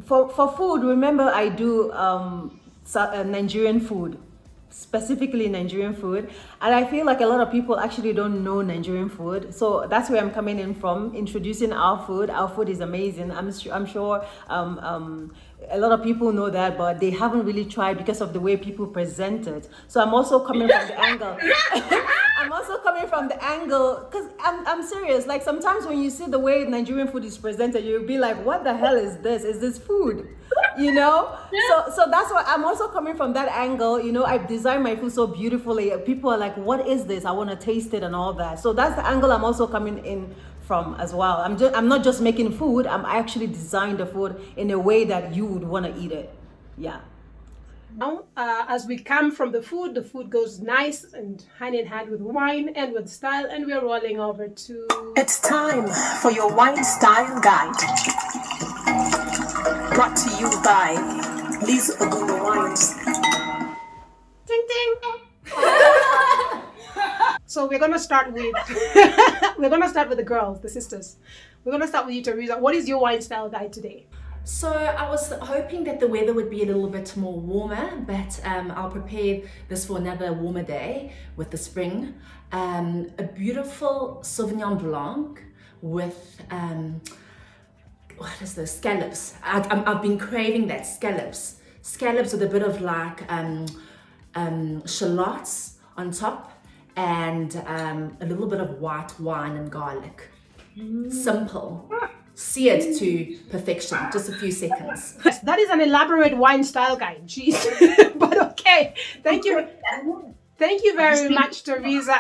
for, 0.05 0.29
for 0.31 0.57
food, 0.57 0.83
remember 0.85 1.25
I 1.25 1.49
do 1.49 1.93
um, 1.93 2.61
uh, 2.95 3.23
Nigerian 3.25 3.81
food, 3.81 4.19
specifically 4.73 5.49
Nigerian 5.49 5.95
food. 5.95 6.31
And 6.61 6.75
I 6.75 6.85
feel 6.85 7.05
like 7.07 7.21
a 7.21 7.27
lot 7.27 7.41
of 7.41 7.51
people 7.51 7.79
actually 7.79 8.13
don't 8.13 8.43
know 8.43 8.63
Nigerian 8.63 9.09
food. 9.09 9.55
So 9.55 9.87
that's 9.89 10.11
where 10.11 10.21
I'm 10.21 10.31
coming 10.31 10.59
in 10.59 10.75
from, 10.75 11.15
introducing 11.15 11.73
our 11.73 12.05
food. 12.07 12.31
Our 12.31 12.49
food 12.49 12.69
is 12.69 12.81
amazing. 12.81 13.31
I'm, 13.31 13.53
su- 13.53 13.71
I'm 13.71 13.87
sure 13.87 14.25
um, 14.49 14.79
um, 14.81 15.35
a 15.71 15.79
lot 15.79 15.93
of 15.93 16.03
people 16.03 16.33
know 16.33 16.51
that, 16.51 16.77
but 16.79 17.01
they 17.01 17.11
haven't 17.11 17.45
really 17.45 17.65
tried 17.65 17.99
because 17.99 18.21
of 18.21 18.33
the 18.33 18.41
way 18.41 18.57
people 18.57 18.87
present 18.87 19.47
it. 19.47 19.69
So 19.89 20.01
I'm 20.01 20.15
also 20.15 20.41
coming 20.45 20.69
from 20.69 20.89
the 20.89 21.01
angle. 21.01 21.39
I'm 22.39 22.53
also 22.53 22.79
coming 22.79 23.07
from 23.07 23.29
the 23.29 23.43
angle 23.45 24.07
because 24.11 24.29
I'm, 24.41 24.67
I'm 24.67 24.83
serious. 24.83 25.27
Like 25.27 25.43
sometimes 25.43 25.87
when 25.87 26.03
you 26.03 26.11
see 26.11 26.27
the 26.27 26.39
way 26.39 26.65
Nigerian 26.65 27.09
food 27.09 27.25
is 27.25 27.39
presented, 27.39 27.85
you'll 27.85 28.07
be 28.07 28.19
like, 28.19 28.45
what 28.45 28.65
the 28.65 28.77
hell 28.77 28.97
is 28.97 29.19
this? 29.19 29.45
Is 29.45 29.61
this 29.61 29.79
food? 29.79 30.29
You 30.79 30.93
know? 30.93 31.37
So 31.69 31.93
so 31.97 32.11
that's 32.11 32.31
why 32.33 32.45
i'm 32.47 32.65
also 32.65 32.89
coming 32.89 33.15
from 33.17 33.33
that 33.35 33.49
angle 33.49 34.01
you 34.01 34.13
know 34.13 34.25
i've 34.25 34.49
designed 34.49 34.83
my 34.83 34.97
food 34.97 35.13
so 35.13 35.27
beautifully. 35.27 35.93
People 36.05 36.31
are 36.31 36.39
like 36.39 36.57
what 36.57 36.87
is 36.87 37.05
this? 37.07 37.25
I 37.25 37.31
want 37.33 37.51
to 37.51 37.57
taste 37.57 37.95
it 37.95 38.03
and 38.03 38.15
all 38.15 38.33
that. 38.35 38.59
So 38.59 38.73
that's 38.73 38.97
the 38.97 39.07
angle 39.07 39.33
i'm 39.33 39.45
also 39.45 39.67
coming 39.67 40.05
in 40.05 40.35
from 40.67 40.95
as 40.95 41.13
well. 41.15 41.39
I'm 41.39 41.59
just 41.59 41.75
i'm 41.77 41.89
not 41.89 42.03
just 42.05 42.21
making 42.21 42.53
food 42.53 42.87
i'm 42.87 43.05
actually 43.05 43.47
designing 43.49 43.97
the 43.97 44.07
food 44.07 44.41
in 44.57 44.71
a 44.71 44.79
way 44.79 45.05
that 45.05 45.35
you 45.35 45.47
would 45.47 45.65
want 45.65 45.87
to 45.87 46.01
eat 46.01 46.13
it. 46.13 46.35
Yeah. 46.77 47.01
Now, 47.97 48.25
uh, 48.37 48.65
as 48.69 48.87
we 48.87 48.97
come 48.99 49.31
from 49.31 49.53
the 49.53 49.61
food, 49.61 49.95
the 49.95 50.03
food 50.03 50.31
goes 50.31 50.61
nice 50.61 51.05
and 51.13 51.45
hand 51.59 51.75
in 51.75 51.87
hand 51.87 52.09
with 52.11 52.23
wine 52.23 52.71
and 52.75 52.95
with 52.95 53.09
style, 53.09 53.47
and 53.51 53.67
we're 53.67 53.83
rolling 53.83 54.19
over 54.19 54.49
to. 54.49 54.89
It's 55.15 55.41
time 55.41 55.89
for 56.23 56.31
your 56.31 56.55
wine 56.55 56.83
style 56.85 57.39
guide. 57.41 58.72
Brought 59.95 60.17
to 60.17 60.31
you 60.41 60.49
by 60.65 60.95
Liz 61.67 61.95
Ogumbo 62.01 62.43
Wines. 62.43 62.95
Ding 64.47 64.65
ding! 64.67 64.95
so 67.45 67.67
we're 67.69 67.79
gonna 67.79 67.99
start 67.99 68.33
with 68.33 68.55
we're 69.59 69.69
gonna 69.69 69.91
start 69.91 70.09
with 70.09 70.17
the 70.17 70.25
girls, 70.25 70.61
the 70.61 70.69
sisters. 70.71 71.17
We're 71.63 71.73
gonna 71.73 71.87
start 71.87 72.07
with 72.07 72.15
you, 72.15 72.23
Teresa. 72.23 72.57
What 72.57 72.75
is 72.75 72.89
your 72.89 73.01
wine 73.01 73.21
style 73.21 73.51
guide 73.51 73.75
today? 73.75 74.07
So 74.45 74.73
I 74.73 75.11
was 75.11 75.31
hoping 75.43 75.85
that 75.85 76.01
the 76.01 76.09
weather 76.09 76.33
would 76.33 76.49
be 76.49 76.63
a 76.63 76.67
little 76.67 76.89
bit 76.89 77.15
more 77.15 77.39
warmer, 77.39 78.03
but 78.07 78.41
um, 78.45 78.71
I'll 78.71 78.91
prepare 78.91 79.43
this 79.69 79.85
for 79.85 79.99
another 79.99 80.33
warmer 80.33 80.63
day 80.63 81.13
with 81.37 81.51
the 81.51 81.59
spring. 81.59 82.15
Um, 82.51 83.11
a 83.19 83.25
beautiful 83.25 84.21
Sauvignon 84.23 84.79
Blanc 84.79 85.45
with 85.83 86.43
um, 86.51 87.03
what 88.19 88.31
is 88.41 88.55
this? 88.55 88.77
Scallops. 88.77 89.35
I, 89.43 89.61
I'm, 89.71 89.87
I've 89.89 90.03
been 90.03 90.19
craving 90.19 90.67
that 90.69 90.87
scallops. 90.87 91.57
Scallops 91.83 92.33
with 92.33 92.43
a 92.43 92.47
bit 92.47 92.63
of 92.63 92.81
like 92.81 93.31
um, 93.31 93.67
um, 94.35 94.87
shallots 94.87 95.79
on 95.97 96.11
top 96.11 96.53
and 96.97 97.57
um, 97.67 98.17
a 98.21 98.27
little 98.27 98.47
bit 98.47 98.61
of 98.61 98.81
white 98.81 99.19
wine 99.19 99.57
and 99.57 99.71
garlic. 99.71 100.29
Simple. 101.11 101.91
Seared 102.35 102.97
to 102.97 103.39
perfection. 103.51 103.99
Just 104.13 104.29
a 104.31 104.33
few 104.33 104.51
seconds. 104.51 105.17
That 105.43 105.59
is 105.59 105.69
an 105.69 105.81
elaborate 105.81 106.37
wine 106.37 106.65
style 106.65 106.97
guide. 106.97 107.27
Jeez. 107.27 107.59
but 108.19 108.41
okay. 108.53 108.95
Thank 109.23 109.45
you. 109.45 109.67
Thank 110.59 110.85
you 110.85 110.95
very 110.97 111.29
much, 111.29 111.63
Teresa. 111.63 112.19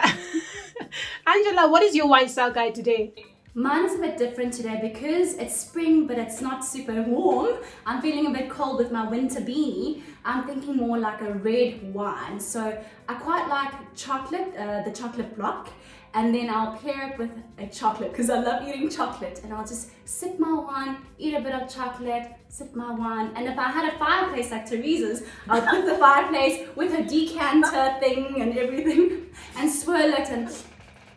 Angela, 1.26 1.70
what 1.70 1.82
is 1.82 1.95
your 1.95 2.09
wine 2.09 2.28
style 2.28 2.53
guide 2.53 2.74
today? 2.74 3.14
Mine 3.55 3.84
is 3.84 3.96
a 3.96 3.98
bit 3.98 4.16
different 4.16 4.55
today 4.55 4.78
because 4.80 5.34
it's 5.34 5.55
spring 5.55 6.07
but 6.07 6.16
it's 6.18 6.40
not 6.40 6.64
super 6.64 7.03
warm. 7.03 7.59
I'm 7.84 8.00
feeling 8.00 8.26
a 8.28 8.30
bit 8.30 8.48
cold 8.48 8.78
with 8.78 8.90
my 8.90 9.07
winter 9.07 9.42
beanie. 9.42 10.00
I'm 10.24 10.46
thinking 10.46 10.76
more 10.76 10.96
like 10.96 11.20
a 11.20 11.34
red 11.34 11.92
wine. 11.92 12.40
So 12.40 12.82
I 13.11 13.14
quite 13.14 13.46
like 13.48 13.94
chocolate, 13.94 14.57
uh, 14.57 14.84
the 14.84 14.90
chocolate 14.90 15.36
block, 15.36 15.68
and 16.14 16.34
then 16.34 16.48
I'll 16.48 16.78
pair 16.78 17.11
it 17.11 17.18
with 17.18 17.30
a 17.59 17.66
chocolate 17.66 18.12
because 18.12 18.30
I 18.30 18.40
love 18.40 18.66
eating 18.66 18.88
chocolate. 18.88 19.42
And 19.44 19.53
I'll 19.53 19.66
just 19.66 19.90
sip 20.07 20.38
my 20.38 20.55
wine, 20.55 20.96
eat 21.18 21.34
a 21.34 21.40
bit 21.42 21.55
of 21.55 21.68
chocolate, 21.68 22.32
sip 22.48 22.74
my 22.74 22.90
wine. 22.94 23.32
And 23.36 23.46
if 23.46 23.59
I 23.59 23.70
had 23.70 23.92
a 23.92 23.98
fireplace 23.98 24.50
like 24.50 24.64
Teresa's, 24.64 25.24
I'll 25.50 25.61
put 25.61 25.84
the 25.84 25.98
fireplace 25.98 26.66
with 26.74 26.98
a 26.98 27.03
decanter 27.03 28.00
thing 28.00 28.40
and 28.40 28.57
everything 28.57 29.26
and 29.59 29.70
swirl 29.70 30.14
it 30.14 30.30
and 30.30 30.50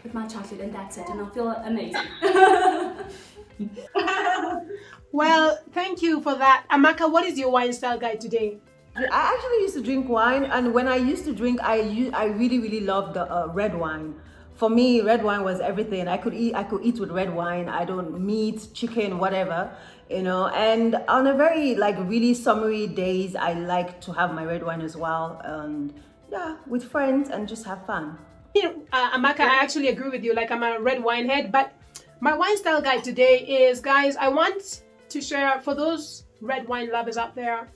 with 0.05 0.13
my 0.13 0.27
chocolate 0.27 0.61
and 0.61 0.73
that's 0.73 0.97
it 0.97 1.09
and 1.09 1.19
I'll 1.19 1.31
feel 1.31 1.49
amazing. 1.49 2.01
Well, 5.15 5.59
thank 5.71 6.01
you 6.01 6.19
for 6.19 6.35
that. 6.35 6.65
Amaka, 6.69 7.09
what 7.09 7.23
is 7.23 7.39
your 7.39 7.49
wine 7.49 7.71
style 7.71 7.97
guide 7.97 8.19
today? 8.19 8.57
I 8.97 9.33
actually 9.33 9.61
used 9.61 9.73
to 9.75 9.81
drink 9.81 10.09
wine, 10.09 10.43
and 10.43 10.73
when 10.73 10.89
I 10.89 10.97
used 10.97 11.23
to 11.23 11.33
drink, 11.33 11.61
I 11.63 12.11
I 12.13 12.25
really 12.25 12.59
really 12.59 12.81
loved 12.81 13.13
the 13.13 13.23
uh, 13.23 13.47
red 13.53 13.79
wine. 13.79 14.15
For 14.55 14.69
me, 14.69 14.99
red 14.99 15.23
wine 15.23 15.45
was 15.45 15.61
everything. 15.61 16.09
I 16.09 16.17
could 16.17 16.33
eat 16.33 16.53
I 16.53 16.63
could 16.63 16.83
eat 16.83 16.99
with 16.99 17.11
red 17.11 17.33
wine. 17.33 17.69
I 17.69 17.85
don't 17.85 18.19
meat, 18.19 18.67
chicken, 18.73 19.17
whatever, 19.17 19.73
you 20.09 20.21
know. 20.21 20.47
And 20.47 20.95
on 21.07 21.27
a 21.27 21.33
very 21.33 21.75
like 21.75 21.95
really 21.99 22.33
summery 22.33 22.87
days, 22.87 23.37
I 23.37 23.53
like 23.53 24.01
to 24.01 24.11
have 24.11 24.33
my 24.33 24.43
red 24.43 24.63
wine 24.63 24.81
as 24.81 24.97
well, 24.97 25.39
and 25.45 25.93
yeah, 26.29 26.57
with 26.67 26.83
friends 26.83 27.29
and 27.29 27.47
just 27.47 27.63
have 27.63 27.85
fun. 27.85 28.17
You 28.63 28.87
uh, 28.93 29.17
Amaka, 29.17 29.41
I 29.41 29.61
actually 29.61 29.89
agree 29.89 30.09
with 30.09 30.23
you. 30.23 30.33
Like, 30.33 30.49
I'm 30.49 30.63
a 30.63 30.79
red 30.79 31.03
wine 31.03 31.27
head, 31.27 31.51
but 31.51 31.73
my 32.21 32.33
wine 32.37 32.55
style 32.55 32.81
guide 32.81 33.03
today 33.03 33.39
is, 33.39 33.81
guys, 33.81 34.15
I 34.15 34.29
want 34.29 34.83
to 35.09 35.21
share 35.21 35.59
for 35.59 35.75
those 35.75 36.23
red 36.39 36.65
wine 36.65 36.89
lovers 36.89 37.17
out 37.17 37.35
there. 37.35 37.67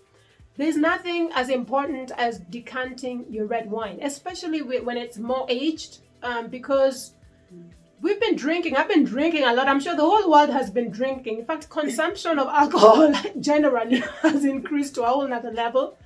There's 0.55 0.77
nothing 0.77 1.31
as 1.35 1.49
important 1.49 2.11
as 2.17 2.39
decanting 2.39 3.25
your 3.29 3.45
red 3.45 3.69
wine, 3.69 3.99
especially 4.01 4.61
when 4.61 4.95
it's 4.95 5.17
more 5.17 5.45
aged, 5.49 5.99
um, 6.23 6.47
because 6.47 7.13
we've 8.01 8.19
been 8.21 8.37
drinking. 8.37 8.77
I've 8.77 8.87
been 8.87 9.03
drinking 9.03 9.43
a 9.43 9.53
lot. 9.53 9.67
I'm 9.67 9.81
sure 9.81 9.95
the 9.97 10.01
whole 10.01 10.31
world 10.31 10.49
has 10.49 10.69
been 10.69 10.91
drinking. 10.91 11.39
In 11.39 11.45
fact, 11.45 11.69
consumption 11.69 12.39
of 12.39 12.47
alcohol 12.63 13.13
generally 13.41 14.01
has 14.21 14.45
increased 14.45 14.95
to 14.95 15.03
a 15.03 15.07
whole 15.07 15.27
nother 15.27 15.51
level. 15.51 15.97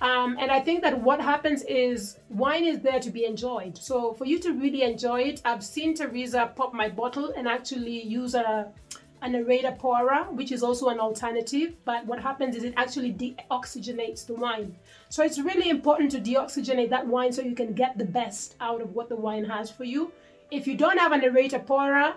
Um, 0.00 0.36
and 0.38 0.50
I 0.50 0.60
think 0.60 0.82
that 0.82 1.00
what 1.00 1.20
happens 1.20 1.62
is 1.64 2.18
wine 2.28 2.64
is 2.64 2.80
there 2.80 3.00
to 3.00 3.10
be 3.10 3.24
enjoyed. 3.24 3.76
So 3.76 4.12
for 4.14 4.24
you 4.26 4.38
to 4.40 4.52
really 4.52 4.82
enjoy 4.82 5.22
it, 5.22 5.42
I've 5.44 5.64
seen 5.64 5.94
Teresa 5.94 6.52
pop 6.54 6.72
my 6.72 6.88
bottle 6.88 7.32
and 7.36 7.48
actually 7.48 8.02
use 8.02 8.34
a 8.34 8.72
an 9.20 9.32
aerator 9.32 9.76
pourer, 9.76 10.24
which 10.30 10.52
is 10.52 10.62
also 10.62 10.88
an 10.88 11.00
alternative. 11.00 11.74
But 11.84 12.06
what 12.06 12.20
happens 12.20 12.54
is 12.54 12.62
it 12.62 12.74
actually 12.76 13.12
deoxygenates 13.12 14.24
the 14.24 14.34
wine. 14.34 14.76
So 15.08 15.24
it's 15.24 15.40
really 15.40 15.70
important 15.70 16.12
to 16.12 16.20
deoxygenate 16.20 16.90
that 16.90 17.06
wine 17.06 17.32
so 17.32 17.42
you 17.42 17.56
can 17.56 17.72
get 17.72 17.98
the 17.98 18.04
best 18.04 18.54
out 18.60 18.80
of 18.80 18.94
what 18.94 19.08
the 19.08 19.16
wine 19.16 19.44
has 19.44 19.70
for 19.70 19.84
you. 19.84 20.12
If 20.52 20.68
you 20.68 20.76
don't 20.76 20.98
have 20.98 21.10
an 21.10 21.22
aerator 21.22 21.64
pourer, 21.66 22.14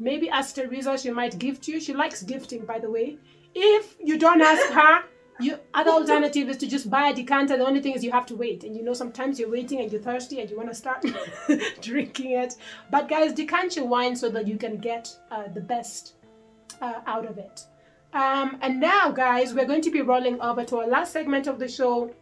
maybe 0.00 0.28
ask 0.28 0.56
Teresa, 0.56 0.98
she 0.98 1.10
might 1.10 1.38
gift 1.38 1.68
you. 1.68 1.80
She 1.80 1.94
likes 1.94 2.22
gifting, 2.22 2.64
by 2.64 2.80
the 2.80 2.90
way. 2.90 3.18
If 3.54 3.96
you 4.02 4.18
don't 4.18 4.42
ask 4.42 4.72
her, 4.72 5.04
you 5.40 5.58
other 5.74 5.90
alternative 5.90 6.48
is 6.48 6.56
to 6.58 6.66
just 6.66 6.90
buy 6.90 7.08
a 7.08 7.14
decanter. 7.14 7.56
The 7.56 7.66
only 7.66 7.80
thing 7.80 7.94
is 7.94 8.04
you 8.04 8.12
have 8.12 8.26
to 8.26 8.36
wait, 8.36 8.64
and 8.64 8.76
you 8.76 8.82
know 8.82 8.92
sometimes 8.92 9.38
you're 9.38 9.50
waiting 9.50 9.80
and 9.80 9.90
you're 9.90 10.00
thirsty 10.00 10.40
and 10.40 10.50
you 10.50 10.56
want 10.56 10.68
to 10.68 10.74
start 10.74 11.04
drinking 11.80 12.32
it. 12.32 12.54
But 12.90 13.08
guys, 13.08 13.32
decant 13.32 13.76
your 13.76 13.86
wine 13.86 14.14
so 14.14 14.28
that 14.30 14.46
you 14.46 14.56
can 14.56 14.78
get 14.78 15.14
uh, 15.30 15.48
the 15.48 15.60
best 15.60 16.14
uh, 16.80 17.00
out 17.06 17.26
of 17.26 17.38
it. 17.38 17.64
Um, 18.12 18.58
and 18.60 18.78
now, 18.78 19.10
guys, 19.10 19.54
we're 19.54 19.64
going 19.64 19.80
to 19.82 19.90
be 19.90 20.02
rolling 20.02 20.40
over 20.40 20.64
to 20.64 20.80
our 20.80 20.86
last 20.86 21.12
segment 21.12 21.46
of 21.46 21.58
the 21.58 21.68
show, 21.68 22.14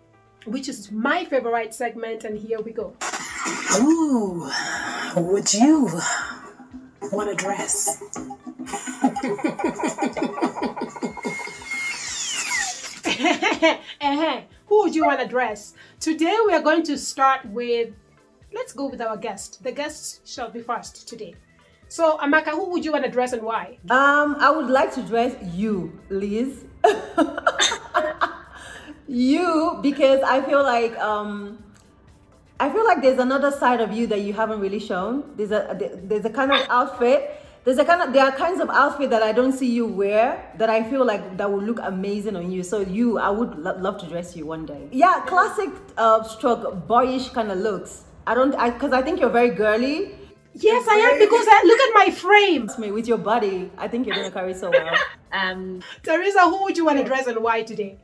which 0.46 0.68
is 0.68 0.92
my 0.92 1.24
favorite 1.24 1.74
segment, 1.74 2.24
and 2.24 2.38
here 2.38 2.60
we 2.60 2.72
go. 2.72 2.94
Ooh, 3.80 4.48
would 5.16 5.52
you 5.52 5.90
want 7.10 7.30
a 7.30 7.34
dress? 7.34 8.02
Who 14.66 14.82
would 14.82 14.94
you 14.94 15.04
want 15.04 15.20
to 15.20 15.26
dress? 15.26 15.74
Today 15.98 16.36
we 16.46 16.54
are 16.54 16.62
going 16.62 16.82
to 16.84 16.96
start 16.96 17.44
with, 17.46 17.90
let's 18.52 18.72
go 18.72 18.88
with 18.88 19.00
our 19.00 19.16
guest. 19.16 19.62
The 19.62 19.72
guest 19.72 20.26
shall 20.26 20.50
be 20.50 20.60
first 20.60 21.06
today. 21.06 21.34
So, 21.88 22.16
Amaka, 22.18 22.50
who 22.50 22.70
would 22.70 22.84
you 22.84 22.92
want 22.92 23.04
to 23.04 23.10
dress 23.10 23.32
and 23.32 23.42
why? 23.42 23.78
Um, 23.90 24.36
I 24.38 24.50
would 24.50 24.70
like 24.70 24.94
to 24.94 25.02
dress 25.02 25.34
you, 25.52 26.00
Liz. 26.08 26.64
you, 29.08 29.78
because 29.82 30.22
I 30.22 30.40
feel 30.40 30.62
like 30.62 30.96
um, 30.98 31.62
I 32.60 32.70
feel 32.70 32.84
like 32.84 33.02
there's 33.02 33.18
another 33.18 33.50
side 33.50 33.80
of 33.80 33.92
you 33.92 34.06
that 34.06 34.20
you 34.20 34.32
haven't 34.32 34.60
really 34.60 34.78
shown. 34.78 35.32
There's 35.36 35.50
a 35.50 35.76
there's 36.04 36.24
a 36.24 36.30
kind 36.30 36.52
of 36.52 36.64
outfit. 36.70 37.39
There's 37.64 37.78
a 37.78 37.84
kind 37.84 38.00
of 38.00 38.12
there 38.14 38.24
are 38.24 38.32
kinds 38.32 38.60
of 38.60 38.70
outfit 38.70 39.10
that 39.10 39.22
I 39.22 39.32
don't 39.32 39.52
see 39.52 39.70
you 39.70 39.86
wear 39.86 40.50
that 40.56 40.70
I 40.70 40.82
feel 40.82 41.04
like 41.04 41.36
that 41.36 41.50
would 41.52 41.64
look 41.64 41.78
amazing 41.82 42.34
on 42.36 42.50
you. 42.50 42.62
So 42.62 42.80
you, 42.80 43.18
I 43.18 43.28
would 43.28 43.58
lo- 43.58 43.76
love 43.78 43.98
to 43.98 44.06
dress 44.06 44.34
you 44.34 44.46
one 44.46 44.64
day. 44.64 44.88
Yeah, 44.90 45.20
classic 45.26 45.70
uh, 45.98 46.22
stroke 46.22 46.86
boyish 46.86 47.28
kind 47.30 47.50
of 47.50 47.58
looks. 47.58 48.04
I 48.26 48.34
don't, 48.34 48.54
I 48.54 48.70
because 48.70 48.92
I 48.92 49.02
think 49.02 49.20
you're 49.20 49.28
very 49.30 49.50
girly. 49.50 50.14
Yes, 50.54 50.86
I 50.88 50.94
am 50.94 51.18
because 51.18 51.46
I, 51.48 51.62
look 51.64 51.78
at 51.78 52.06
my 52.06 52.10
frame. 52.12 52.64
Trust 52.64 52.78
me, 52.78 52.90
with 52.90 53.06
your 53.06 53.18
body, 53.18 53.70
I 53.78 53.86
think 53.88 54.06
you're 54.06 54.16
gonna 54.16 54.30
carry 54.30 54.54
so 54.54 54.70
well. 54.70 54.96
Um, 55.32 55.80
Teresa, 56.02 56.40
who 56.40 56.64
would 56.64 56.76
you 56.76 56.84
want 56.84 56.98
to 56.98 57.04
dress 57.04 57.28
and 57.28 57.38
why 57.38 57.62
today? 57.62 57.98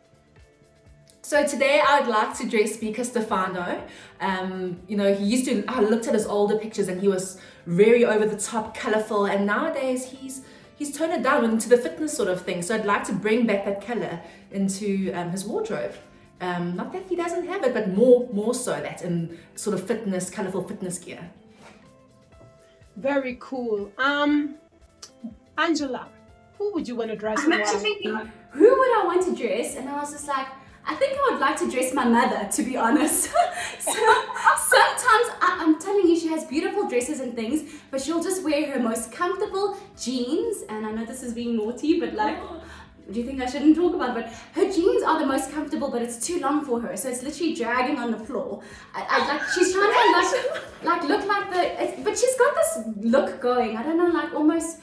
So 1.27 1.45
today 1.45 1.83
I 1.85 1.99
would 1.99 2.09
like 2.09 2.39
to 2.39 2.49
dress 2.49 2.74
Speaker 2.74 3.03
Stefano. 3.03 3.83
Um, 4.20 4.79
you 4.87 4.97
know, 4.97 5.12
he 5.12 5.24
used 5.24 5.47
to, 5.47 5.64
I 5.66 5.81
looked 5.81 6.07
at 6.07 6.14
his 6.14 6.24
older 6.24 6.57
pictures 6.57 6.87
and 6.87 7.01
he 7.01 7.09
was 7.09 7.41
very 7.66 8.05
over 8.05 8.24
the 8.27 8.37
top, 8.37 8.77
colorful, 8.77 9.27
and 9.27 9.45
nowadays 9.45 10.05
he's 10.05 10.43
he's 10.77 10.97
toned 10.97 11.14
it 11.14 11.24
down 11.24 11.45
into 11.45 11.68
the 11.68 11.79
fitness 11.79 12.16
sort 12.16 12.29
of 12.29 12.43
thing. 12.43 12.62
So 12.62 12.77
I'd 12.77 12.87
like 12.87 13.03
to 13.09 13.12
bring 13.12 13.45
back 13.45 13.64
that 13.64 13.85
color 13.85 14.20
into 14.53 15.12
um, 15.14 15.31
his 15.31 15.45
wardrobe. 15.45 15.97
Um, 16.41 16.77
not 16.77 16.93
that 16.93 17.03
he 17.09 17.16
doesn't 17.16 17.45
have 17.49 17.64
it, 17.64 17.74
but 17.74 17.89
more 17.89 18.29
more 18.33 18.55
so 18.55 18.81
that 18.81 19.03
in 19.03 19.37
sort 19.57 19.74
of 19.74 19.85
fitness, 19.85 20.31
colorful 20.31 20.62
fitness 20.62 20.97
gear. 20.97 21.29
Very 22.95 23.37
cool. 23.41 23.91
Um, 23.99 24.55
Angela, 25.59 26.09
who 26.57 26.72
would 26.74 26.87
you 26.87 26.95
want 26.95 27.11
to 27.11 27.16
dress 27.16 27.41
I'm 27.41 27.51
actually 27.51 27.81
thinking, 27.81 28.31
who 28.53 28.79
would 28.79 28.93
I 29.01 29.03
want 29.07 29.24
to 29.24 29.35
dress? 29.35 29.74
And 29.74 29.89
I 29.89 29.97
was 29.97 30.12
just 30.12 30.29
like, 30.29 30.47
I 30.89 30.95
think 30.95 31.18
I 31.18 31.30
would 31.32 31.41
like 31.41 31.57
to 31.59 31.70
dress 31.70 31.93
my 31.93 32.05
mother, 32.05 32.49
to 32.53 32.62
be 32.62 32.76
honest. 32.76 33.24
so, 33.80 33.93
sometimes 33.93 35.26
I, 35.41 35.59
I'm 35.61 35.80
telling 35.80 36.07
you, 36.07 36.18
she 36.18 36.28
has 36.28 36.45
beautiful 36.45 36.89
dresses 36.89 37.18
and 37.20 37.34
things, 37.34 37.68
but 37.91 38.01
she'll 38.01 38.22
just 38.22 38.45
wear 38.45 38.70
her 38.70 38.80
most 38.80 39.11
comfortable 39.11 39.76
jeans. 40.01 40.62
And 40.68 40.87
I 40.87 40.93
know 40.93 41.05
this 41.05 41.24
is 41.24 41.32
being 41.32 41.57
naughty, 41.57 41.99
but 41.99 42.14
like, 42.14 42.37
oh. 42.41 42.62
do 43.11 43.18
you 43.18 43.26
think 43.26 43.41
I 43.41 43.47
shouldn't 43.47 43.74
talk 43.74 43.95
about 43.95 44.16
it? 44.16 44.24
But 44.24 44.32
her 44.61 44.72
jeans 44.72 45.03
are 45.03 45.18
the 45.18 45.26
most 45.26 45.51
comfortable, 45.51 45.91
but 45.91 46.03
it's 46.03 46.24
too 46.24 46.39
long 46.39 46.64
for 46.64 46.80
her, 46.80 46.97
so 46.97 47.09
it's 47.09 47.22
literally 47.24 47.55
dragging 47.55 47.99
on 47.99 48.12
the 48.12 48.18
floor. 48.18 48.62
I, 48.95 49.05
I 49.09 49.28
like 49.28 49.43
she's 49.55 49.72
trying 49.72 49.93
to 49.93 50.12
like 50.12 50.72
like 50.84 51.09
look 51.09 51.26
like 51.26 51.51
the, 51.53 51.82
it's, 51.82 52.01
but 52.05 52.16
she's 52.16 52.37
got 52.37 52.55
this 52.55 53.12
look 53.12 53.41
going. 53.41 53.76
I 53.76 53.82
don't 53.82 53.99
know, 53.99 54.09
like 54.09 54.32
almost 54.34 54.78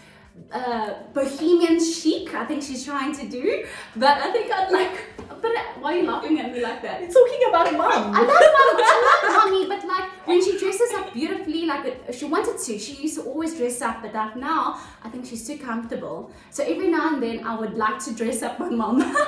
uh, 0.51 0.93
bohemian 1.13 1.79
chic. 1.83 2.33
I 2.33 2.45
think 2.45 2.63
she's 2.63 2.85
trying 2.85 3.15
to 3.15 3.27
do, 3.27 3.65
but 3.95 4.17
I 4.17 4.31
think 4.31 4.51
I'd 4.51 4.71
like. 4.71 5.05
But 5.17 5.51
uh, 5.51 5.61
why 5.79 5.93
are 5.93 5.97
you 5.97 6.07
laughing 6.07 6.39
at 6.39 6.53
me 6.53 6.61
like 6.61 6.81
that? 6.81 7.01
You're 7.01 7.11
talking 7.11 7.39
about 7.49 7.73
mum. 7.73 8.13
I 8.15 8.21
love 8.21 8.27
mom, 8.27 8.77
I 8.79 9.21
love 9.23 9.51
mommy, 9.51 9.67
but 9.67 9.87
like 9.87 10.27
when 10.27 10.43
she 10.43 10.57
dresses 10.57 10.93
up 10.95 11.13
beautifully, 11.13 11.65
like 11.65 12.13
she 12.13 12.25
wanted 12.25 12.57
to, 12.57 12.79
she 12.79 12.93
used 13.01 13.15
to 13.15 13.23
always 13.23 13.57
dress 13.57 13.81
up, 13.81 14.01
but 14.01 14.13
like 14.13 14.35
now, 14.37 14.79
I 15.03 15.09
think 15.09 15.25
she's 15.25 15.45
too 15.45 15.57
comfortable. 15.57 16.31
So 16.49 16.63
every 16.63 16.87
now 16.87 17.13
and 17.13 17.21
then, 17.21 17.45
I 17.45 17.55
would 17.59 17.73
like 17.73 17.99
to 18.05 18.13
dress 18.13 18.41
up 18.41 18.59
my 18.59 18.69
mom. 18.69 19.15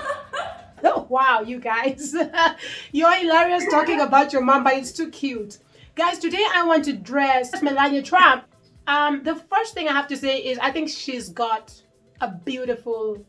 Oh, 0.88 1.08
wow, 1.10 1.42
you 1.42 1.60
guys. 1.60 2.14
You're 2.92 3.12
hilarious 3.14 3.66
talking 3.72 4.02
about 4.02 4.32
your 4.34 4.44
mom, 4.44 4.64
but 4.64 4.76
it's 4.76 4.92
too 4.92 5.10
cute. 5.10 5.58
Guys, 5.96 6.20
today 6.20 6.46
I 6.54 6.64
want 6.66 6.86
to 6.86 6.94
dress 6.94 7.60
Melania 7.64 8.04
Trump. 8.04 8.44
Um, 8.88 9.24
the 9.24 9.36
first 9.36 9.74
thing 9.74 9.88
I 9.88 9.94
have 9.94 10.08
to 10.08 10.18
say 10.18 10.40
is 10.40 10.60
I 10.60 10.72
think 10.72 10.90
she's 10.90 11.30
got 11.30 11.74
a 12.22 12.32
beautiful 12.32 13.26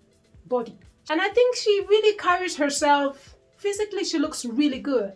body. 0.47 0.79
And 1.09 1.21
I 1.21 1.29
think 1.29 1.57
she 1.57 1.85
really 1.89 2.17
carries 2.17 2.57
herself 2.57 3.37
physically, 3.57 4.05
she 4.05 4.19
looks 4.19 4.45
really 4.45 4.81
good. 4.81 5.13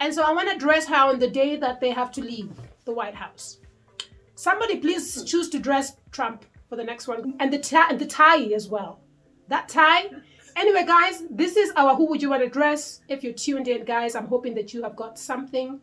And 0.00 0.14
so 0.14 0.22
I 0.22 0.32
want 0.32 0.48
to 0.50 0.58
dress 0.58 0.86
her 0.86 0.94
on 0.94 1.18
the 1.18 1.28
day 1.28 1.56
that 1.56 1.80
they 1.80 1.90
have 1.90 2.12
to 2.12 2.20
leave 2.20 2.50
the 2.84 2.92
White 2.92 3.14
House. 3.14 3.58
Somebody 4.36 4.76
please 4.76 5.24
choose 5.24 5.48
to 5.50 5.58
dress 5.58 5.96
Trump 6.12 6.44
for 6.68 6.76
the 6.76 6.84
next 6.84 7.08
one. 7.08 7.34
And 7.40 7.52
the, 7.52 7.58
tie, 7.58 7.94
the 7.94 8.06
tie 8.06 8.44
as 8.54 8.68
well. 8.68 9.00
That 9.48 9.68
tie. 9.68 10.10
Anyway, 10.54 10.84
guys, 10.86 11.24
this 11.30 11.56
is 11.56 11.72
our 11.76 11.96
Who 11.96 12.06
Would 12.08 12.22
You 12.22 12.30
Want 12.30 12.42
to 12.42 12.48
Dress? 12.48 13.00
If 13.08 13.24
you're 13.24 13.32
tuned 13.32 13.66
in, 13.66 13.84
guys, 13.84 14.14
I'm 14.14 14.26
hoping 14.26 14.54
that 14.54 14.72
you 14.72 14.82
have 14.82 14.94
got 14.94 15.18
something 15.18 15.80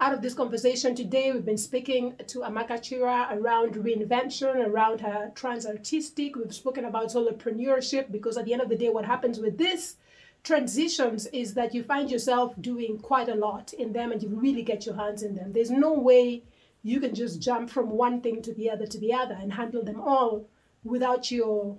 out 0.00 0.12
of 0.12 0.22
this 0.22 0.34
conversation 0.34 0.94
today. 0.94 1.32
We've 1.32 1.44
been 1.44 1.56
speaking 1.58 2.14
to 2.26 2.40
Amaka 2.40 2.78
Chira 2.80 3.36
around 3.36 3.74
reinvention, 3.74 4.66
around 4.66 5.00
her 5.00 5.30
trans 5.34 5.66
artistic. 5.66 6.36
We've 6.36 6.54
spoken 6.54 6.84
about 6.84 7.08
solopreneurship 7.08 8.10
because 8.10 8.36
at 8.36 8.44
the 8.44 8.52
end 8.52 8.62
of 8.62 8.68
the 8.68 8.76
day, 8.76 8.88
what 8.88 9.04
happens 9.04 9.38
with 9.38 9.58
this 9.58 9.96
transitions 10.42 11.26
is 11.26 11.54
that 11.54 11.72
you 11.72 11.84
find 11.84 12.10
yourself 12.10 12.54
doing 12.60 12.98
quite 12.98 13.28
a 13.28 13.34
lot 13.34 13.72
in 13.74 13.92
them 13.92 14.10
and 14.10 14.22
you 14.22 14.28
really 14.28 14.62
get 14.62 14.86
your 14.86 14.96
hands 14.96 15.22
in 15.22 15.36
them. 15.36 15.52
There's 15.52 15.70
no 15.70 15.92
way 15.92 16.42
you 16.82 16.98
can 16.98 17.14
just 17.14 17.40
jump 17.40 17.70
from 17.70 17.90
one 17.90 18.20
thing 18.20 18.42
to 18.42 18.52
the 18.52 18.68
other 18.70 18.86
to 18.86 18.98
the 18.98 19.12
other 19.14 19.38
and 19.40 19.52
handle 19.52 19.84
them 19.84 20.00
all 20.00 20.48
without 20.82 21.30
your 21.30 21.78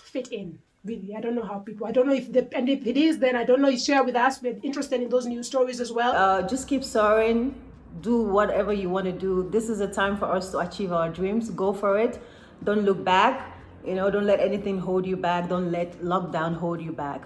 fit 0.00 0.28
in. 0.28 0.60
Really, 0.86 1.14
I 1.16 1.20
don't 1.20 1.34
know 1.34 1.44
how 1.44 1.58
people. 1.58 1.86
I 1.86 1.92
don't 1.92 2.06
know 2.06 2.14
if 2.14 2.32
the 2.32 2.48
and 2.56 2.68
if 2.68 2.86
it 2.86 2.96
is, 2.96 3.18
then 3.18 3.34
I 3.36 3.44
don't 3.44 3.60
know. 3.60 3.68
You 3.68 3.78
share 3.78 4.04
with 4.04 4.16
us. 4.16 4.40
We're 4.40 4.58
interested 4.62 5.02
in 5.02 5.08
those 5.08 5.26
news 5.26 5.46
stories 5.46 5.80
as 5.80 5.90
well. 5.92 6.12
Uh, 6.14 6.42
just 6.46 6.68
keep 6.68 6.84
soaring. 6.84 7.54
Do 8.02 8.22
whatever 8.22 8.72
you 8.72 8.88
want 8.90 9.06
to 9.06 9.12
do. 9.12 9.48
This 9.50 9.68
is 9.68 9.80
a 9.80 9.88
time 9.88 10.16
for 10.16 10.26
us 10.26 10.50
to 10.52 10.58
achieve 10.58 10.92
our 10.92 11.08
dreams. 11.08 11.50
Go 11.50 11.72
for 11.72 11.98
it. 11.98 12.20
Don't 12.62 12.82
look 12.82 13.04
back. 13.04 13.58
You 13.84 13.94
know, 13.94 14.10
don't 14.10 14.26
let 14.26 14.40
anything 14.40 14.78
hold 14.78 15.06
you 15.06 15.16
back. 15.16 15.48
Don't 15.48 15.72
let 15.72 15.98
lockdown 16.02 16.56
hold 16.56 16.80
you 16.82 16.92
back. 16.92 17.24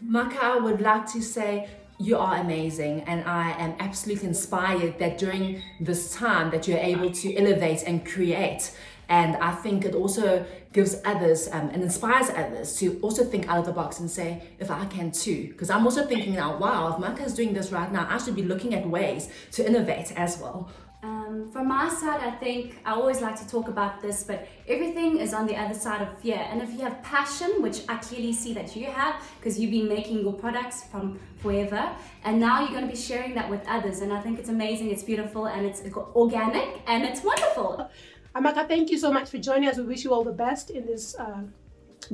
Maka, 0.00 0.42
I 0.42 0.58
would 0.58 0.80
like 0.80 1.06
to 1.12 1.22
say 1.22 1.68
you 2.00 2.16
are 2.16 2.36
amazing 2.36 3.02
and 3.02 3.22
I 3.28 3.50
am 3.58 3.74
absolutely 3.78 4.28
inspired 4.28 4.98
that 4.98 5.18
during 5.18 5.62
this 5.80 6.14
time 6.14 6.50
that 6.50 6.66
you're 6.66 6.78
able 6.78 7.10
to 7.10 7.36
elevate 7.36 7.82
and 7.86 8.06
create. 8.06 8.72
And 9.10 9.36
I 9.36 9.50
think 9.50 9.84
it 9.84 9.94
also 9.94 10.46
gives 10.72 10.96
others 11.04 11.48
um, 11.50 11.68
and 11.70 11.82
inspires 11.82 12.30
others 12.30 12.76
to 12.76 12.98
also 13.02 13.24
think 13.24 13.48
out 13.48 13.58
of 13.58 13.66
the 13.66 13.72
box 13.72 13.98
and 13.98 14.08
say, 14.08 14.44
if 14.60 14.70
I 14.70 14.84
can 14.86 15.10
too. 15.10 15.48
Because 15.48 15.68
I'm 15.68 15.84
also 15.84 16.06
thinking 16.06 16.34
now, 16.34 16.56
wow, 16.56 16.92
if 16.92 17.00
Maka 17.00 17.24
is 17.24 17.34
doing 17.34 17.52
this 17.52 17.72
right 17.72 17.90
now, 17.92 18.06
I 18.08 18.18
should 18.18 18.36
be 18.36 18.44
looking 18.44 18.72
at 18.72 18.88
ways 18.88 19.28
to 19.52 19.66
innovate 19.66 20.12
as 20.16 20.38
well. 20.38 20.70
Um, 21.02 21.50
from 21.50 21.66
my 21.68 21.88
side, 21.88 22.20
I 22.20 22.30
think 22.30 22.78
I 22.84 22.92
always 22.92 23.20
like 23.20 23.36
to 23.40 23.48
talk 23.48 23.68
about 23.68 24.00
this, 24.00 24.22
but 24.22 24.46
everything 24.68 25.18
is 25.18 25.32
on 25.32 25.46
the 25.46 25.56
other 25.56 25.74
side 25.74 26.02
of 26.02 26.18
fear. 26.18 26.46
And 26.50 26.62
if 26.62 26.70
you 26.70 26.80
have 26.80 27.02
passion, 27.02 27.62
which 27.62 27.78
I 27.88 27.96
clearly 27.96 28.32
see 28.32 28.52
that 28.54 28.76
you 28.76 28.84
have, 28.84 29.14
because 29.38 29.58
you've 29.58 29.70
been 29.70 29.88
making 29.88 30.20
your 30.20 30.34
products 30.34 30.84
from 30.84 31.18
forever, 31.38 31.90
and 32.22 32.38
now 32.38 32.60
you're 32.60 32.70
going 32.78 32.86
to 32.86 32.90
be 32.90 33.00
sharing 33.10 33.34
that 33.34 33.48
with 33.48 33.66
others. 33.66 34.02
And 34.02 34.12
I 34.12 34.20
think 34.20 34.38
it's 34.38 34.50
amazing, 34.50 34.90
it's 34.90 35.02
beautiful, 35.02 35.46
and 35.46 35.66
it's 35.66 35.82
organic, 36.14 36.68
and 36.86 37.02
it's 37.02 37.24
wonderful. 37.24 37.90
Amaka, 38.34 38.68
thank 38.68 38.90
you 38.90 38.98
so 38.98 39.12
much 39.12 39.28
for 39.28 39.38
joining 39.38 39.68
us. 39.68 39.76
We 39.76 39.84
wish 39.84 40.04
you 40.04 40.12
all 40.12 40.24
the 40.24 40.32
best 40.32 40.70
in 40.70 40.86
this 40.86 41.16
uh, 41.18 41.42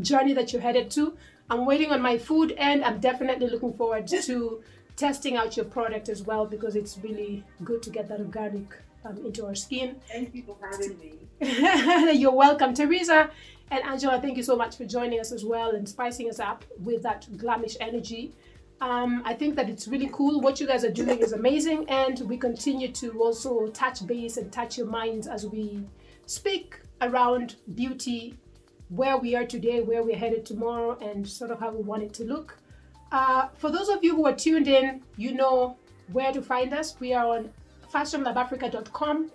journey 0.01 0.33
that 0.33 0.53
you're 0.53 0.63
headed 0.63 0.91
to. 0.93 1.17
I'm 1.51 1.67
waiting 1.67 1.93
on 1.93 2.01
my 2.01 2.17
food, 2.19 2.53
and 2.53 2.85
I'm 2.85 3.01
definitely 3.01 3.49
looking 3.49 3.75
forward 3.75 4.07
to 4.09 4.63
testing 4.97 5.37
out 5.37 5.57
your 5.57 5.67
product 5.67 6.09
as 6.09 6.23
well 6.23 6.47
because 6.47 6.75
it's 6.75 6.99
really 6.99 7.45
good 7.65 7.83
to 7.83 7.91
get 7.91 8.09
that 8.09 8.21
organic 8.21 8.65
um, 9.05 9.19
into 9.19 9.45
our 9.45 9.55
skin. 9.55 9.97
Thank 10.09 10.35
you 10.35 10.43
for 10.43 10.57
having 10.71 10.99
me. 10.99 12.13
You're 12.19 12.33
welcome, 12.33 12.73
Teresa 12.73 13.31
and 13.71 13.85
Angela. 13.85 14.21
Thank 14.21 14.39
you 14.39 14.43
so 14.43 14.57
much 14.57 14.77
for 14.77 14.87
joining 14.87 15.21
us 15.21 15.33
as 15.33 15.45
well 15.45 15.71
and 15.71 15.89
spicing 15.89 16.31
us 16.31 16.41
up 16.41 16.65
with 16.79 17.03
that 17.03 17.27
glamish 17.37 17.77
energy. 17.81 18.33
Um, 18.81 19.23
I 19.25 19.35
think 19.35 19.55
that 19.57 19.69
it's 19.71 19.87
really 19.87 20.11
cool. 20.13 20.41
What 20.41 20.61
you 20.61 20.67
guys 20.67 20.85
are 20.85 20.91
doing 20.91 21.19
is 21.19 21.33
amazing, 21.33 21.89
and 21.89 22.21
we 22.21 22.37
continue 22.37 22.93
to 22.93 23.11
also 23.23 23.69
touch 23.69 24.07
base 24.07 24.37
and 24.37 24.53
touch 24.53 24.77
your 24.77 24.87
minds 24.87 25.27
as 25.27 25.47
we 25.47 25.85
speak 26.27 26.81
around 27.01 27.57
beauty, 27.75 28.37
where 28.89 29.17
we 29.17 29.35
are 29.35 29.47
today, 29.47 29.81
where 29.81 30.03
we're 30.03 30.17
headed 30.17 30.45
tomorrow, 30.45 30.99
and 31.01 31.27
sort 31.27 31.51
of 31.51 31.61
how 31.61 31.71
we 31.71 31.83
want 31.83 32.03
it 32.03 32.13
to 32.15 32.25
look. 32.25 32.59
Uh, 33.13 33.49
for 33.57 33.71
those 33.71 33.89
of 33.89 34.03
you 34.05 34.15
who 34.15 34.27
are 34.27 34.35
tuned 34.35 34.69
in, 34.69 35.03
you 35.17 35.33
know 35.33 35.77
where 36.13 36.33
to 36.33 36.43
find 36.43 36.73
us. 36.73 36.97
We 37.01 37.15
are 37.15 37.27
on 37.27 37.51
fashionlabafrica.com. 37.93 39.31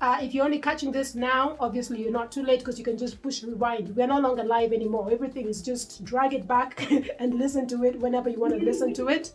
Uh, 0.00 0.18
if 0.20 0.34
you're 0.34 0.44
only 0.44 0.58
catching 0.58 0.92
this 0.92 1.14
now, 1.14 1.56
obviously 1.60 2.02
you're 2.02 2.12
not 2.12 2.30
too 2.30 2.42
late 2.42 2.58
because 2.58 2.78
you 2.78 2.84
can 2.84 2.98
just 2.98 3.22
push 3.22 3.42
rewind. 3.42 3.94
We're 3.96 4.06
no 4.06 4.18
longer 4.18 4.44
live 4.44 4.72
anymore. 4.72 5.10
Everything 5.10 5.46
is 5.46 5.62
just 5.62 6.04
drag 6.04 6.34
it 6.34 6.46
back 6.46 6.90
and 7.18 7.34
listen 7.34 7.66
to 7.68 7.84
it 7.84 7.98
whenever 7.98 8.28
you 8.28 8.38
want 8.38 8.58
to 8.58 8.64
listen 8.64 8.92
to 8.94 9.08
it. 9.08 9.32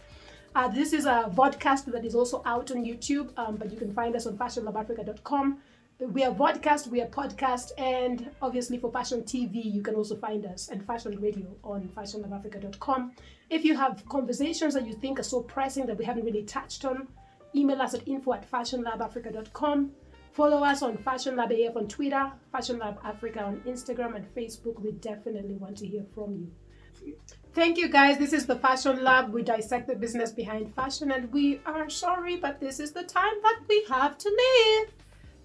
Uh, 0.55 0.67
this 0.67 0.93
is 0.93 1.05
a 1.05 1.31
vodcast 1.33 1.85
that 1.85 2.03
is 2.05 2.15
also 2.15 2.41
out 2.45 2.71
on 2.71 2.83
YouTube, 2.83 3.29
um, 3.37 3.55
but 3.55 3.71
you 3.71 3.77
can 3.77 3.93
find 3.93 4.15
us 4.15 4.25
on 4.25 4.37
fashionlabafrica.com. 4.37 5.59
We 6.01 6.23
are 6.23 6.33
vodcast, 6.33 6.87
we 6.87 7.01
are 7.01 7.07
podcast, 7.07 7.71
and 7.77 8.31
obviously 8.41 8.77
for 8.77 8.89
Fashion 8.89 9.21
TV, 9.23 9.65
you 9.65 9.81
can 9.81 9.95
also 9.95 10.15
find 10.15 10.45
us 10.45 10.69
and 10.69 10.85
Fashion 10.87 11.19
Radio 11.19 11.53
on 11.61 11.89
fashionlabafrica.com. 11.89 13.11
If 13.49 13.65
you 13.65 13.75
have 13.75 14.07
conversations 14.07 14.73
that 14.75 14.87
you 14.87 14.93
think 14.93 15.19
are 15.19 15.23
so 15.23 15.41
pressing 15.41 15.85
that 15.87 15.97
we 15.97 16.05
haven't 16.05 16.23
really 16.23 16.43
touched 16.43 16.85
on, 16.85 17.09
email 17.53 17.81
us 17.81 17.95
at 17.95 18.07
info 18.07 18.31
at 18.31 18.49
fashionlabafrica.com. 18.49 19.91
Follow 20.31 20.63
us 20.63 20.81
on 20.83 20.95
Fashion 20.99 21.35
Lab 21.35 21.51
AF 21.51 21.75
on 21.75 21.89
Twitter, 21.89 22.31
Fashion 22.49 22.79
Lab 22.79 22.97
Africa 23.03 23.43
on 23.43 23.57
Instagram 23.67 24.15
and 24.15 24.33
Facebook. 24.33 24.79
We 24.79 24.93
definitely 24.93 25.55
want 25.55 25.75
to 25.79 25.85
hear 25.85 26.05
from 26.15 26.49
you. 27.03 27.17
Thank 27.53 27.77
you 27.77 27.89
guys. 27.89 28.17
This 28.17 28.31
is 28.31 28.45
the 28.45 28.55
Fashion 28.55 29.03
Lab. 29.03 29.33
We 29.33 29.43
dissect 29.43 29.87
the 29.87 29.95
business 29.95 30.31
behind 30.31 30.73
fashion 30.75 31.11
and 31.11 31.29
we 31.33 31.59
are 31.65 31.89
sorry, 31.89 32.37
but 32.37 32.61
this 32.61 32.79
is 32.79 32.93
the 32.93 33.03
time 33.03 33.33
that 33.43 33.59
we 33.67 33.85
have 33.89 34.17
to 34.17 34.29
leave. 34.29 34.93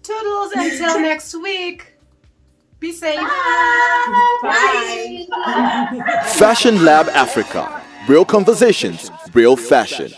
Toodles 0.05 0.51
until 0.53 0.99
next 1.09 1.33
week. 1.35 1.93
Be 2.79 2.91
safe. 2.91 3.19
Bye. 4.43 5.25
Fashion 6.35 6.83
Lab 6.83 7.07
Africa. 7.09 7.81
Real 8.07 8.25
conversations, 8.25 9.09
real 9.33 9.55
fashion. 9.55 10.11